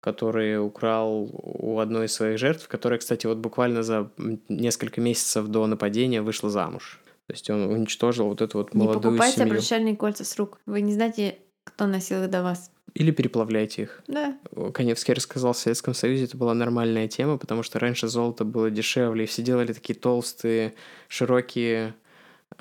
которые 0.00 0.60
украл 0.60 1.30
у 1.32 1.78
одной 1.78 2.06
из 2.06 2.12
своих 2.12 2.38
жертв, 2.38 2.66
которая, 2.66 2.98
кстати, 2.98 3.28
вот 3.28 3.38
буквально 3.38 3.84
за 3.84 4.10
несколько 4.48 5.00
месяцев 5.00 5.46
до 5.46 5.64
нападения 5.68 6.22
вышла 6.22 6.50
замуж. 6.50 6.98
То 7.32 7.34
есть 7.34 7.48
он 7.48 7.62
уничтожил 7.62 8.28
вот 8.28 8.42
эту 8.42 8.58
вот 8.58 8.74
Не 8.74 8.80
молодую 8.84 9.14
покупайте 9.14 9.38
семью. 9.38 9.54
обручальные 9.54 9.96
кольца 9.96 10.22
с 10.22 10.36
рук. 10.36 10.58
Вы 10.66 10.82
не 10.82 10.92
знаете, 10.92 11.38
кто 11.64 11.86
носил 11.86 12.22
их 12.22 12.28
до 12.28 12.42
вас. 12.42 12.70
Или 12.92 13.10
переплавляйте 13.10 13.84
их. 13.84 14.02
Да. 14.06 14.36
Каневский 14.74 15.14
рассказал, 15.14 15.54
в 15.54 15.56
Советском 15.56 15.94
Союзе 15.94 16.24
это 16.24 16.36
была 16.36 16.52
нормальная 16.52 17.08
тема, 17.08 17.38
потому 17.38 17.62
что 17.62 17.78
раньше 17.78 18.06
золото 18.08 18.44
было 18.44 18.70
дешевле, 18.70 19.24
и 19.24 19.26
все 19.26 19.40
делали 19.40 19.72
такие 19.72 19.98
толстые, 19.98 20.74
широкие 21.08 21.94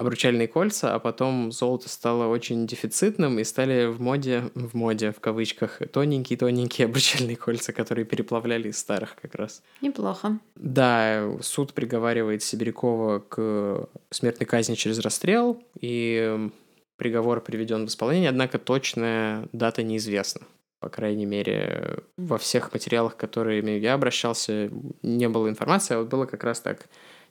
обручальные 0.02 0.48
кольца, 0.48 0.96
а 0.96 1.00
потом 1.00 1.52
золото 1.52 1.88
стало 1.88 2.26
очень 2.26 2.66
дефицитным, 2.66 3.40
и 3.40 3.44
стали 3.44 3.86
в 3.86 4.02
моде, 4.02 4.44
в 4.56 4.74
моде, 4.74 5.12
в 5.12 5.20
кавычках, 5.20 5.80
тоненькие-тоненькие 5.92 6.86
обручальные 6.88 7.36
кольца, 7.36 7.72
которые 7.72 8.06
переплавляли 8.06 8.70
из 8.70 8.80
старых 8.80 9.16
как 9.22 9.36
раз. 9.36 9.62
Неплохо. 9.82 10.40
Да, 10.56 11.32
суд 11.42 11.74
приговаривает 11.74 12.42
Сибирякова 12.42 13.20
к 13.20 13.88
смертной 14.10 14.48
казни 14.48 14.74
через 14.74 15.00
расстрел, 15.00 15.64
и 15.80 16.50
приговор 16.98 17.42
приведен 17.42 17.86
в 17.86 17.90
исполнение, 17.90 18.30
однако 18.30 18.58
точная 18.58 19.48
дата 19.54 19.84
неизвестна. 19.84 20.42
По 20.80 20.90
крайней 20.90 21.28
мере, 21.28 22.00
во 22.18 22.40
всех 22.40 22.74
материалах, 22.74 23.16
которыми 23.16 23.72
я 23.72 23.94
обращался, 23.94 24.72
не 25.04 25.30
было 25.30 25.48
информации, 25.48 25.94
а 25.94 26.00
вот 26.00 26.10
было 26.10 26.26
как 26.26 26.44
раз 26.44 26.60
так 26.60 26.88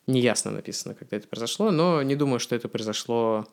неясно 0.07 0.51
написано, 0.51 0.95
когда 0.95 1.17
это 1.17 1.29
произошло, 1.29 1.71
но 1.71 2.03
не 2.03 2.17
думаю, 2.17 2.41
что 2.41 2.57
это 2.57 2.69
произошло 2.69 3.47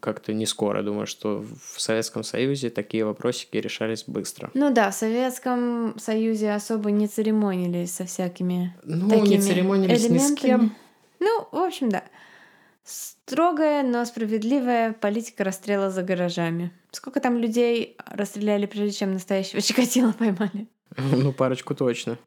как-то 0.00 0.32
не 0.32 0.46
скоро. 0.46 0.82
Думаю, 0.82 1.06
что 1.06 1.44
в 1.74 1.80
Советском 1.80 2.24
Союзе 2.24 2.70
такие 2.70 3.04
вопросики 3.04 3.56
решались 3.58 4.04
быстро. 4.06 4.50
Ну 4.54 4.72
да, 4.72 4.90
в 4.90 4.94
Советском 4.94 5.98
Союзе 5.98 6.52
особо 6.52 6.90
не 6.90 7.06
церемонились 7.06 7.92
со 7.92 8.06
всякими 8.06 8.74
Ну, 8.82 9.08
такими 9.10 9.28
не 9.36 9.40
церемонились 9.40 10.02
ни 10.04 10.06
с 10.06 10.10
элементами. 10.10 10.36
кем. 10.48 10.76
Ну, 11.20 11.48
в 11.52 11.56
общем, 11.58 11.90
да. 11.90 12.02
Строгая, 12.84 13.82
но 13.82 14.04
справедливая 14.04 14.92
политика 14.92 15.44
расстрела 15.44 15.90
за 15.90 16.02
гаражами. 16.02 16.72
Сколько 16.90 17.20
там 17.20 17.38
людей 17.38 17.96
расстреляли, 18.06 18.66
прежде 18.66 18.92
чем 18.92 19.12
настоящего 19.12 19.60
Чикатило 19.62 20.12
поймали? 20.12 20.66
Ну, 20.96 21.32
парочку 21.32 21.74
точно. 21.74 22.18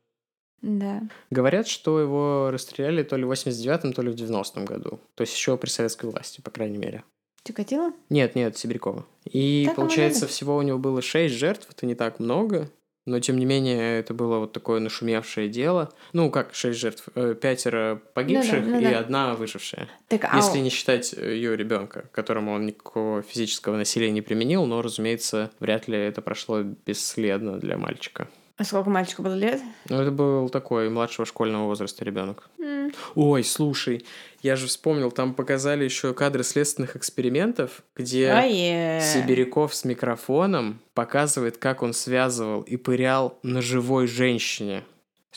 Да. 0.66 1.03
Говорят, 1.30 1.68
что 1.68 1.99
его 1.99 2.49
расстреляли 2.51 3.03
то 3.03 3.16
ли 3.16 3.24
в 3.24 3.32
89-м, 3.32 3.93
то 3.93 4.01
ли 4.01 4.09
в 4.09 4.16
90-м 4.16 4.66
году. 4.66 4.99
То 5.13 5.22
есть 5.22 5.36
еще 5.36 5.57
при 5.57 5.70
советской 5.70 6.09
власти, 6.09 6.41
по 6.41 6.49
крайней 6.49 6.80
мере. 6.80 7.03
Чикатило? 7.43 7.91
Нет, 8.09 8.34
нет, 8.34 8.57
Сибирякова. 8.57 9.05
И 9.26 9.66
Так 9.68 9.76
получается, 9.76 10.26
всего 10.26 10.57
у 10.57 10.63
него 10.63 10.80
было 10.80 11.03
6 11.03 11.36
жертв, 11.36 11.68
это 11.70 11.86
не 11.86 11.93
так 11.93 12.20
много. 12.20 12.72
Но, 13.05 13.20
тем 13.20 13.38
не 13.38 13.45
менее, 13.45 13.99
это 13.99 14.16
было 14.16 14.39
вот 14.39 14.53
такое 14.53 14.80
нашумевшее 14.80 15.47
дело. 15.47 15.93
Ну, 16.13 16.32
как 16.32 16.55
6 16.55 16.80
жертв? 16.80 17.07
Э, 17.13 17.36
Пятеро 17.39 18.01
погибших 18.16 18.66
ну 18.66 18.80
и 18.80 18.84
да. 18.86 18.97
одна 18.97 19.36
выжившая. 19.36 19.88
Так, 20.07 20.22
а 20.24 20.38
Если 20.38 20.57
не 20.57 20.72
считать 20.72 21.13
ее 21.13 21.55
ребенка, 21.55 22.09
которому 22.11 22.53
он 22.53 22.66
никакого 22.66 23.22
физического 23.22 23.78
насилия 23.78 24.09
не 24.09 24.24
применил, 24.24 24.66
но, 24.66 24.82
разумеется, 24.82 25.51
вряд 25.59 25.88
ли 25.88 25.99
это 25.99 26.24
прошло 26.24 26.63
бесследно 26.63 27.59
для 27.59 27.78
мальчика. 27.78 28.28
А 28.58 28.64
сколько 28.64 28.89
мальчику 28.89 29.22
было 29.22 29.34
лет? 29.34 29.62
Ну, 29.89 30.01
это 30.01 30.12
был 30.12 30.49
такой 30.49 30.89
младшего 30.89 31.26
школьного 31.26 31.66
возраста 31.66 32.06
ребенок. 32.06 32.49
М, 32.60 32.91
Ой, 33.16 33.43
слушай, 33.43 34.06
я 34.41 34.56
же 34.56 34.68
вспомнил, 34.68 35.12
там 35.12 35.34
показали 35.34 35.84
еще 35.84 36.14
кадры 36.14 36.43
следственных 36.43 36.95
экспериментов, 36.95 37.84
где 37.95 38.30
Ае. 38.30 39.01
Сибиряков 39.01 39.74
с 39.76 39.84
микрофоном 39.84 40.80
показывает, 40.93 41.58
как 41.58 41.82
он 41.82 41.93
связывал 41.93 42.62
и 42.62 42.78
пырял 42.78 43.38
на 43.43 43.62
живой 43.62 44.08
женщине. 44.08 44.84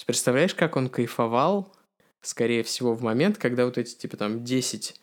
Представляешь, 0.06 0.54
как 0.54 0.76
он 0.76 0.88
кайфовал, 0.88 1.72
скорее 2.22 2.62
всего, 2.62 2.94
в 2.94 3.02
момент, 3.02 3.38
когда 3.38 3.64
вот 3.64 3.78
эти, 3.78 3.94
типа, 3.96 4.16
там, 4.16 4.44
10 4.44 4.94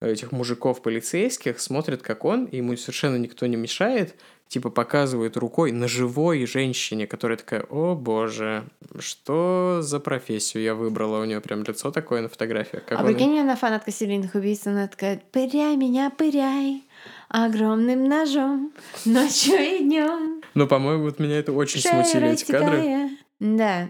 этих 0.00 0.32
мужиков 0.32 0.82
полицейских 0.82 1.60
смотрят, 1.60 2.02
как 2.02 2.24
он, 2.24 2.46
и 2.46 2.56
ему 2.56 2.76
совершенно 2.76 3.16
никто 3.16 3.46
не 3.46 3.56
мешает, 3.56 4.16
типа, 4.50 4.68
показывает 4.68 5.36
рукой 5.36 5.70
на 5.70 5.86
живой 5.86 6.44
женщине, 6.44 7.06
которая 7.06 7.38
такая, 7.38 7.62
о 7.70 7.94
боже, 7.94 8.64
что 8.98 9.78
за 9.80 10.00
профессию 10.00 10.64
я 10.64 10.74
выбрала? 10.74 11.22
У 11.22 11.24
нее 11.24 11.40
прям 11.40 11.62
лицо 11.62 11.92
такое 11.92 12.20
на 12.20 12.28
фотографиях. 12.28 12.84
Как 12.84 12.98
А 12.98 13.02
он- 13.02 13.06
прикинь, 13.06 13.38
она 13.38 13.54
фанатка 13.54 13.92
серийных 13.92 14.34
убийц, 14.34 14.66
она 14.66 14.88
такая, 14.88 15.22
пыряй 15.30 15.76
меня, 15.76 16.10
пыряй, 16.10 16.82
огромным 17.28 18.08
ножом, 18.08 18.72
ночью 19.04 19.54
и 19.54 19.84
днем. 19.84 20.42
Ну, 20.54 20.66
по-моему, 20.66 21.04
вот 21.04 21.20
меня 21.20 21.38
это 21.38 21.52
очень 21.52 21.80
смутили 21.80 22.30
эти 22.30 22.44
кадры. 22.50 23.08
Да. 23.38 23.88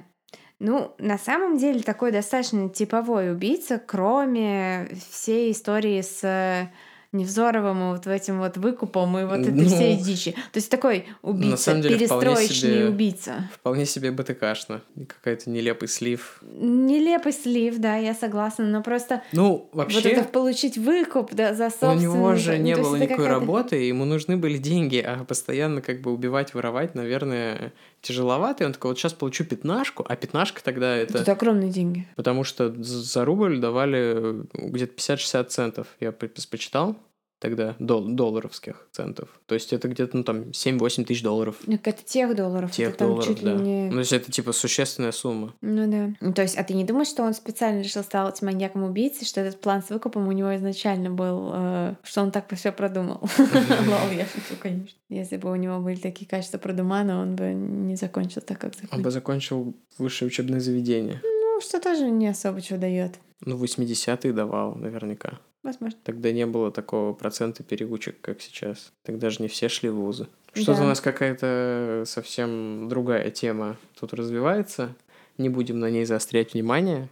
Ну, 0.59 0.95
на 0.99 1.17
самом 1.17 1.57
деле, 1.57 1.81
такой 1.81 2.13
достаточно 2.13 2.69
типовой 2.69 3.33
убийца, 3.33 3.79
кроме 3.85 4.91
всей 5.11 5.53
истории 5.53 6.03
с 6.03 6.21
э, 6.23 6.69
Невзоровым 7.13 7.83
и 7.83 7.93
вот 7.97 8.07
этим 8.07 8.39
вот 8.39 8.57
выкупом 8.57 9.19
и 9.19 9.25
вот 9.25 9.41
этой 9.41 9.53
Ну, 9.53 9.65
всей 9.67 9.97
дичи. 9.97 10.31
То 10.31 10.57
есть 10.57 10.71
такой 10.71 11.07
убийца, 11.23 11.57
самом 11.57 11.83
деле, 11.83 11.99
перестроечный 11.99 12.55
себе- 12.55 12.89
убийца. 12.89 13.51
Вполне 13.53 13.85
себе 13.85 14.13
БТКшно. 14.13 14.81
Какая-то 15.09 15.51
нелепый 15.51 15.89
слив. 15.89 16.41
Нелепый 16.43 17.33
слив, 17.33 17.79
да, 17.79 17.97
я 17.97 18.15
согласна, 18.15 18.65
но 18.67 18.81
просто 18.83 19.23
Ну, 19.33 19.69
вот 19.73 19.93
вообще, 19.93 20.11
это 20.11 20.29
получить 20.29 20.79
выкуп 20.79 21.35
да, 21.35 21.53
за 21.53 21.67
у 21.67 21.71
собственный... 21.71 22.03
него 22.03 22.35
же 22.37 22.59
не 22.59 22.77
было 22.77 22.95
никакой 22.95 23.27
работы, 23.27 23.77
ему 23.77 24.05
нужны 24.05 24.37
были 24.37 24.59
деньги, 24.59 24.99
а 24.99 25.25
постоянно 25.25 25.83
как 25.83 26.03
бы 26.03 26.13
убивать, 26.13 26.55
воровать, 26.55 26.95
наверное, 26.95 27.73
тяжеловато. 28.03 28.63
И 28.63 28.67
он 28.67 28.73
такой, 28.73 28.93
вот 28.93 28.99
сейчас 28.99 29.15
получу 29.15 29.45
пятнашку, 29.45 30.07
а 30.09 30.15
пятнашка 30.15 30.63
тогда 30.63 30.95
это... 30.97 31.19
Это 31.19 31.33
огромные 31.33 31.71
деньги. 31.71 32.07
Потому 32.15 32.45
что 32.45 32.73
за 32.83 33.25
рубль 33.25 33.59
давали 33.59 34.45
где-то 34.55 34.95
50-60 34.95 35.45
центов. 35.47 35.87
Я 35.99 36.13
по- 36.13 36.29
посчитал 36.29 36.97
тогда 37.41 37.75
дол- 37.79 38.07
долларовских 38.07 38.87
центов. 38.93 39.29
То 39.47 39.55
есть 39.55 39.73
это 39.73 39.89
где-то, 39.89 40.17
ну, 40.17 40.25
там, 40.25 40.51
7-8 40.53 41.05
тысяч 41.05 41.23
долларов. 41.23 41.57
Ну, 41.67 41.75
это 41.83 41.93
тех 42.05 42.37
долларов. 42.37 42.71
Тех 42.71 42.91
это 42.91 43.07
долларов, 43.07 43.27
чуть 43.27 43.43
ли 43.43 43.47
да. 43.47 43.55
не... 43.55 43.85
Ну, 43.87 43.93
то 43.93 43.99
есть 43.99 44.13
это, 44.13 44.31
типа, 44.31 44.53
существенная 44.53 45.13
сумма. 45.13 45.55
Ну 45.63 45.91
да. 45.91 46.15
Ну, 46.21 46.33
то 46.35 46.43
есть, 46.43 46.57
а 46.57 46.63
ты 46.63 46.75
не 46.75 46.85
думаешь, 46.85 47.09
что 47.09 47.23
он 47.23 47.33
специально 47.35 47.81
решил 47.81 48.03
стать 48.03 48.43
маньяком-убийцей, 48.43 49.27
что 49.27 49.41
этот 49.41 49.61
план 49.61 49.83
с 49.83 49.89
выкупом 49.89 50.29
у 50.29 50.33
него 50.33 50.55
изначально 50.57 51.11
был, 51.11 51.51
э, 51.55 51.95
что 52.03 52.21
он 52.21 52.31
так 52.31 52.55
все 52.55 52.73
продумал? 52.73 53.21
Лол, 53.39 54.11
я 54.15 54.27
шучу, 54.27 54.61
конечно. 54.61 54.99
Если 55.09 55.39
бы 55.39 55.51
у 55.51 55.57
него 55.57 55.81
были 55.81 55.97
такие 55.97 56.29
качества 56.29 56.59
продумана, 56.59 57.23
он 57.23 57.37
бы 57.37 57.55
не 57.55 57.97
закончил 57.97 58.43
так, 58.43 58.59
как 58.59 58.73
Он 58.75 58.81
закончил. 58.83 59.03
бы 59.03 59.11
закончил 59.11 59.75
высшее 59.99 60.29
учебное 60.29 60.61
заведение. 60.61 61.21
Ну, 61.25 61.61
что 61.63 61.81
тоже 61.81 62.11
не 62.11 62.29
особо 62.29 62.61
чего 62.61 62.79
дает. 62.79 63.19
Ну, 63.45 63.57
80-е 63.57 64.33
давал, 64.33 64.75
наверняка. 64.75 65.41
Возможно. 65.63 65.99
Тогда 66.05 66.33
не 66.33 66.47
было 66.47 66.71
такого 66.71 67.13
процента 67.13 67.63
переучек, 67.63 68.21
как 68.21 68.41
сейчас. 68.41 68.93
Тогда 69.05 69.29
же 69.31 69.43
не 69.43 69.49
все 69.49 69.69
шли 69.69 69.91
в 69.91 69.97
вузы. 69.97 70.27
Что-то 70.55 70.79
Да. 70.79 70.85
у 70.85 70.87
нас 70.89 71.01
какая-то 71.01 72.05
совсем 72.07 72.89
другая 72.89 73.31
тема 73.31 73.77
тут 73.99 74.15
развивается. 74.15 74.95
Не 75.39 75.49
будем 75.49 75.79
на 75.79 75.91
ней 75.91 76.05
заострять 76.07 76.55
внимание. 76.55 77.09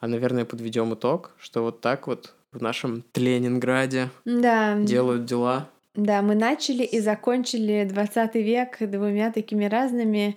А, 0.00 0.08
наверное, 0.08 0.44
подведем 0.44 0.94
итог, 0.94 1.32
что 1.38 1.62
вот 1.62 1.80
так 1.80 2.06
вот 2.06 2.34
в 2.52 2.60
нашем 2.62 3.04
Ленинграде 3.14 4.10
Да. 4.24 4.78
делают 4.78 5.24
дела. 5.24 5.68
Да, 5.94 6.22
мы 6.22 6.34
начали 6.34 6.84
и 6.84 7.00
закончили 7.00 7.84
20 7.88 8.34
век 8.36 8.78
двумя 8.80 9.30
такими 9.30 9.66
разными 9.66 10.36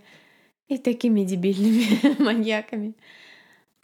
и 0.68 0.78
такими 0.78 1.24
дебильными 1.24 2.20
маньяками. 2.22 2.94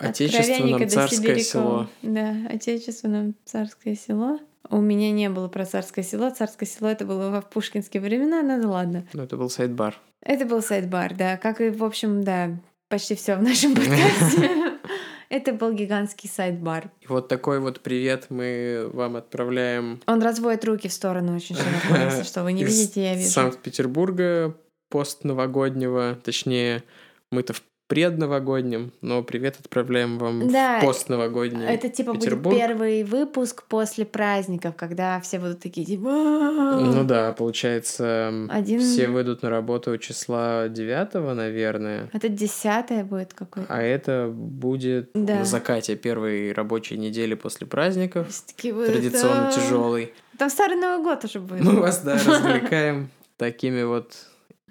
Отечественном 0.09 0.79
до 0.79 0.89
царское 0.89 1.39
село. 1.39 1.87
Да, 2.01 2.35
отечественном 2.49 3.35
царское 3.45 3.95
село. 3.95 4.39
У 4.69 4.79
меня 4.79 5.11
не 5.11 5.29
было 5.29 5.47
про 5.47 5.65
царское 5.65 6.03
село. 6.03 6.29
Царское 6.29 6.65
село 6.65 6.89
это 6.89 7.05
было 7.05 7.41
в 7.41 7.49
пушкинские 7.49 8.01
времена, 8.01 8.41
ну 8.41 8.61
да 8.61 8.69
ладно. 8.69 9.07
Ну, 9.13 9.23
это 9.23 9.37
был 9.37 9.49
sidebar. 9.49 9.97
Это 10.21 10.45
был 10.45 10.61
sidebar, 10.61 11.15
да. 11.15 11.37
Как 11.37 11.61
и, 11.61 11.69
в 11.69 11.83
общем, 11.83 12.23
да, 12.23 12.51
почти 12.87 13.15
все 13.15 13.35
в 13.35 13.41
нашем 13.41 13.75
подкасте. 13.75 14.49
Это 15.29 15.53
был 15.53 15.71
гигантский 15.71 16.29
sidebar. 16.29 16.91
И 16.99 17.07
вот 17.07 17.29
такой 17.29 17.61
вот 17.61 17.79
привет 17.79 18.25
мы 18.27 18.89
вам 18.91 19.15
отправляем 19.15 20.01
Он 20.05 20.21
разводит 20.21 20.65
руки 20.65 20.89
в 20.89 20.93
сторону 20.93 21.37
очень 21.37 21.55
широко, 21.55 22.03
если 22.03 22.23
что. 22.23 22.43
Вы 22.43 22.51
не 22.51 22.63
видите, 22.65 23.01
я 23.01 23.15
вижу. 23.15 23.29
Санкт-Петербурга 23.29 24.57
постновогоднего, 24.89 26.19
точнее, 26.21 26.83
мы-то 27.31 27.53
в 27.53 27.63
предновогоднем, 27.91 28.93
но 29.01 29.21
привет 29.21 29.57
отправляем 29.59 30.17
вам 30.17 30.49
Да, 30.49 30.79
в 30.79 30.85
постновогодний 30.85 31.65
Это 31.65 31.89
типа 31.89 32.13
Петербург. 32.13 32.55
будет 32.55 32.57
первый 32.67 33.03
выпуск 33.03 33.63
после 33.67 34.05
праздников, 34.05 34.75
когда 34.77 35.19
все 35.19 35.39
будут 35.39 35.59
такие 35.59 35.85
типа... 35.85 36.09
Ну 36.09 37.03
да, 37.03 37.33
получается, 37.33 38.47
Один- 38.49 38.79
все 38.79 39.09
выйдут 39.09 39.41
на 39.41 39.49
работу 39.49 39.97
числа 39.97 40.69
9, 40.69 41.35
наверное, 41.35 42.09
Это 42.13 42.29
десятое 42.29 43.03
будет 43.03 43.33
какой-то. 43.33 43.67
а 43.71 43.81
это 43.81 44.31
будет 44.33 45.09
Да. 45.13 45.39
на 45.39 45.45
закате 45.45 45.97
первой 45.97 46.53
рабочей 46.53 46.97
недели 46.97 47.33
после 47.33 47.67
праздников, 47.67 48.27
будут, 48.71 48.85
традиционно 48.87 49.47
«А-а-а». 49.49 49.51
тяжелый. 49.51 50.13
Там 50.37 50.49
Старый 50.49 50.77
Новый 50.77 51.03
год 51.03 51.25
уже 51.25 51.41
будет. 51.41 51.61
Мы 51.63 51.81
вас, 51.81 51.99
да, 52.03 52.13
развлекаем 52.25 53.09
такими 53.35 53.83
вот 53.83 54.13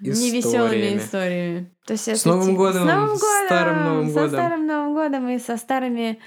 Невеселыми 0.01 0.39
историями. 0.39 0.97
историями. 0.99 1.71
То 1.85 1.93
есть 1.93 2.07
С 2.07 2.25
Новым 2.25 2.55
годом! 2.55 2.83
С 2.83 2.85
Новым 2.85 3.07
годом! 3.09 3.45
старым 3.45 3.83
Новым 3.85 4.07
Со 4.07 4.13
годом! 4.13 4.29
старым 4.29 4.67
Новым 4.67 4.93
годом 4.93 5.29
и 5.29 5.39
со 5.39 5.57
старыми 5.57 6.19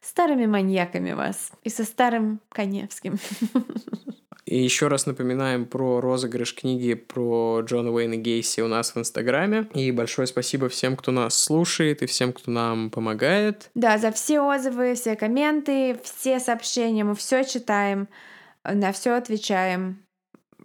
старыми 0.00 0.46
маньяками 0.46 1.12
вас. 1.12 1.52
И 1.62 1.68
со 1.68 1.84
старым 1.84 2.40
Коневским. 2.50 3.18
И 4.46 4.56
еще 4.60 4.88
раз 4.88 5.06
напоминаем 5.06 5.64
про 5.64 6.00
розыгрыш 6.00 6.54
книги 6.56 6.94
про 6.94 7.60
Джона 7.60 7.92
Уэйна 7.92 8.16
Гейси 8.16 8.62
у 8.62 8.66
нас 8.68 8.94
в 8.94 8.98
Инстаграме. 8.98 9.68
И 9.74 9.92
большое 9.92 10.26
спасибо 10.26 10.68
всем, 10.68 10.96
кто 10.96 11.12
нас 11.12 11.40
слушает 11.40 12.02
и 12.02 12.06
всем, 12.06 12.32
кто 12.32 12.50
нам 12.50 12.90
помогает. 12.90 13.70
Да, 13.76 13.96
за 13.98 14.10
все 14.10 14.40
отзывы, 14.40 14.94
все 14.94 15.14
комменты, 15.14 16.00
все 16.02 16.40
сообщения 16.40 17.04
мы 17.04 17.14
все 17.14 17.44
читаем, 17.44 18.08
на 18.64 18.90
все 18.90 19.12
отвечаем. 19.12 20.02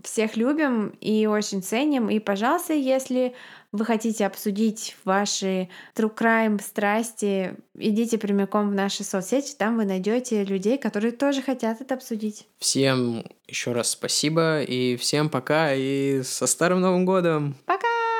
Всех 0.03 0.37
любим 0.37 0.89
и 1.01 1.25
очень 1.25 1.63
ценим. 1.63 2.09
И, 2.09 2.19
пожалуйста, 2.19 2.73
если 2.73 3.33
вы 3.71 3.85
хотите 3.85 4.25
обсудить 4.25 4.95
ваши 5.03 5.69
true 5.95 6.13
crime 6.15 6.61
страсти, 6.61 7.55
идите 7.77 8.17
прямиком 8.17 8.69
в 8.69 8.73
наши 8.73 9.03
соцсети, 9.03 9.55
там 9.57 9.77
вы 9.77 9.85
найдете 9.85 10.43
людей, 10.43 10.77
которые 10.77 11.11
тоже 11.11 11.41
хотят 11.41 11.81
это 11.81 11.95
обсудить. 11.95 12.47
Всем 12.59 13.25
еще 13.47 13.73
раз 13.73 13.91
спасибо 13.91 14.61
и 14.61 14.95
всем 14.95 15.29
пока 15.29 15.73
и 15.73 16.23
со 16.23 16.47
Старым 16.47 16.81
Новым 16.81 17.05
Годом! 17.05 17.55
Пока! 17.65 18.14